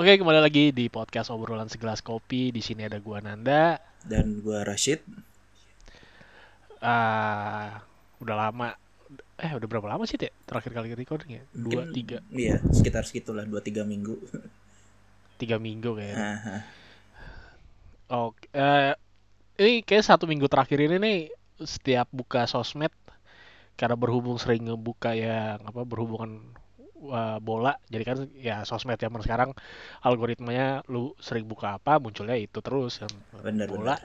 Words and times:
Oke, 0.00 0.16
kembali 0.16 0.40
lagi 0.40 0.72
di 0.72 0.88
podcast 0.88 1.28
obrolan 1.28 1.68
segelas 1.68 2.00
kopi. 2.00 2.48
Di 2.48 2.64
sini 2.64 2.88
ada 2.88 2.96
gua 2.96 3.20
Nanda. 3.20 3.76
Dan 4.00 4.40
gua 4.40 4.64
Rashid. 4.64 5.04
Ah, 6.80 7.84
udah 8.16 8.48
lama. 8.48 8.72
Eh, 9.36 9.52
udah 9.52 9.68
berapa 9.68 9.84
lama 9.84 10.08
sih, 10.08 10.16
Teh? 10.16 10.32
Terakhir 10.48 10.72
kali 10.72 10.96
recording 10.96 11.36
ya? 11.36 11.42
Dua, 11.52 11.84
Mungkin- 11.84 11.92
tiga. 11.92 12.18
Iya, 12.32 12.64
sekitar 12.72 13.04
segitulah 13.04 13.44
2-3 13.44 13.84
minggu. 13.84 14.16
Tiga 15.36 15.60
minggu 15.60 15.92
kayaknya. 15.92 16.64
Oke, 18.08 18.48
eh, 18.56 18.96
ini 19.60 19.84
kayak 19.84 20.08
satu 20.08 20.24
minggu 20.24 20.48
terakhir 20.48 20.80
ini 20.80 20.96
nih, 20.96 21.18
setiap 21.60 22.08
buka 22.08 22.48
sosmed, 22.48 22.92
karena 23.76 24.00
berhubung 24.00 24.40
sering 24.40 24.64
ngebuka 24.64 25.12
yang 25.12 25.60
apa 25.60 25.84
berhubungan 25.84 26.56
uh, 27.02 27.38
bola, 27.40 27.72
jadi 27.92 28.04
kan 28.08 28.16
ya 28.36 28.56
sosmed 28.68 28.98
zaman 29.00 29.20
sekarang 29.24 29.50
algoritmanya 30.06 30.84
lu 30.92 31.12
sering 31.26 31.46
buka 31.48 31.78
apa 31.78 31.92
munculnya 32.02 32.36
itu 32.38 32.58
terus 32.66 33.00
yang 33.02 33.14
Benar, 33.42 33.70
bola. 33.70 33.96
benar. 33.96 34.00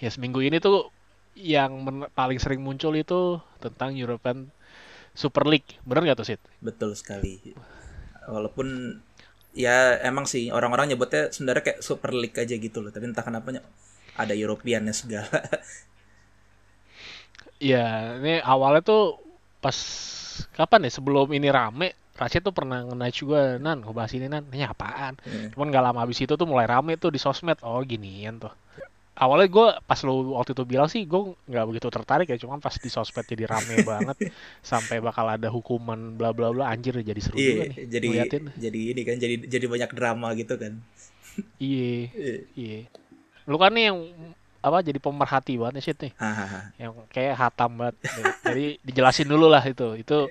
Ya 0.00 0.08
seminggu 0.12 0.40
ini 0.44 0.60
tuh 0.60 0.92
yang 1.36 1.84
men- 1.84 2.08
paling 2.16 2.38
sering 2.40 2.60
muncul 2.64 2.92
itu 2.96 3.40
tentang 3.60 3.96
European 3.96 4.48
Super 5.16 5.44
League, 5.48 5.78
bener 5.88 6.02
gak 6.12 6.18
tuh 6.20 6.28
Sid? 6.36 6.42
Betul 6.64 6.96
sekali. 6.96 7.40
Walaupun 8.26 8.98
ya 9.56 9.98
emang 10.04 10.26
sih 10.28 10.50
orang-orang 10.52 10.92
nyebutnya 10.94 11.32
sebenarnya 11.34 11.64
kayak 11.72 11.80
Super 11.84 12.12
League 12.16 12.36
aja 12.36 12.54
gitu 12.56 12.78
loh, 12.84 12.90
tapi 12.94 13.06
entah 13.10 13.24
kenapa 13.24 13.48
ada 14.16 14.34
Europeannya 14.36 14.94
segala. 14.96 15.40
Ya 17.56 18.16
ini 18.20 18.40
awalnya 18.44 18.82
tuh 18.84 19.02
pas 19.64 19.76
kapan 20.52 20.86
ya 20.86 20.90
sebelum 20.92 21.28
ini 21.32 21.48
rame, 21.48 21.88
Rashid 22.16 22.40
tuh 22.40 22.52
pernah 22.52 22.80
nge 22.80 23.08
juga 23.12 23.56
Nan 23.56 23.84
ngebahas 23.84 24.12
ini 24.16 24.26
Nan, 24.26 24.44
ini 24.48 24.64
apaan? 24.64 25.16
Iya. 25.22 25.52
Cuman 25.52 25.68
gak 25.68 25.84
lama 25.84 25.98
habis 26.00 26.16
itu 26.18 26.32
tuh 26.32 26.44
mulai 26.44 26.64
rame 26.64 26.96
tuh 26.96 27.08
di 27.08 27.20
sosmed. 27.20 27.60
Oh 27.60 27.80
ginian 27.80 28.40
tuh. 28.40 28.52
Awalnya 29.16 29.48
gue 29.48 29.66
pas 29.80 29.96
lu 30.04 30.36
waktu 30.36 30.52
itu 30.52 30.64
bilang 30.68 30.92
sih 30.92 31.08
gue 31.08 31.16
nggak 31.48 31.64
begitu 31.64 31.88
tertarik 31.88 32.28
ya, 32.28 32.36
cuman 32.36 32.60
pas 32.60 32.76
di 32.76 32.88
sosmed 32.88 33.24
jadi 33.24 33.48
rame 33.48 33.80
banget 33.88 34.28
sampai 34.60 35.00
bakal 35.00 35.24
ada 35.24 35.48
hukuman 35.48 36.16
bla 36.16 36.36
bla 36.36 36.52
bla 36.52 36.68
anjir 36.68 36.92
jadi 37.00 37.16
seru 37.16 37.36
juga 37.36 37.48
Iya, 37.48 37.64
nih 37.64 37.76
jadi 37.88 38.06
ngeliatin. 38.12 38.44
jadi 38.60 38.80
ini 38.92 39.00
kan 39.08 39.16
jadi 39.16 39.34
jadi 39.48 39.66
banyak 39.66 39.90
drama 39.96 40.28
gitu 40.36 40.60
kan. 40.60 40.84
Iya, 41.56 42.12
Iya. 42.12 42.36
iya. 42.52 42.80
Lu 43.44 43.56
kan 43.56 43.72
nih 43.72 43.88
yang 43.88 43.98
apa 44.66 44.82
jadi 44.82 44.98
pemerhati 44.98 45.54
banget 45.62 45.74
nih 45.78 45.84
Sid 45.86 45.98
nih, 46.02 46.12
yang 46.82 46.92
kayak 47.14 47.38
hatam 47.38 47.78
banget. 47.78 47.94
Jadi 48.42 48.64
dijelasin 48.82 49.30
dulu 49.30 49.46
lah 49.46 49.62
itu. 49.62 49.94
Itu 49.94 50.26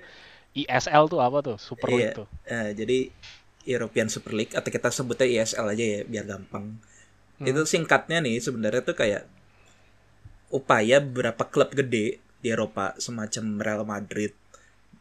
ISL 0.51 1.07
tuh 1.07 1.23
apa 1.23 1.39
tuh? 1.39 1.55
Super 1.55 1.87
Iya. 1.87 1.95
League 1.95 2.15
tuh. 2.19 2.27
Eh, 2.43 2.69
jadi 2.75 2.97
European 3.65 4.11
Super 4.11 4.35
League 4.35 4.51
atau 4.51 4.67
kita 4.67 4.91
sebutnya 4.91 5.23
ESL 5.23 5.71
aja 5.71 5.85
ya 5.95 6.01
biar 6.03 6.27
gampang. 6.27 6.75
Hmm. 7.39 7.45
Itu 7.47 7.63
singkatnya 7.63 8.19
nih 8.19 8.43
sebenarnya 8.43 8.83
tuh 8.83 8.95
kayak 8.99 9.23
upaya 10.51 10.99
beberapa 10.99 11.47
klub 11.47 11.71
gede 11.71 12.19
di 12.39 12.47
Eropa 12.51 12.93
semacam 12.99 13.57
Real 13.57 13.83
Madrid, 13.83 14.35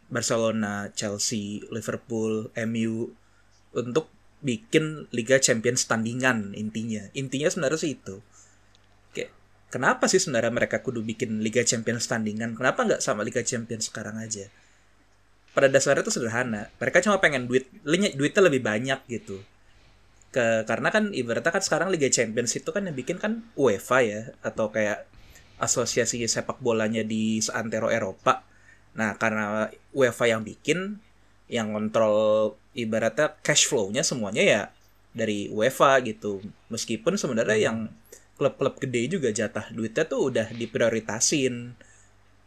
Barcelona, 0.08 0.88
Chelsea, 0.94 1.60
Liverpool, 1.68 2.54
MU 2.64 3.12
untuk 3.74 4.08
bikin 4.44 5.08
Liga 5.10 5.40
Champions 5.40 5.84
tandingan 5.84 6.52
intinya. 6.54 7.04
Intinya 7.12 7.48
sebenarnya 7.50 7.80
sih 7.80 7.98
itu. 7.98 8.22
Kenapa 9.74 10.06
sih 10.06 10.22
sebenarnya 10.22 10.54
mereka 10.54 10.78
kudu 10.78 11.02
bikin 11.02 11.42
Liga 11.42 11.66
Champions 11.66 12.06
tandingan? 12.06 12.54
Kenapa 12.54 12.86
nggak 12.86 13.02
sama 13.02 13.26
Liga 13.26 13.42
Champions 13.42 13.90
sekarang 13.90 14.22
aja? 14.22 14.46
pada 15.54 15.70
dasarnya 15.70 16.02
itu 16.02 16.12
sederhana. 16.12 16.68
Mereka 16.82 17.00
cuma 17.06 17.22
pengen 17.22 17.46
duit, 17.46 17.70
linya- 17.86 18.12
duitnya 18.12 18.42
lebih 18.42 18.60
banyak 18.60 19.00
gitu. 19.06 19.38
Ke, 20.34 20.66
karena 20.66 20.90
kan 20.90 21.14
ibaratnya 21.14 21.54
kan 21.54 21.62
sekarang 21.62 21.94
Liga 21.94 22.10
Champions 22.10 22.58
itu 22.58 22.66
kan 22.74 22.82
yang 22.82 22.98
bikin 22.98 23.22
kan 23.22 23.46
UEFA 23.54 23.98
ya 24.02 24.20
atau 24.42 24.74
kayak 24.74 25.06
asosiasi 25.62 26.26
sepak 26.26 26.58
bolanya 26.58 27.06
di 27.06 27.38
seantero 27.38 27.86
Eropa. 27.86 28.42
Nah, 28.98 29.14
karena 29.14 29.70
UEFA 29.94 30.26
yang 30.34 30.42
bikin 30.42 30.98
yang 31.46 31.70
kontrol 31.70 32.58
ibaratnya 32.74 33.38
cash 33.46 33.70
flow-nya 33.70 34.02
semuanya 34.02 34.42
ya 34.42 34.62
dari 35.14 35.46
UEFA 35.54 36.02
gitu. 36.02 36.42
Meskipun 36.66 37.14
sebenarnya 37.14 37.70
yang 37.70 37.94
klub-klub 38.34 38.82
gede 38.82 39.18
juga 39.18 39.30
jatah 39.30 39.70
duitnya 39.70 40.04
tuh 40.06 40.30
udah 40.32 40.50
diprioritasin 40.54 41.74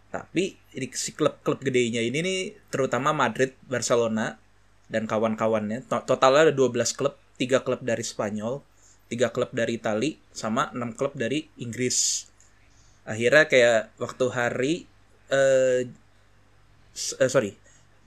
tapi 0.07 0.55
si 0.95 1.11
klub-klub 1.11 1.59
gedenya 1.59 1.99
ini 1.99 2.19
nih 2.23 2.41
terutama 2.71 3.11
Madrid, 3.11 3.53
Barcelona 3.67 4.39
dan 4.87 5.03
kawan-kawannya 5.03 5.83
to- 5.83 6.03
totalnya 6.07 6.51
ada 6.51 6.53
12 6.55 6.95
klub, 6.95 7.19
3 7.35 7.59
klub 7.59 7.83
dari 7.83 8.03
Spanyol, 8.07 8.63
3 9.11 9.35
klub 9.35 9.51
dari 9.51 9.75
Itali 9.75 10.15
sama 10.31 10.71
6 10.71 10.95
klub 10.95 11.13
dari 11.15 11.43
Inggris. 11.59 12.27
Akhirnya 13.03 13.51
kayak 13.51 13.81
waktu 13.99 14.25
hari 14.31 14.73
eh, 15.27 15.87
eh, 16.95 17.29
sorry, 17.31 17.55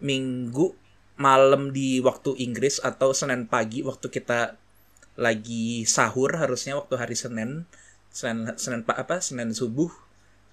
Minggu 0.01 0.73
malam 1.21 1.77
di 1.77 2.01
waktu 2.01 2.33
Inggris 2.41 2.81
atau 2.81 3.13
Senin 3.13 3.45
pagi 3.45 3.85
waktu 3.85 4.09
kita 4.09 4.57
lagi 5.27 5.67
sahur 5.97 6.31
harusnya 6.43 6.73
waktu 6.81 6.95
hari 7.03 7.17
Senin 7.23 7.51
Senin 8.19 8.41
Senin 8.63 8.83
pa- 8.89 8.99
apa 9.03 9.17
Senin 9.29 9.51
subuh 9.61 9.91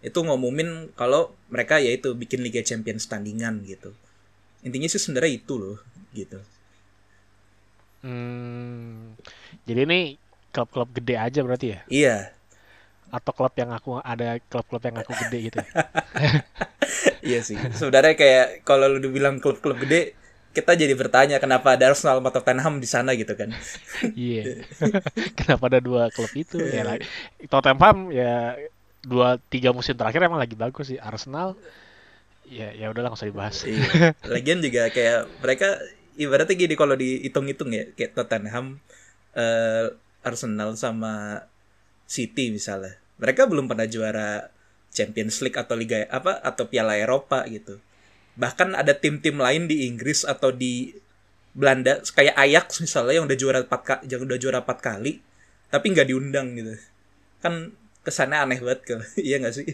itu 0.08 0.20
ngumumin 0.26 0.70
kalau 1.00 1.22
mereka 1.54 1.76
yaitu 1.88 2.10
bikin 2.22 2.40
Liga 2.46 2.62
Champions 2.70 3.04
tandingan 3.12 3.56
gitu. 3.72 3.90
Intinya 4.68 4.88
sih 4.94 5.02
sebenarnya 5.04 5.34
itu 5.42 5.54
loh 5.62 5.78
gitu. 6.20 6.40
Hmm, 8.06 9.18
jadi 9.66 9.90
ini 9.90 10.00
klub-klub 10.54 10.90
gede 10.94 11.16
aja 11.18 11.40
berarti 11.42 11.68
ya? 11.74 11.80
Iya. 11.90 12.16
Atau 13.08 13.32
klub 13.34 13.54
yang 13.56 13.72
aku 13.72 13.98
ada 14.04 14.38
klub-klub 14.52 14.84
yang 14.84 14.98
aku 15.02 15.12
gede 15.28 15.38
gitu? 15.52 15.58
ya? 15.64 15.68
Iya 17.28 17.40
sih. 17.44 17.58
Sebenarnya 17.76 18.16
kayak 18.16 18.48
kalau 18.64 18.88
lu 18.88 19.10
bilang 19.12 19.42
klub-klub 19.44 19.78
gede, 19.84 20.16
kita 20.57 20.73
jadi 20.73 20.97
bertanya 20.97 21.38
kenapa 21.38 21.78
ada 21.78 21.94
Arsenal 21.94 22.18
atau 22.18 22.34
Tottenham 22.41 22.81
di 22.81 22.90
sana 22.90 23.13
gitu 23.13 23.38
kan. 23.38 23.53
Iya. 24.18 24.66
Kenapa 25.38 25.69
ada 25.69 25.78
dua 25.78 26.09
klub 26.09 26.34
itu? 26.34 26.57
Ya, 26.57 26.81
lah, 26.81 26.97
Tottenham 27.45 28.09
ya 28.09 28.57
dua 29.06 29.38
tiga 29.53 29.69
musim 29.69 29.94
terakhir 29.94 30.18
emang 30.25 30.41
lagi 30.41 30.57
bagus 30.57 30.90
sih. 30.90 30.97
Arsenal 30.97 31.53
ya 32.50 32.73
ya 32.73 32.90
udah 32.90 33.06
nggak 33.06 33.18
usah 33.22 33.29
dibahas. 33.29 33.69
Iya. 33.69 34.18
Lagian 34.25 34.66
juga 34.66 34.90
kayak 34.90 35.29
mereka 35.45 35.78
ibaratnya 36.18 36.57
gini 36.57 36.74
kalau 36.74 36.97
dihitung-hitung 36.97 37.69
ya 37.69 37.85
kayak 37.94 38.18
Tottenham, 38.18 38.81
eh, 39.38 39.94
Arsenal 40.25 40.74
sama 40.74 41.45
City 42.09 42.50
misalnya. 42.50 42.97
Mereka 43.22 43.45
belum 43.45 43.69
pernah 43.69 43.85
juara 43.85 44.50
Champions 44.89 45.38
League 45.45 45.59
atau 45.62 45.78
Liga 45.78 46.09
apa 46.09 46.41
atau 46.41 46.66
Piala 46.66 46.97
Eropa 46.97 47.45
gitu. 47.45 47.78
Bahkan 48.38 48.78
ada 48.78 48.94
tim-tim 48.94 49.38
lain 49.42 49.66
di 49.72 49.90
Inggris 49.90 50.22
atau 50.24 50.50
di 50.53 50.94
Belanda 51.58 52.00
kayak 52.18 52.36
Ajax 52.38 52.68
misalnya 52.86 53.14
yang 53.18 53.25
udah 53.30 53.38
juara 53.42 53.59
empat 53.66 53.81
ka- 53.81 54.03
yang 54.06 54.22
udah 54.28 54.38
juara 54.38 54.59
empat 54.62 54.80
kali 54.80 55.14
tapi 55.74 55.86
nggak 55.94 56.08
diundang 56.12 56.48
gitu. 56.58 56.74
Kan 57.44 57.74
kesannya 58.06 58.38
aneh 58.46 58.59
banget 58.64 58.81
kalau 58.88 59.06
iya 59.28 59.36
nggak 59.42 59.56
sih? 59.58 59.66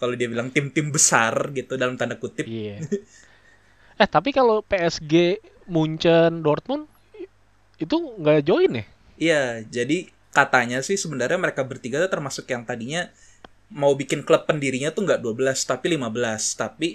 Kalau 0.00 0.14
dia 0.18 0.28
bilang 0.32 0.48
tim-tim 0.50 0.88
besar 0.90 1.34
gitu 1.54 1.76
dalam 1.78 1.94
tanda 2.00 2.16
kutip 2.18 2.48
Iya. 2.48 2.82
Eh 4.00 4.08
tapi 4.08 4.30
kalau 4.32 4.64
PSG, 4.64 5.38
Munchen, 5.68 6.40
Dortmund 6.44 6.88
itu 7.84 7.96
nggak 8.20 8.40
join 8.48 8.72
ya? 8.80 8.84
Iya, 9.20 9.42
jadi 9.68 10.08
katanya 10.32 10.78
sih 10.86 10.96
sebenarnya 10.96 11.38
mereka 11.44 11.62
bertiga 11.66 11.98
termasuk 12.08 12.46
yang 12.48 12.62
tadinya 12.64 13.10
mau 13.70 13.92
bikin 14.00 14.20
klub 14.26 14.42
pendirinya 14.48 14.90
tuh 14.96 15.02
nggak 15.06 15.20
12 15.24 15.58
tapi 15.70 15.86
15. 15.96 16.56
Tapi 16.62 16.88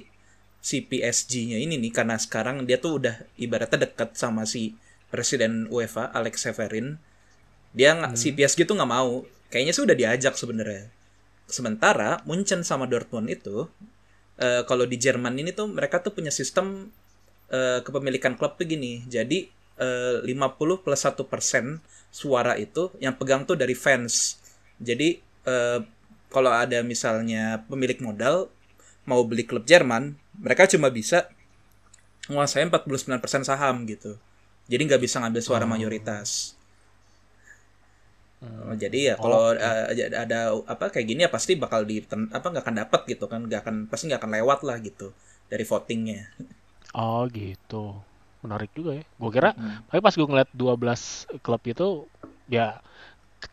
si 0.65 0.81
PSG-nya 0.81 1.61
ini 1.61 1.77
nih 1.77 1.93
karena 1.93 2.17
sekarang 2.17 2.65
dia 2.65 2.81
tuh 2.81 2.97
udah 2.97 3.21
ibaratnya 3.37 3.85
dekat 3.85 4.17
sama 4.17 4.49
si 4.49 4.73
presiden 5.13 5.69
UEFA 5.69 6.09
Alex 6.09 6.41
Severin. 6.41 6.97
Dia 7.77 7.93
nggak 7.93 8.17
si 8.17 8.33
PSG 8.33 8.65
tuh 8.65 8.73
nggak 8.73 8.89
mau. 8.89 9.21
Kayaknya 9.53 9.73
sih 9.77 9.83
udah 9.85 9.93
diajak 9.93 10.33
sebenarnya. 10.33 10.89
Sementara 11.45 12.25
Munchen 12.25 12.65
sama 12.65 12.89
Dortmund 12.89 13.29
itu 13.29 13.69
eh, 14.41 14.65
kalau 14.65 14.89
di 14.89 14.97
Jerman 14.97 15.37
ini 15.37 15.53
tuh 15.53 15.69
mereka 15.69 16.01
tuh 16.01 16.17
punya 16.17 16.33
sistem 16.33 16.89
eh, 17.53 17.85
kepemilikan 17.85 18.33
klub 18.33 18.57
tuh 18.57 18.65
gini. 18.65 19.05
Jadi 19.05 19.45
eh, 19.77 20.17
50 20.25 20.81
plus 20.81 21.01
1 21.05 21.13
persen 21.29 21.77
suara 22.09 22.57
itu 22.57 22.89
yang 22.97 23.13
pegang 23.13 23.45
tuh 23.45 23.53
dari 23.53 23.77
fans. 23.77 24.41
Jadi 24.81 25.21
eh, 25.45 25.79
kalau 26.33 26.49
ada 26.49 26.81
misalnya 26.81 27.61
pemilik 27.69 28.01
modal 28.01 28.49
mau 29.09 29.21
beli 29.29 29.43
klub 29.49 29.63
Jerman, 29.71 30.03
mereka 30.43 30.63
cuma 30.73 30.89
bisa 30.89 31.29
menguasai 32.29 32.65
49% 32.69 33.45
saham 33.49 33.75
gitu. 33.93 34.11
Jadi 34.71 34.81
nggak 34.89 35.01
bisa 35.05 35.21
ngambil 35.21 35.41
suara 35.45 35.65
mayoritas. 35.69 36.29
Oh, 38.45 38.75
jadi 38.77 38.99
ya 39.09 39.15
kalau 39.17 39.55
eh, 39.57 40.11
ada 40.13 40.53
apa 40.67 40.91
kayak 40.93 41.07
gini 41.07 41.21
ya 41.25 41.31
pasti 41.31 41.55
bakal 41.57 41.81
di 41.87 42.03
apa 42.37 42.45
nggak 42.51 42.63
akan 42.67 42.77
dapat 42.83 43.01
gitu 43.09 43.25
kan 43.31 43.41
nggak 43.47 43.61
akan 43.63 43.75
pasti 43.89 44.03
nggak 44.11 44.21
akan 44.21 44.31
lewat 44.37 44.59
lah 44.67 44.77
gitu 44.83 45.07
dari 45.49 45.63
votingnya 45.65 46.21
Oh 46.95 47.27
gitu. 47.29 47.99
menarik 48.45 48.69
juga 48.77 49.01
ya. 49.01 49.03
Gue 49.17 49.31
kira, 49.33 49.51
Hmm. 49.57 49.81
tapi 49.89 49.99
pas 50.05 50.13
gue 50.13 50.27
ngeliat 50.29 50.49
12 50.53 51.01
klub 51.41 51.61
itu, 51.65 51.87
ya 52.45 52.77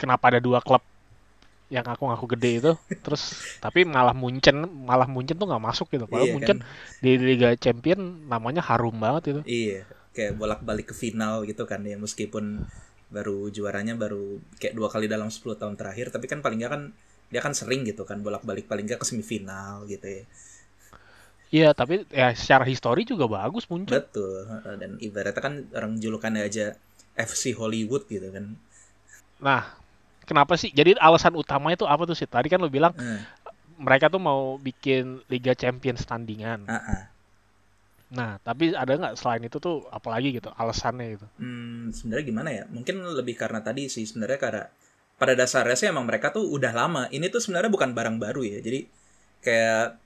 kenapa 0.00 0.28
ada 0.34 0.40
dua 0.44 0.60
klub 0.60 0.84
yang 1.72 1.88
ngaku-ngaku 1.88 2.36
gede 2.36 2.50
itu, 2.60 2.72
terus 3.00 3.40
tapi 3.64 3.88
malah 3.88 4.12
Munchen, 4.12 4.68
malah 4.84 5.08
Munchen 5.08 5.40
tuh 5.40 5.48
nggak 5.48 5.64
masuk 5.64 5.88
gitu. 5.88 6.04
Padahal 6.04 6.28
Iya 6.28 6.34
Munchen 6.36 6.58
kan? 6.60 6.68
di 7.00 7.12
Liga 7.16 7.56
Champion 7.56 8.28
namanya 8.28 8.60
harum 8.60 9.00
banget 9.00 9.32
itu. 9.32 9.40
Iya, 9.48 9.88
kayak 10.12 10.36
bolak-balik 10.36 10.92
ke 10.92 10.94
final 10.94 11.48
gitu 11.48 11.64
kan 11.64 11.80
ya 11.88 11.96
meskipun 11.96 12.60
baru 13.08 13.48
juaranya 13.48 13.96
baru 13.96 14.40
kayak 14.60 14.76
dua 14.76 14.88
kali 14.92 15.08
dalam 15.08 15.28
10 15.28 15.56
tahun 15.56 15.76
terakhir 15.76 16.12
tapi 16.12 16.28
kan 16.28 16.40
paling 16.40 16.60
nggak 16.60 16.72
kan 16.72 16.82
dia 17.32 17.40
kan 17.40 17.52
sering 17.56 17.84
gitu 17.88 18.04
kan 18.04 18.20
bolak-balik 18.20 18.68
paling 18.68 18.84
nggak 18.84 19.00
ke 19.00 19.06
semifinal 19.08 19.88
gitu 19.88 20.04
ya. 20.04 20.24
Iya, 21.52 21.68
tapi 21.76 22.08
ya 22.08 22.32
secara 22.32 22.64
histori 22.64 23.04
juga 23.04 23.28
bagus 23.28 23.68
Munchen. 23.68 24.00
Betul. 24.00 24.48
Dan 24.80 24.96
ibaratnya 25.00 25.40
kan 25.40 25.68
orang 25.76 26.00
julukannya 26.00 26.48
aja 26.48 26.72
FC 27.12 27.52
Hollywood 27.52 28.08
gitu 28.08 28.32
kan. 28.32 28.56
Nah, 29.44 29.81
kenapa 30.24 30.54
sih? 30.58 30.70
Jadi 30.72 30.96
alasan 30.98 31.34
utamanya 31.34 31.78
itu 31.82 31.86
apa 31.86 32.02
tuh 32.06 32.16
sih? 32.16 32.26
Tadi 32.28 32.48
kan 32.48 32.62
lo 32.62 32.70
bilang 32.72 32.94
Eh, 32.96 33.20
mereka 33.82 34.06
tuh 34.06 34.22
mau 34.22 34.56
bikin 34.60 35.20
Liga 35.26 35.52
Champions 35.58 36.06
tandingan. 36.06 36.66
ah, 36.70 36.76
ah. 36.78 37.02
Nah, 38.12 38.36
tapi 38.44 38.76
ada 38.76 38.92
nggak 38.92 39.16
selain 39.16 39.40
itu 39.40 39.56
tuh 39.56 39.88
apalagi 39.88 40.36
gitu 40.36 40.52
alasannya 40.52 41.16
gitu? 41.16 41.26
Hmm, 41.40 41.88
sebenarnya 41.96 42.24
gimana 42.28 42.50
ya? 42.52 42.64
Mungkin 42.68 43.00
lebih 43.16 43.40
karena 43.40 43.64
tadi 43.64 43.88
sih 43.88 44.04
sebenarnya 44.04 44.36
karena 44.36 44.62
pada 45.16 45.32
dasarnya 45.32 45.76
sih 45.80 45.88
emang 45.88 46.04
mereka 46.04 46.28
tuh 46.28 46.44
udah 46.44 46.72
lama. 46.76 47.02
Ini 47.08 47.32
tuh 47.32 47.40
sebenarnya 47.40 47.72
bukan 47.72 47.96
barang 47.96 48.20
baru 48.20 48.44
ya. 48.44 48.60
Jadi 48.60 48.84
kayak 49.40 49.96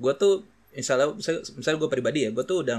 gue 0.00 0.12
tuh 0.16 0.34
misalnya 0.72 1.12
misalnya, 1.12 1.42
misalnya 1.60 1.78
gue 1.84 1.90
pribadi 1.92 2.18
ya, 2.24 2.30
gue 2.32 2.44
tuh 2.48 2.64
udah 2.64 2.76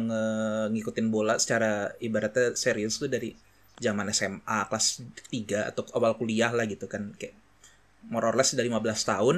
ngikutin 0.73 1.07
bola 1.13 1.37
secara 1.37 1.93
ibaratnya 2.01 2.57
serius 2.57 2.97
tuh 2.97 3.09
dari 3.13 3.37
zaman 3.77 4.09
SMA 4.09 4.59
kelas 4.69 5.05
3 5.29 5.69
atau 5.73 5.85
awal 5.93 6.17
kuliah 6.17 6.49
lah 6.49 6.65
gitu 6.65 6.89
kan 6.89 7.13
kayak 7.13 7.37
more 8.09 8.25
or 8.25 8.33
less 8.33 8.57
dari 8.57 8.69
15 8.69 8.81
tahun 9.05 9.35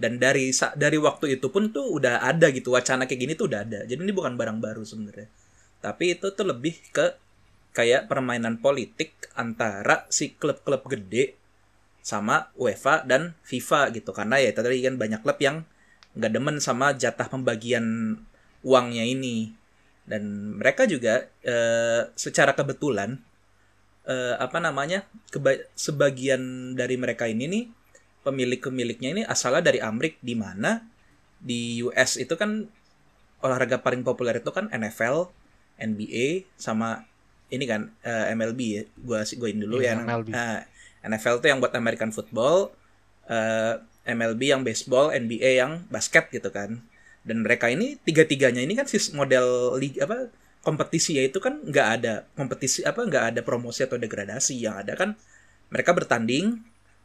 dan 0.00 0.16
dari 0.16 0.48
dari 0.76 0.98
waktu 1.00 1.36
itu 1.36 1.52
pun 1.52 1.72
tuh 1.72 2.00
udah 2.00 2.24
ada 2.24 2.48
gitu 2.48 2.72
wacana 2.72 3.04
kayak 3.04 3.20
gini 3.20 3.32
tuh 3.36 3.52
udah 3.52 3.60
ada. 3.68 3.80
Jadi 3.84 4.00
ini 4.00 4.16
bukan 4.16 4.32
barang 4.32 4.56
baru 4.56 4.80
sebenarnya. 4.80 5.28
Tapi 5.84 6.16
itu 6.16 6.32
tuh 6.32 6.46
lebih 6.48 6.76
ke 6.88 7.16
kayak 7.76 8.08
permainan 8.08 8.58
politik 8.58 9.28
antara 9.36 10.08
si 10.08 10.34
klub-klub 10.34 10.88
gede 10.88 11.36
sama 12.00 12.48
UEFA 12.56 13.04
dan 13.04 13.36
FIFA 13.44 13.92
gitu 13.92 14.10
karena 14.16 14.40
ya 14.40 14.50
tadi 14.56 14.80
kan 14.80 14.96
banyak 14.96 15.20
klub 15.20 15.38
yang 15.38 15.68
nggak 16.16 16.32
demen 16.32 16.56
sama 16.58 16.96
jatah 16.96 17.28
pembagian 17.28 18.16
uangnya 18.64 19.04
ini 19.06 19.52
dan 20.08 20.56
mereka 20.58 20.88
juga 20.88 21.28
eh, 21.44 22.10
secara 22.18 22.56
kebetulan 22.56 23.20
eh, 24.06 24.34
apa 24.36 24.58
namanya 24.60 25.04
keba- 25.28 25.66
sebagian 25.76 26.72
dari 26.76 26.96
mereka 26.96 27.28
ini 27.28 27.44
nih 27.48 27.64
pemilik-pemiliknya 28.20 29.08
ini 29.16 29.22
asalnya 29.24 29.72
dari 29.72 29.80
Amrik 29.80 30.20
di 30.20 30.36
mana 30.36 30.84
di 31.40 31.80
US 31.84 32.20
itu 32.20 32.36
kan 32.36 32.68
olahraga 33.40 33.80
paling 33.80 34.04
populer 34.04 34.36
itu 34.44 34.52
kan 34.52 34.68
NFL, 34.68 35.32
NBA 35.80 36.44
sama 36.60 37.08
ini 37.48 37.64
kan 37.64 37.88
eh, 38.04 38.36
MLB 38.36 38.60
ya. 38.60 38.82
Gua 39.00 39.24
goin 39.24 39.56
dulu 39.56 39.80
Iya, 39.80 39.96
ya. 39.96 40.04
MLB. 40.04 40.28
Nah, 40.28 40.60
NFL 41.00 41.40
tuh 41.40 41.48
yang 41.48 41.58
buat 41.64 41.72
American 41.72 42.12
football, 42.12 42.76
eh, 43.24 43.80
MLB 44.04 44.52
yang 44.52 44.60
baseball, 44.60 45.08
NBA 45.16 45.64
yang 45.64 45.88
basket 45.88 46.28
gitu 46.28 46.52
kan. 46.52 46.84
Dan 47.24 47.40
mereka 47.40 47.72
ini 47.72 47.96
tiga-tiganya 48.00 48.60
ini 48.60 48.76
kan 48.76 48.84
sis 48.84 49.12
model 49.16 49.76
liga 49.80 50.04
apa 50.04 50.28
kompetisi 50.60 51.16
ya 51.16 51.22
itu 51.24 51.38
kan 51.40 51.60
nggak 51.64 51.88
ada 52.00 52.14
kompetisi 52.36 52.84
apa 52.84 53.00
nggak 53.08 53.24
ada 53.34 53.40
promosi 53.40 53.80
atau 53.86 53.96
degradasi 53.96 54.60
yang 54.60 54.76
ada 54.82 54.92
kan 54.98 55.16
mereka 55.72 55.90
bertanding 55.96 56.60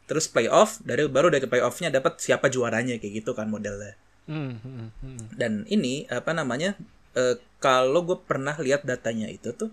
terus 0.06 0.28
playoff 0.30 0.78
dari 0.84 1.08
baru 1.08 1.28
dari 1.32 1.46
playoffnya 1.48 1.88
dapat 1.90 2.20
siapa 2.20 2.46
juaranya 2.52 3.00
kayak 3.00 3.24
gitu 3.24 3.32
kan 3.36 3.48
modelnya 3.50 3.94
Hmm, 4.26 4.58
hmm, 4.58 4.88
hmm. 5.06 5.24
dan 5.38 5.62
ini 5.70 6.02
apa 6.10 6.34
namanya 6.34 6.74
eh, 7.14 7.38
kalau 7.62 8.02
gue 8.02 8.18
pernah 8.26 8.58
lihat 8.58 8.82
datanya 8.82 9.30
itu 9.30 9.54
tuh 9.54 9.70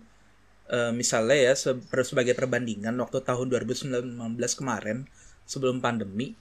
eh, 0.71 0.91
misalnya 0.93 1.37
ya 1.51 1.53
se- 1.57 1.81
sebagai 2.09 2.33
perbandingan 2.39 2.95
waktu 3.01 3.19
tahun 3.25 3.47
2019 3.51 4.59
kemarin 4.59 5.09
sebelum 5.49 5.81
pandemi 5.83 6.37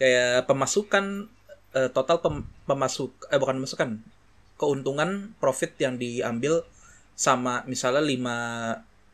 kayak 0.00 0.48
pemasukan 0.48 1.28
eh, 1.76 1.90
total 1.92 2.18
pem- 2.24 2.46
pemasuk 2.64 3.12
eh 3.28 3.38
bukan 3.38 3.60
pemasukan 3.62 3.90
keuntungan 4.60 5.32
profit 5.40 5.72
yang 5.80 5.96
diambil 5.96 6.64
sama 7.20 7.60
misalnya 7.68 8.00
lima 8.00 8.38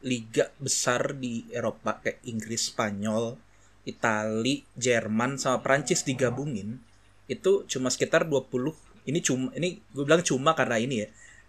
liga 0.06 0.54
besar 0.62 1.18
di 1.18 1.42
Eropa 1.50 1.98
kayak 1.98 2.22
Inggris, 2.22 2.70
Spanyol, 2.70 3.34
Itali, 3.82 4.62
Jerman 4.78 5.42
sama 5.42 5.58
Prancis 5.58 6.06
digabungin 6.06 6.78
itu 7.26 7.66
cuma 7.66 7.90
sekitar 7.90 8.30
20 8.30 9.10
ini 9.10 9.18
cuma 9.18 9.50
ini 9.58 9.82
gue 9.90 10.06
bilang 10.06 10.22
cuma 10.22 10.54
karena 10.54 10.78
ini 10.78 11.02
ya 11.02 11.08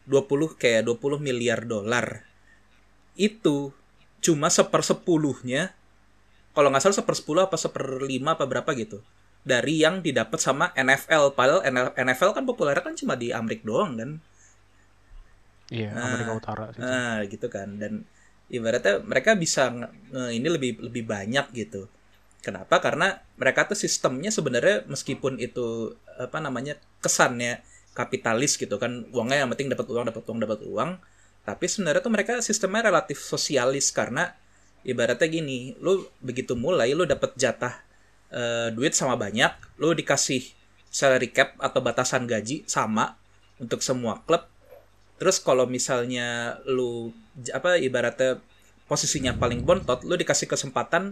20 0.10 0.58
kayak 0.58 0.90
20 0.90 1.22
miliar 1.22 1.62
dolar. 1.62 2.26
Itu 3.14 3.78
cuma 4.26 4.50
sepersepuluhnya 4.50 5.78
kalau 6.58 6.74
nggak 6.74 6.90
salah 6.90 6.98
sepersepuluh 6.98 7.46
apa 7.46 7.54
seperlima 7.54 8.34
apa 8.34 8.50
berapa 8.50 8.74
gitu 8.74 9.06
dari 9.46 9.86
yang 9.86 10.02
didapat 10.02 10.42
sama 10.42 10.74
NFL 10.74 11.38
padahal 11.38 11.62
NFL 11.94 12.34
kan 12.34 12.44
populernya 12.50 12.82
kan 12.82 12.98
cuma 12.98 13.14
di 13.14 13.30
Amerika 13.30 13.70
doang 13.70 13.94
kan 13.94 14.12
Iya, 15.68 15.92
Nah, 15.92 16.16
Amerika 16.16 16.34
Utara 16.36 16.66
sih. 16.72 16.80
Nah, 16.80 17.24
gitu 17.28 17.48
kan. 17.52 17.76
Dan 17.76 18.08
ibaratnya 18.48 19.04
mereka 19.04 19.36
bisa 19.36 19.68
ini 20.32 20.48
lebih 20.48 20.80
lebih 20.80 21.04
banyak 21.04 21.52
gitu. 21.52 21.92
Kenapa? 22.40 22.80
Karena 22.80 23.20
mereka 23.36 23.68
tuh 23.68 23.76
sistemnya 23.76 24.32
sebenarnya 24.32 24.88
meskipun 24.88 25.42
itu 25.42 25.92
apa 26.16 26.40
namanya 26.40 26.80
kesannya 27.04 27.60
kapitalis 27.92 28.56
gitu 28.56 28.78
kan, 28.78 29.10
uangnya 29.10 29.44
yang 29.44 29.50
penting 29.52 29.74
dapat 29.74 29.90
uang, 29.90 30.06
dapat 30.08 30.24
uang, 30.24 30.40
dapat 30.40 30.60
uang. 30.64 30.90
Tapi 31.44 31.66
sebenarnya 31.66 32.02
tuh 32.04 32.14
mereka 32.14 32.34
sistemnya 32.40 32.88
relatif 32.88 33.20
sosialis 33.20 33.90
karena 33.92 34.32
ibaratnya 34.86 35.28
gini, 35.28 35.76
lu 35.82 36.08
begitu 36.24 36.54
mulai 36.56 36.94
lu 36.94 37.04
dapat 37.04 37.36
jatah 37.36 37.84
eh, 38.32 38.70
duit 38.72 38.94
sama 38.96 39.18
banyak, 39.20 39.52
lu 39.82 39.92
dikasih 39.98 40.46
salary 40.88 41.34
cap 41.34 41.58
atau 41.60 41.84
batasan 41.84 42.30
gaji 42.30 42.64
sama 42.70 43.18
untuk 43.60 43.84
semua 43.84 44.24
klub 44.24 44.48
Terus 45.18 45.38
kalau 45.42 45.66
misalnya 45.66 46.58
lu 46.70 47.12
apa 47.54 47.78
ibaratnya 47.82 48.38
posisinya 48.90 49.34
paling 49.42 49.62
bontot, 49.68 50.00
lu 50.08 50.16
dikasih 50.22 50.48
kesempatan 50.50 51.04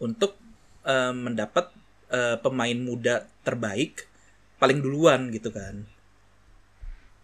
untuk 0.00 0.36
eh, 0.86 1.12
mendapat 1.14 1.66
eh, 2.12 2.36
pemain 2.44 2.78
muda 2.88 3.24
terbaik 3.46 4.06
paling 4.60 4.78
duluan 4.84 5.32
gitu 5.32 5.50
kan. 5.52 5.84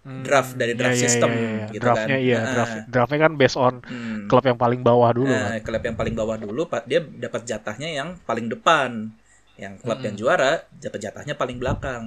Hmm, 0.00 0.24
draft 0.24 0.56
dari 0.56 0.72
draft 0.78 0.96
iya, 0.96 1.08
iya, 1.08 1.08
system 1.08 1.32
iya, 1.36 1.48
iya. 1.56 1.66
gitu 1.76 1.82
Draftnya 1.82 2.16
kan. 2.16 2.20
iya, 2.26 2.38
Nah, 2.44 2.52
draft, 2.52 2.74
draftnya 2.92 3.18
kan 3.28 3.32
based 3.40 3.58
on 3.60 3.74
Hmm. 3.88 4.24
klub 4.28 4.44
yang 4.48 4.58
paling 4.62 4.80
bawah 4.88 5.10
dulu 5.12 5.34
kan. 5.44 5.54
Nah, 5.54 5.60
klub 5.60 5.82
yang 5.84 5.96
paling 6.00 6.14
bawah 6.16 6.36
dulu 6.40 6.62
Pak 6.72 6.88
dia 6.90 7.00
dapat 7.04 7.42
jatahnya 7.44 7.88
yang 7.92 8.08
paling 8.28 8.46
depan. 8.48 9.12
Yang 9.60 9.74
klub 9.84 10.00
yang 10.00 10.14
Mm-mm. 10.14 10.20
juara 10.20 10.64
dapat 10.80 11.00
jatahnya 11.04 11.34
paling 11.36 11.58
belakang. 11.60 12.04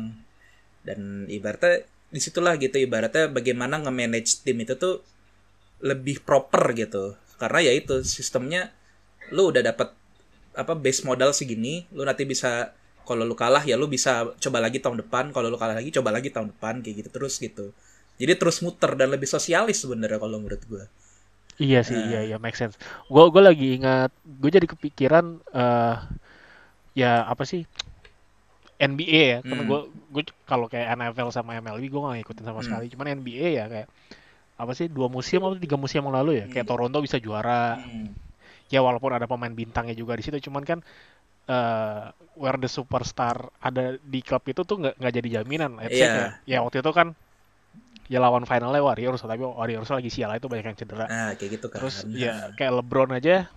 Dan 0.87 1.29
ibaratnya 1.29 1.85
di 2.13 2.19
situlah 2.21 2.53
gitu 2.61 2.77
ibaratnya 2.77 3.25
bagaimana 3.33 3.81
nge-manage 3.81 4.45
tim 4.45 4.57
itu 4.61 4.77
tuh 4.77 5.01
lebih 5.81 6.21
proper 6.21 6.77
gitu. 6.77 7.17
Karena 7.41 7.59
ya 7.65 7.73
itu 7.73 8.05
sistemnya 8.05 8.69
lu 9.33 9.49
udah 9.49 9.65
dapat 9.65 9.89
apa 10.53 10.73
base 10.77 11.01
modal 11.09 11.33
segini, 11.33 11.89
lu 11.89 12.05
nanti 12.05 12.23
bisa 12.29 12.71
kalau 13.03 13.25
lu 13.25 13.35
kalah 13.35 13.65
ya 13.65 13.75
lu 13.75 13.89
bisa 13.89 14.29
coba 14.37 14.61
lagi 14.63 14.77
tahun 14.79 15.01
depan, 15.03 15.33
kalau 15.35 15.49
lu 15.49 15.57
kalah 15.57 15.75
lagi 15.75 15.89
coba 15.91 16.13
lagi 16.13 16.29
tahun 16.29 16.53
depan 16.55 16.85
kayak 16.85 16.95
gitu 17.03 17.09
terus 17.09 17.41
gitu. 17.41 17.73
Jadi 18.21 18.33
terus 18.37 18.61
muter 18.61 18.93
dan 18.93 19.09
lebih 19.09 19.25
sosialis 19.25 19.81
sebenarnya 19.81 20.21
kalau 20.21 20.37
menurut 20.37 20.61
gua. 20.69 20.85
Iya 21.61 21.81
sih, 21.85 21.97
Nah. 21.97 22.09
iya 22.09 22.19
iya 22.33 22.37
make 22.41 22.57
sense. 22.57 22.77
Gue 23.09 23.29
gue 23.29 23.41
lagi 23.41 23.67
ingat, 23.77 24.09
gue 24.25 24.49
jadi 24.49 24.65
kepikiran 24.69 25.25
eh 25.53 25.97
ya 26.93 27.25
apa 27.25 27.43
sih 27.45 27.65
NBA 28.85 29.23
ya, 29.23 29.39
karena 29.41 29.63
Hmm. 29.63 29.69
gue 29.69 29.79
gue 30.11 30.23
kalau 30.43 30.67
kayak 30.67 30.93
NFL 30.93 31.29
sama 31.29 31.55
MLB 31.57 31.87
gue 31.87 31.99
gak 31.99 32.15
ngikutin 32.19 32.43
sama 32.43 32.59
Hmm. 32.59 32.65
sekali. 32.65 32.85
Cuman 32.87 33.07
NBA 33.15 33.47
ya 33.53 33.65
kayak 33.65 33.87
apa 34.53 34.71
sih 34.71 34.85
dua 34.85 35.07
musim 35.07 35.41
atau 35.41 35.57
tiga 35.57 35.75
musim 35.75 35.99
yang 35.99 36.13
lalu 36.13 36.39
ya, 36.39 36.45
kayak 36.45 36.63
Hmm. 36.63 36.71
Toronto 36.71 36.97
bisa 36.99 37.17
juara. 37.17 37.79
Hmm. 37.79 38.11
Ya 38.67 38.79
walaupun 38.79 39.09
ada 39.09 39.25
pemain 39.25 39.51
bintangnya 39.51 39.93
juga 39.93 40.13
di 40.13 40.21
situ, 40.21 40.37
cuman 40.43 40.63
kan 40.63 40.79
eh 41.43 42.03
where 42.33 42.55
the 42.55 42.67
superstar 42.67 43.35
ada 43.59 43.99
di 43.99 44.19
klub 44.19 44.41
itu 44.43 44.63
tuh 44.63 44.79
nggak 44.79 44.95
nggak 44.95 45.13
jadi 45.13 45.29
jaminan. 45.39 45.75
Let's 45.75 45.91
say 45.91 46.01
Iya. 46.01 46.09
kayak- 46.09 46.33
ya 46.45 46.57
waktu 46.63 46.77
itu 46.79 46.91
kan 46.91 47.07
ya 48.05 48.19
lawan 48.19 48.43
finalnya 48.43 48.79
Warriors, 48.79 49.19
tapi 49.19 49.43
Warriors 49.43 49.87
lagi 49.87 50.07
sial 50.07 50.31
itu 50.31 50.47
banyak 50.47 50.65
yang 50.65 50.77
cedera. 50.77 51.05
Nah, 51.05 51.31
kayak 51.35 51.51
gitu 51.59 51.67
kan. 51.67 51.77
Terus 51.83 51.95
ya 52.09 52.51
kayak 52.55 52.71
LeBron 52.79 53.11
aja 53.11 53.47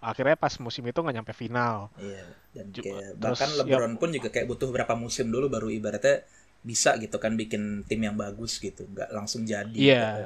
akhirnya 0.00 0.36
pas 0.38 0.54
musim 0.60 0.84
itu 0.86 0.98
nggak 0.98 1.16
nyampe 1.22 1.32
final. 1.32 1.88
Iya, 1.98 2.24
dan 2.56 2.66
kayak 2.72 3.16
terus, 3.18 3.40
bahkan 3.40 3.50
ya- 3.50 3.58
LeBron 3.64 3.94
pun 4.00 4.10
juga 4.12 4.28
kayak 4.32 4.46
butuh 4.50 4.68
berapa 4.72 4.94
musim 4.96 5.28
dulu 5.32 5.46
baru 5.50 5.68
ibaratnya 5.72 6.22
bisa 6.66 6.98
gitu 6.98 7.16
kan 7.22 7.38
bikin 7.38 7.86
tim 7.86 8.00
yang 8.02 8.16
bagus 8.18 8.58
gitu, 8.58 8.84
nggak 8.90 9.10
langsung 9.14 9.46
jadi. 9.46 9.70
Iya. 9.72 10.06
gitu. 10.12 10.24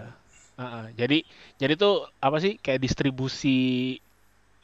Heeh, 0.61 0.85
jadi 0.93 1.19
jadi 1.57 1.73
tuh 1.81 2.05
apa 2.21 2.37
sih 2.37 2.61
kayak 2.61 2.85
distribusi 2.85 3.97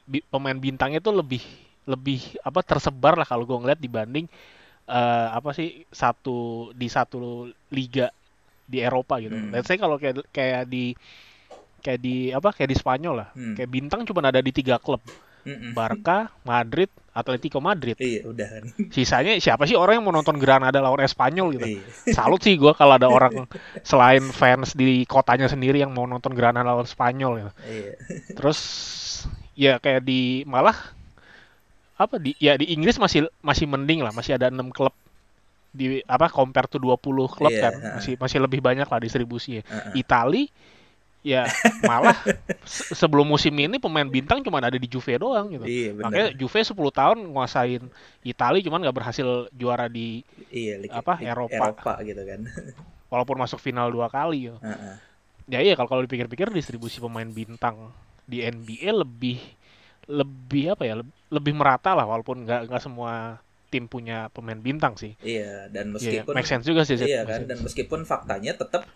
bi- 0.06 0.24
pemain 0.28 0.56
bintangnya 0.56 1.00
tuh 1.02 1.14
lebih 1.16 1.42
lebih 1.86 2.20
apa 2.42 2.60
tersebar 2.66 3.14
lah 3.14 3.26
kalau 3.26 3.46
gue 3.46 3.58
ngeliat 3.62 3.78
dibanding 3.78 4.26
eh, 4.90 5.28
apa 5.32 5.50
sih 5.54 5.86
satu 5.90 6.70
di 6.74 6.88
satu 6.90 7.50
liga 7.70 8.10
di 8.66 8.82
Eropa 8.82 9.22
gitu. 9.22 9.34
Hmm. 9.34 9.50
Let's 9.54 9.70
say 9.70 9.78
kalau 9.78 9.96
kayak 9.98 10.26
kayak 10.34 10.66
di 10.66 10.94
kayak 11.86 12.00
di 12.02 12.34
apa 12.34 12.50
kayak 12.50 12.70
di 12.74 12.76
Spanyol 12.76 13.14
lah. 13.22 13.28
Hmm. 13.38 13.54
Kayak 13.54 13.70
bintang 13.70 14.02
cuma 14.02 14.26
ada 14.26 14.42
di 14.42 14.50
tiga 14.50 14.82
klub. 14.82 14.98
Mm-mm. 15.46 15.78
Barca, 15.78 16.26
Madrid, 16.42 16.90
Atletico 17.14 17.62
Madrid. 17.62 17.94
Iya, 18.02 18.26
udah. 18.26 18.66
Sisanya 18.94 19.38
siapa 19.38 19.62
sih 19.62 19.78
orang 19.78 20.02
yang 20.02 20.04
mau 20.10 20.10
nonton 20.10 20.42
Granada 20.42 20.82
lawan 20.82 21.06
Espanyol 21.06 21.54
gitu? 21.54 21.66
Iya. 21.78 21.86
Salut 22.18 22.42
sih 22.42 22.58
gue 22.58 22.74
kalau 22.74 22.98
ada 22.98 23.06
orang 23.06 23.46
selain 23.86 24.26
fans 24.34 24.74
di 24.74 25.06
kotanya 25.06 25.46
sendiri 25.46 25.78
yang 25.78 25.94
mau 25.94 26.02
nonton 26.02 26.34
Granada 26.34 26.66
lawan 26.66 26.90
Spanyol 26.90 27.46
gitu. 27.46 27.50
Iya. 27.62 27.92
Terus 28.42 28.58
ya 29.54 29.78
kayak 29.78 30.02
di 30.02 30.42
malah 30.50 30.74
apa 31.96 32.18
di 32.18 32.34
ya 32.42 32.58
di 32.58 32.74
Inggris 32.74 32.98
masih 32.98 33.30
masih 33.38 33.70
mending 33.70 34.02
lah, 34.02 34.10
masih 34.10 34.34
ada 34.34 34.50
6 34.50 34.58
klub 34.74 34.92
di 35.70 36.02
apa 36.10 36.26
compare 36.26 36.66
to 36.66 36.82
20 36.82 36.98
klub 37.30 37.54
Iya, 37.54 37.70
kan. 37.70 38.02
Masih 38.02 38.18
masih 38.18 38.42
lebih 38.42 38.58
banyak 38.58 38.90
lah 38.90 38.98
distribusinya. 38.98 39.62
Heeh. 39.62 40.02
Itali 40.02 40.50
ya 41.26 41.42
malah 41.82 42.14
se- 42.62 42.94
sebelum 42.94 43.26
musim 43.26 43.50
ini 43.52 43.76
pemain 43.76 44.06
bintang 44.06 44.38
cuma 44.40 44.62
ada 44.62 44.70
di 44.72 44.86
Juve 44.86 45.18
doang 45.18 45.50
gitu. 45.50 45.66
Iya, 45.66 45.90
benar. 45.90 46.04
Makanya 46.06 46.28
Juve 46.32 46.62
10 46.62 46.70
tahun 46.92 47.18
nguasain 47.26 47.82
Itali 48.22 48.62
cuman 48.62 48.78
nggak 48.80 48.94
berhasil 48.94 49.26
juara 49.50 49.90
di 49.90 50.22
Iya, 50.48 50.78
apa, 50.88 51.18
Liga- 51.18 51.34
Eropa. 51.34 51.54
Eropa 51.56 51.92
gitu 52.00 52.22
kan. 52.22 52.40
walaupun 53.12 53.36
masuk 53.36 53.58
final 53.58 53.90
dua 53.90 54.06
kali 54.06 54.46
gitu. 54.46 54.58
Heeh. 54.60 54.94
Ya 55.46 55.58
iya 55.60 55.74
kalau 55.74 55.86
kalau 55.88 56.02
dipikir-pikir 56.02 56.50
distribusi 56.50 56.98
pemain 56.98 57.26
bintang 57.26 57.90
di 58.22 58.42
NBA 58.42 58.90
lebih 58.96 59.38
lebih 60.06 60.72
apa 60.72 60.82
ya 60.82 60.94
leb- 60.96 61.14
lebih 61.28 61.52
merata 61.52 61.90
lah 61.90 62.02
walaupun 62.02 62.42
nggak 62.42 62.70
nggak 62.70 62.78
semua 62.80 63.38
tim 63.66 63.86
punya 63.86 64.30
pemain 64.30 64.54
bintang 64.56 64.94
sih. 64.94 65.18
Iya, 65.18 65.66
dan 65.68 65.90
Iya, 65.90 66.22
meskipun 66.22 66.32
make 66.34 66.46
sense 66.46 66.62
juga 66.62 66.82
sih. 66.82 66.94
Iya 66.96 67.26
kan, 67.26 67.42
sense. 67.42 67.48
dan 67.50 67.58
meskipun 67.62 68.00
faktanya 68.02 68.54
tetap 68.54 68.86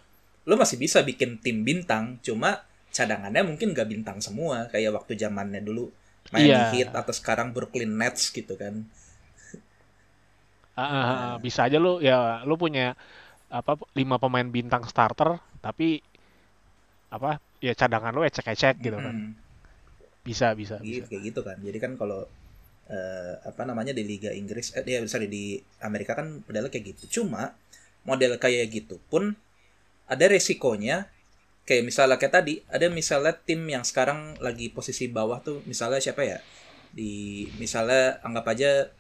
lo 0.48 0.54
masih 0.62 0.76
bisa 0.84 0.98
bikin 1.10 1.30
tim 1.44 1.58
bintang, 1.68 2.04
cuma 2.26 2.50
cadangannya 2.96 3.42
mungkin 3.50 3.68
gak 3.78 3.88
bintang 3.92 4.18
semua 4.26 4.56
kayak 4.72 4.90
waktu 4.96 5.12
zamannya 5.22 5.60
dulu 5.68 5.84
Miami 6.34 6.62
Iya. 6.62 6.70
Heat 6.70 6.90
atau 7.00 7.12
sekarang 7.20 7.48
Brooklyn 7.56 7.92
Nets 8.00 8.22
gitu 8.38 8.54
kan. 8.62 8.74
Ah, 10.78 10.86
ah, 10.98 11.34
Nah. 11.34 11.34
bisa 11.44 11.60
aja 11.66 11.76
lu 11.84 11.92
ya 12.08 12.16
lu 12.48 12.54
punya 12.62 12.84
apa 13.58 13.72
lima 14.00 14.16
pemain 14.22 14.48
bintang 14.56 14.82
starter 14.92 15.30
tapi 15.64 15.86
apa 17.16 17.30
ya 17.66 17.72
cadangan 17.80 18.12
lu 18.16 18.22
ecek-ecek 18.28 18.74
gitu 18.86 18.98
kan. 19.04 19.14
Mm-mm. 19.14 19.34
Bisa 20.26 20.48
bisa 20.60 20.76
Gitu, 20.80 21.04
bisa. 21.04 21.06
kayak 21.10 21.22
gitu 21.32 21.40
kan. 21.48 21.56
Jadi 21.66 21.78
kan 21.84 21.92
kalau 22.00 22.20
eh, 22.96 23.34
apa 23.50 23.62
namanya 23.68 23.92
di 23.98 24.02
Liga 24.10 24.30
Inggris, 24.40 24.66
eh, 24.78 24.84
ya 24.86 24.98
sorry 25.12 25.28
di 25.36 25.44
Amerika 25.88 26.12
kan 26.18 26.26
modelnya 26.46 26.70
kayak 26.74 26.86
gitu. 26.96 27.04
Cuma 27.22 27.42
model 28.08 28.32
kayak 28.44 28.66
gitu 28.76 28.96
pun 29.12 29.24
ada 30.10 30.24
resikonya. 30.26 31.06
Kayak 31.62 31.86
misalnya 31.86 32.16
kayak 32.18 32.34
tadi, 32.34 32.54
ada 32.66 32.90
misalnya 32.90 33.30
tim 33.30 33.62
yang 33.70 33.86
sekarang 33.86 34.34
lagi 34.42 34.74
posisi 34.74 35.06
bawah 35.06 35.38
tuh, 35.38 35.62
misalnya 35.70 36.02
siapa 36.02 36.26
ya? 36.26 36.42
Di 36.90 37.46
misalnya 37.62 38.18
anggap 38.26 38.44
aja 38.50 38.90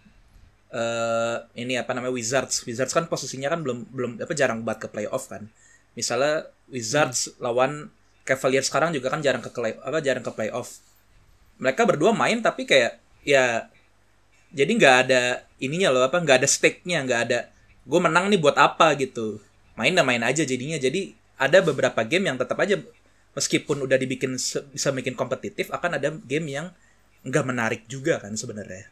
eh 0.70 1.36
ini 1.58 1.74
apa 1.74 1.90
namanya 1.98 2.14
Wizards. 2.14 2.62
Wizards 2.62 2.94
kan 2.94 3.10
posisinya 3.10 3.50
kan 3.50 3.66
belum 3.66 3.90
belum 3.90 4.10
apa 4.22 4.32
jarang 4.38 4.62
banget 4.62 4.86
ke 4.86 4.88
playoff 4.94 5.26
kan. 5.26 5.50
Misalnya 5.98 6.46
Wizards 6.70 7.34
lawan 7.42 7.90
Cavaliers 8.22 8.70
sekarang 8.70 8.94
juga 8.94 9.10
kan 9.10 9.18
jarang 9.18 9.42
ke 9.42 9.50
play, 9.50 9.74
apa 9.74 9.98
jarang 9.98 10.22
ke 10.22 10.30
playoff. 10.30 10.78
Mereka 11.58 11.82
berdua 11.82 12.14
main 12.14 12.38
tapi 12.38 12.62
kayak 12.70 13.02
ya 13.26 13.66
jadi 14.54 14.70
nggak 14.70 14.96
ada 15.06 15.22
ininya 15.62 15.90
loh 15.90 16.02
apa 16.06 16.18
nggak 16.18 16.42
ada 16.42 16.48
stake-nya 16.48 17.02
nggak 17.06 17.20
ada 17.30 17.40
gue 17.86 18.00
menang 18.00 18.28
nih 18.28 18.40
buat 18.40 18.56
apa 18.58 18.94
gitu 18.98 19.38
main 19.80 19.92
dan 19.96 20.04
main 20.04 20.20
aja 20.20 20.42
jadinya 20.44 20.76
jadi 20.76 21.00
ada 21.40 21.58
beberapa 21.64 22.00
game 22.04 22.28
yang 22.28 22.36
tetap 22.36 22.60
aja 22.60 22.76
meskipun 23.32 23.80
udah 23.86 23.96
dibikin 23.96 24.36
se- 24.36 24.66
bisa 24.70 24.92
bikin 24.92 25.16
kompetitif 25.16 25.72
akan 25.72 25.96
ada 25.96 26.08
game 26.28 26.46
yang 26.50 26.66
nggak 27.24 27.44
menarik 27.48 27.82
juga 27.88 28.20
kan 28.20 28.32
sebenarnya 28.36 28.84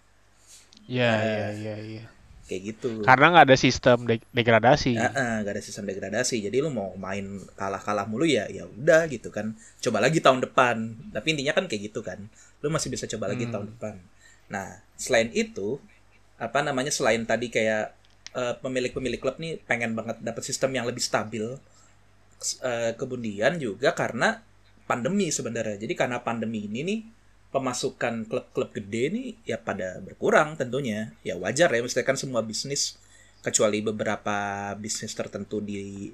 Iya 0.88 1.10
Eh. 1.12 1.20
iya 1.20 1.48
iya 1.52 1.76
iya. 1.92 2.04
kayak 2.48 2.62
gitu 2.64 2.88
Karena 3.04 3.26
nggak 3.28 3.44
ada 3.52 3.56
sistem 3.60 4.08
de- 4.08 4.24
degradasi. 4.32 4.96
Nggak 4.96 5.52
ada 5.52 5.60
sistem 5.60 5.84
degradasi 5.84 6.40
jadi 6.40 6.64
lu 6.64 6.72
mau 6.72 6.96
main 6.96 7.44
kalah 7.60 7.76
kalah 7.76 8.08
mulu 8.08 8.24
ya 8.24 8.48
ya 8.48 8.64
udah 8.64 9.04
gitu 9.12 9.28
kan 9.28 9.52
coba 9.84 10.00
lagi 10.00 10.24
tahun 10.24 10.40
depan 10.48 10.76
tapi 11.12 11.36
intinya 11.36 11.52
kan 11.52 11.68
kayak 11.68 11.92
gitu 11.92 12.00
kan 12.00 12.24
lu 12.64 12.72
masih 12.72 12.88
bisa 12.88 13.04
coba 13.04 13.28
lagi 13.28 13.44
Hmm. 13.44 13.52
tahun 13.52 13.66
depan 13.76 13.94
nah 14.48 14.66
selain 14.96 15.28
itu 15.36 15.76
apa 16.40 16.64
namanya 16.64 16.88
selain 16.88 17.20
tadi 17.28 17.52
kayak 17.52 17.92
eh, 18.38 18.54
pemilik-pemilik 18.62 19.20
klub 19.22 19.36
nih 19.42 19.52
pengen 19.68 19.92
banget 19.98 20.16
dapat 20.22 20.42
sistem 20.48 20.70
yang 20.76 20.86
lebih 20.90 21.02
stabil. 21.02 21.44
Eh, 22.70 22.92
kemudian 23.00 23.52
juga 23.58 23.90
karena 24.00 24.28
pandemi 24.90 25.26
sebenarnya. 25.34 25.76
Jadi 25.82 25.94
karena 25.98 26.18
pandemi 26.22 26.58
ini 26.70 26.80
nih 26.86 27.00
pemasukan 27.54 28.14
klub-klub 28.30 28.70
gede 28.76 29.04
nih 29.16 29.28
ya 29.50 29.58
pada 29.58 29.98
berkurang 30.06 30.54
tentunya. 30.60 30.98
Ya 31.26 31.34
wajar 31.42 31.68
ya 31.74 31.80
mesti 31.82 32.02
kan 32.06 32.16
semua 32.22 32.40
bisnis 32.46 32.82
kecuali 33.46 33.78
beberapa 33.82 34.36
bisnis 34.78 35.12
tertentu 35.18 35.58
di 35.62 36.10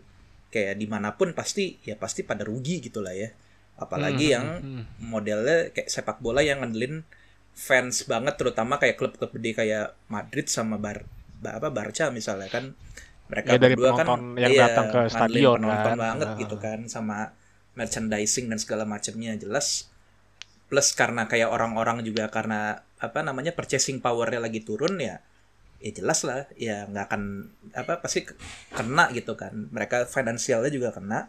kayak 0.53 0.75
di 0.81 0.87
mana 0.87 1.09
pun 1.19 1.35
pasti 1.35 1.77
ya 1.85 1.95
pasti 1.99 2.21
pada 2.25 2.43
rugi 2.49 2.81
gitulah 2.81 3.13
ya. 3.13 3.29
Apalagi 3.77 4.27
Hmm, 4.31 4.35
yang 4.35 4.47
hmm, 4.63 4.83
hmm. 4.83 4.85
modelnya 5.13 5.59
kayak 5.75 5.89
sepak 5.93 6.19
bola 6.25 6.41
yang 6.41 6.63
ngandelin 6.63 7.03
fans 7.55 8.07
banget 8.11 8.35
terutama 8.41 8.75
kayak 8.83 8.97
klub-klub 8.99 9.31
gede 9.37 9.51
kayak 9.55 9.87
Madrid 10.11 10.47
sama 10.51 10.77
Bar 10.79 10.99
Ba- 11.03 11.14
apa 11.51 11.69
Barca 11.69 12.09
misalnya 12.09 12.49
kan 12.49 12.73
mereka 13.25 13.53
Ya, 13.53 13.59
dari 13.59 13.75
berdua 13.75 13.97
kan 13.99 14.37
yang 14.37 14.53
iya, 14.53 14.63
datang 14.67 14.87
ke 14.89 15.01
stadion 15.07 15.59
penonton 15.59 15.91
kan. 15.91 15.97
banget 15.99 16.29
Ah. 16.29 16.37
gitu 16.39 16.57
kan 16.57 16.79
sama 16.87 17.33
merchandising 17.73 18.47
dan 18.47 18.57
segala 18.57 18.85
macamnya 18.85 19.35
jelas. 19.35 19.89
Plus 20.65 20.93
karena 20.93 21.25
kayak 21.25 21.49
orang-orang 21.49 22.01
juga 22.01 22.29
karena 22.29 22.81
apa 22.97 23.21
namanya 23.21 23.51
purchasing 23.51 23.99
powernya 23.99 24.41
lagi 24.41 24.61
turun 24.61 24.97
ya 24.97 25.21
ya 25.79 25.93
jelas 25.93 26.25
lah 26.25 26.49
ya 26.57 26.85
nggak 26.87 27.05
akan 27.05 27.23
apa 27.73 28.01
pasti 28.01 28.25
ke- 28.25 28.37
kena 28.71 29.09
gitu 29.11 29.35
kan. 29.35 29.69
Mereka 29.69 30.05
finansialnya 30.07 30.69
juga 30.69 30.89
kena. 30.91 31.29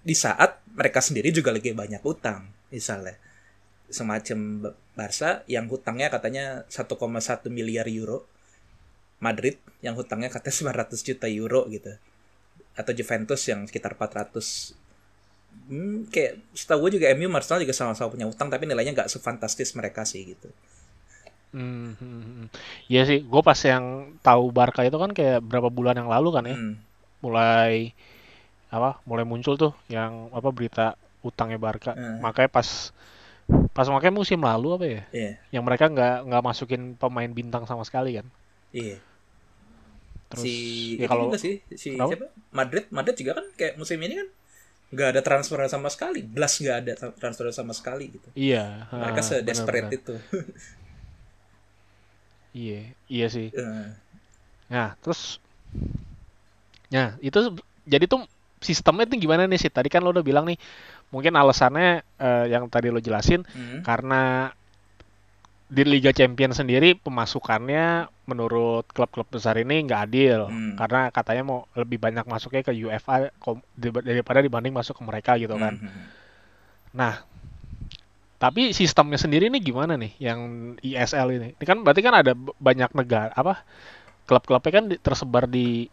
Di 0.00 0.14
saat 0.14 0.60
mereka 0.68 0.98
sendiri 0.98 1.28
juga 1.30 1.52
lagi 1.52 1.72
banyak 1.72 2.00
utang 2.02 2.48
misalnya. 2.68 3.16
Semacam 3.88 4.38
Ba- 4.60 4.76
Barca 4.94 5.40
yang 5.46 5.68
hutangnya 5.68 6.08
katanya 6.08 6.64
1,1 6.66 7.48
miliar 7.48 7.84
euro 7.86 8.24
Madrid 9.26 9.56
yang 9.86 9.94
hutangnya 9.98 10.28
katanya 10.34 10.56
900 10.84 11.08
juta 11.08 11.26
euro 11.30 11.62
gitu 11.74 11.92
atau 12.80 12.92
Juventus 12.98 13.40
yang 13.50 13.60
sekitar 13.68 13.92
400 13.96 14.74
hmm, 15.70 15.98
kayak 16.12 16.32
setahu 16.60 16.78
gue 16.88 16.90
juga 17.00 17.06
MU 17.16 17.28
Arsenal 17.38 17.62
juga 17.64 17.74
sama-sama 17.76 18.12
punya 18.14 18.26
utang 18.32 18.48
tapi 18.52 18.64
nilainya 18.68 18.92
nggak 18.96 19.10
sefantastis 19.12 19.70
mereka 19.78 20.02
sih 20.08 20.22
gitu 20.32 20.48
Hmm. 21.52 22.48
Iya 22.88 23.04
sih, 23.04 23.18
gue 23.20 23.42
pas 23.44 23.60
yang 23.60 24.16
tahu 24.24 24.48
Barca 24.56 24.88
itu 24.88 24.96
kan 24.96 25.12
kayak 25.12 25.44
berapa 25.44 25.68
bulan 25.68 26.00
yang 26.00 26.08
lalu 26.08 26.28
kan 26.32 26.44
ya, 26.48 26.56
Hmm, 26.56 26.74
mulai 27.24 27.92
apa, 28.72 29.00
mulai 29.08 29.24
muncul 29.28 29.54
tuh 29.60 29.72
yang 29.92 30.32
apa 30.32 30.48
berita 30.52 30.86
utangnya 31.24 31.58
Barca. 31.60 31.92
Hmm. 31.92 32.24
Makanya 32.24 32.50
pas 32.52 32.68
pas 33.76 33.88
makanya 33.92 34.14
musim 34.20 34.40
lalu 34.40 34.68
apa 34.76 34.86
ya, 34.88 35.02
iya 35.12 35.32
yang 35.54 35.64
mereka 35.66 35.88
nggak 35.92 36.16
nggak 36.28 36.44
masukin 36.44 36.82
pemain 36.96 37.30
bintang 37.32 37.64
sama 37.68 37.84
sekali 37.88 38.16
kan. 38.20 38.26
iya 38.72 39.11
Terus 40.32 40.52
si 40.96 40.96
ya 40.96 41.06
kalau 41.12 41.28
juga 41.28 41.36
sih 41.36 41.60
si 41.76 41.90
Kenapa? 41.92 42.08
siapa 42.08 42.26
Madrid 42.56 42.88
Madrid 42.96 43.14
juga 43.20 43.32
kan 43.38 43.46
kayak 43.58 43.74
musim 43.80 43.98
ini 44.00 44.14
kan 44.20 44.28
nggak 44.94 45.08
ada 45.16 45.22
transfer 45.26 45.58
sama 45.70 45.88
sekali 45.94 46.20
Blas 46.24 46.54
nggak 46.62 46.76
ada 46.84 46.92
tra- 47.00 47.16
transfer 47.20 47.46
sama 47.52 47.72
sekali 47.76 48.06
gitu 48.16 48.30
iya, 48.36 48.88
mereka 49.00 49.20
ah, 49.20 49.26
sedesperate 49.26 49.90
benar-benar. 49.90 49.94
itu 50.00 50.14
Iya, 52.52 52.80
iya 53.08 53.26
sih. 53.34 53.48
Eh, 53.52 53.92
Nah, 54.70 54.96
terus 55.02 55.38
Nah, 56.92 57.16
itu 57.24 57.38
jadi 57.88 58.04
tuh 58.06 58.22
sistemnya 58.62 59.04
tuh 59.08 59.18
gimana 59.18 59.48
nih 59.48 59.58
sih? 59.58 59.70
Tadi 59.72 59.88
kan 59.90 60.04
lo 60.04 60.12
udah 60.14 60.24
bilang 60.24 60.44
nih, 60.46 60.58
mungkin 61.14 61.34
alasannya 61.36 62.02
eh, 62.20 62.44
yang 62.52 62.64
tadi 62.72 62.88
lo 62.92 63.00
jelasin 63.02 63.42
hmm, 63.54 63.82
karena 63.84 64.50
di 65.72 65.88
Liga 65.88 66.12
Champions 66.12 66.60
sendiri 66.60 66.92
pemasukannya 66.92 68.04
menurut 68.28 68.84
klub-klub 68.92 69.24
besar 69.32 69.56
ini 69.56 69.80
nggak 69.88 70.00
adil 70.04 70.52
Hmm. 70.52 70.76
karena 70.76 71.08
katanya 71.08 71.42
mau 71.48 71.58
lebih 71.72 71.96
banyak 71.96 72.28
masuknya 72.28 72.60
ke 72.60 72.76
UEFA 72.76 73.32
daripada 73.80 74.44
dibanding 74.44 74.76
masuk 74.76 75.00
ke 75.00 75.02
mereka 75.02 75.32
gitu 75.40 75.56
kan. 75.56 75.80
hmm, 75.80 75.88
hmm. 75.88 76.04
Nah, 76.92 77.24
tapi 78.36 78.76
sistemnya 78.76 79.16
sendiri 79.16 79.48
ini 79.48 79.64
gimana 79.64 79.96
nih 79.96 80.12
yang 80.20 80.40
ISL 80.84 81.40
ini? 81.40 81.48
Ini 81.56 81.64
kan 81.64 81.80
berarti 81.80 82.00
kan 82.04 82.14
ada 82.20 82.36
banyak 82.36 82.92
negara 82.92 83.32
apa 83.32 83.64
klub-klubnya 84.28 84.70
kan 84.76 84.84
di- 84.92 85.00
tersebar 85.00 85.48
di 85.48 85.88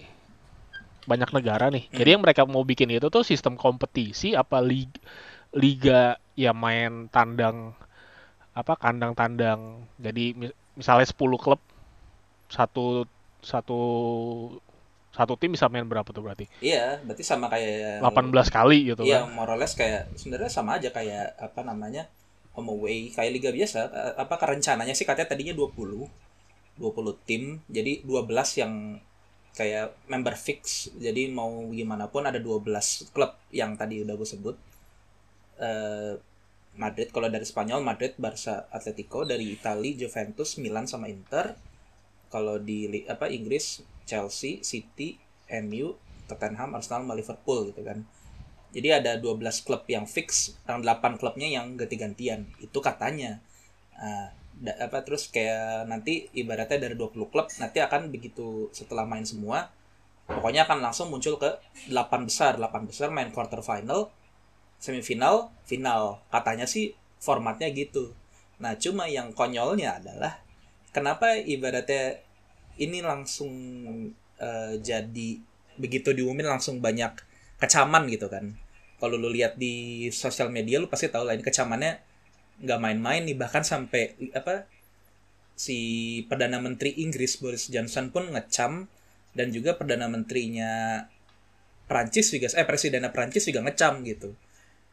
banyak 1.07 1.31
negara 1.31 1.71
nih. 1.71 1.87
Hmm. 1.87 1.95
Jadi 2.03 2.09
yang 2.19 2.21
mereka 2.21 2.43
mau 2.43 2.67
bikin 2.67 2.91
itu 2.91 3.07
tuh 3.07 3.23
sistem 3.23 3.55
kompetisi 3.55 4.35
apa 4.35 4.59
liga, 4.59 4.99
liga 5.55 6.01
ya 6.35 6.51
main 6.51 7.07
tandang 7.07 7.71
apa 8.59 8.73
kandang 8.83 9.13
tandang. 9.19 9.61
Jadi 10.05 10.23
mi- 10.39 10.57
misalnya 10.79 11.07
10 11.11 11.37
klub 11.43 11.59
satu 12.57 12.85
satu 13.51 13.79
satu 15.17 15.33
tim 15.41 15.51
bisa 15.55 15.67
main 15.73 15.85
berapa 15.89 16.09
tuh 16.15 16.21
berarti? 16.25 16.45
Iya, 16.67 17.01
berarti 17.05 17.23
sama 17.31 17.45
kayak 17.53 17.99
18 18.03 18.47
kali 18.57 18.77
gitu 18.89 19.03
Iya, 19.07 19.17
kan. 19.25 19.39
or 19.41 19.49
less 19.61 19.73
kayak 19.81 20.01
sebenarnya 20.19 20.51
sama 20.57 20.71
aja 20.77 20.89
kayak 20.97 21.25
apa 21.47 21.61
namanya? 21.69 22.03
home 22.55 22.69
away 22.75 22.97
kayak 23.15 23.31
liga 23.35 23.51
biasa. 23.57 23.79
Apa 24.23 24.35
rencananya 24.51 24.91
sih 24.97 25.05
katanya 25.07 25.29
tadinya 25.31 25.53
20 25.59 26.03
20 26.81 27.15
tim. 27.27 27.43
Jadi 27.77 27.91
12 28.09 28.49
yang 28.61 28.73
kayak 29.59 29.87
member 30.11 30.35
fix. 30.45 30.61
Jadi 31.05 31.21
mau 31.37 31.51
gimana 31.79 32.05
pun 32.13 32.23
ada 32.29 32.39
12 32.47 32.87
klub 33.15 33.31
yang 33.59 33.71
tadi 33.79 33.95
udah 34.03 34.15
gue 34.19 34.27
sebut. 34.33 34.55
Eh, 35.59 36.13
Madrid 36.79 37.11
kalau 37.11 37.27
dari 37.27 37.43
Spanyol 37.43 37.83
Madrid, 37.83 38.15
Barca, 38.15 38.65
Atletico, 38.71 39.27
dari 39.27 39.45
Itali 39.59 39.99
Juventus, 39.99 40.55
Milan 40.63 40.87
sama 40.87 41.11
Inter. 41.11 41.59
Kalau 42.33 42.55
di 42.61 43.03
apa 43.09 43.27
Inggris 43.27 43.83
Chelsea, 44.09 44.63
City, 44.63 45.17
MU, 45.49 45.97
Tottenham, 46.29 46.77
Arsenal, 46.77 47.03
sama 47.03 47.13
Liverpool 47.19 47.59
gitu 47.73 47.81
kan. 47.83 48.05
Jadi 48.69 48.89
ada 48.93 49.17
12 49.17 49.65
klub 49.65 49.83
yang 49.89 50.05
fix, 50.05 50.53
yang 50.69 50.79
8 50.85 51.17
klubnya 51.17 51.49
yang 51.49 51.73
ganti-gantian. 51.75 52.45
Itu 52.61 52.79
katanya. 52.79 53.41
Da- 54.59 54.75
apa 54.87 54.99
terus 55.07 55.31
kayak 55.31 55.87
nanti 55.87 56.27
ibaratnya 56.35 56.79
dari 56.83 56.95
20 56.99 57.31
klub 57.31 57.47
nanti 57.63 57.79
akan 57.79 58.11
begitu 58.11 58.67
setelah 58.75 59.07
main 59.07 59.23
semua 59.23 59.71
pokoknya 60.27 60.67
akan 60.67 60.79
langsung 60.83 61.07
muncul 61.09 61.35
ke 61.41 61.49
8 61.89 62.27
besar. 62.29 62.51
8 62.61 62.85
besar 62.89 63.09
main 63.09 63.31
quarter 63.33 63.61
final, 63.65 64.11
semifinal, 64.79 65.51
final. 65.67 66.23
Katanya 66.31 66.65
sih 66.65 66.95
formatnya 67.19 67.69
gitu. 67.75 68.15
Nah, 68.63 68.75
cuma 68.79 69.07
yang 69.07 69.35
konyolnya 69.35 69.99
adalah 69.99 70.39
kenapa 70.95 71.35
ibaratnya 71.35 72.23
ini 72.79 73.03
langsung 73.03 73.51
eh, 74.39 74.73
jadi 74.79 75.29
begitu 75.79 76.11
diumumin 76.11 76.47
langsung 76.47 76.79
banyak 76.79 77.11
kecaman 77.59 78.07
gitu 78.11 78.31
kan. 78.31 78.55
Kalau 78.99 79.15
lu 79.15 79.31
lihat 79.31 79.55
di 79.55 80.07
sosial 80.11 80.51
media 80.51 80.79
lu 80.79 80.91
pasti 80.91 81.07
tahu 81.07 81.23
lah 81.23 81.35
ini 81.35 81.43
kecamannya 81.43 81.93
nggak 82.59 82.79
main-main 82.83 83.23
nih 83.23 83.39
bahkan 83.39 83.63
sampai 83.63 84.19
apa 84.35 84.67
si 85.55 85.77
perdana 86.27 86.59
menteri 86.59 86.99
Inggris 86.99 87.39
Boris 87.39 87.71
Johnson 87.71 88.11
pun 88.11 88.27
ngecam 88.31 88.91
dan 89.31 89.47
juga 89.55 89.79
perdana 89.79 90.11
menterinya 90.11 91.03
Prancis 91.87 92.31
juga 92.35 92.51
eh 92.59 92.67
presidennya 92.67 93.11
Prancis 93.15 93.47
juga 93.47 93.63
ngecam 93.63 94.03
gitu. 94.03 94.35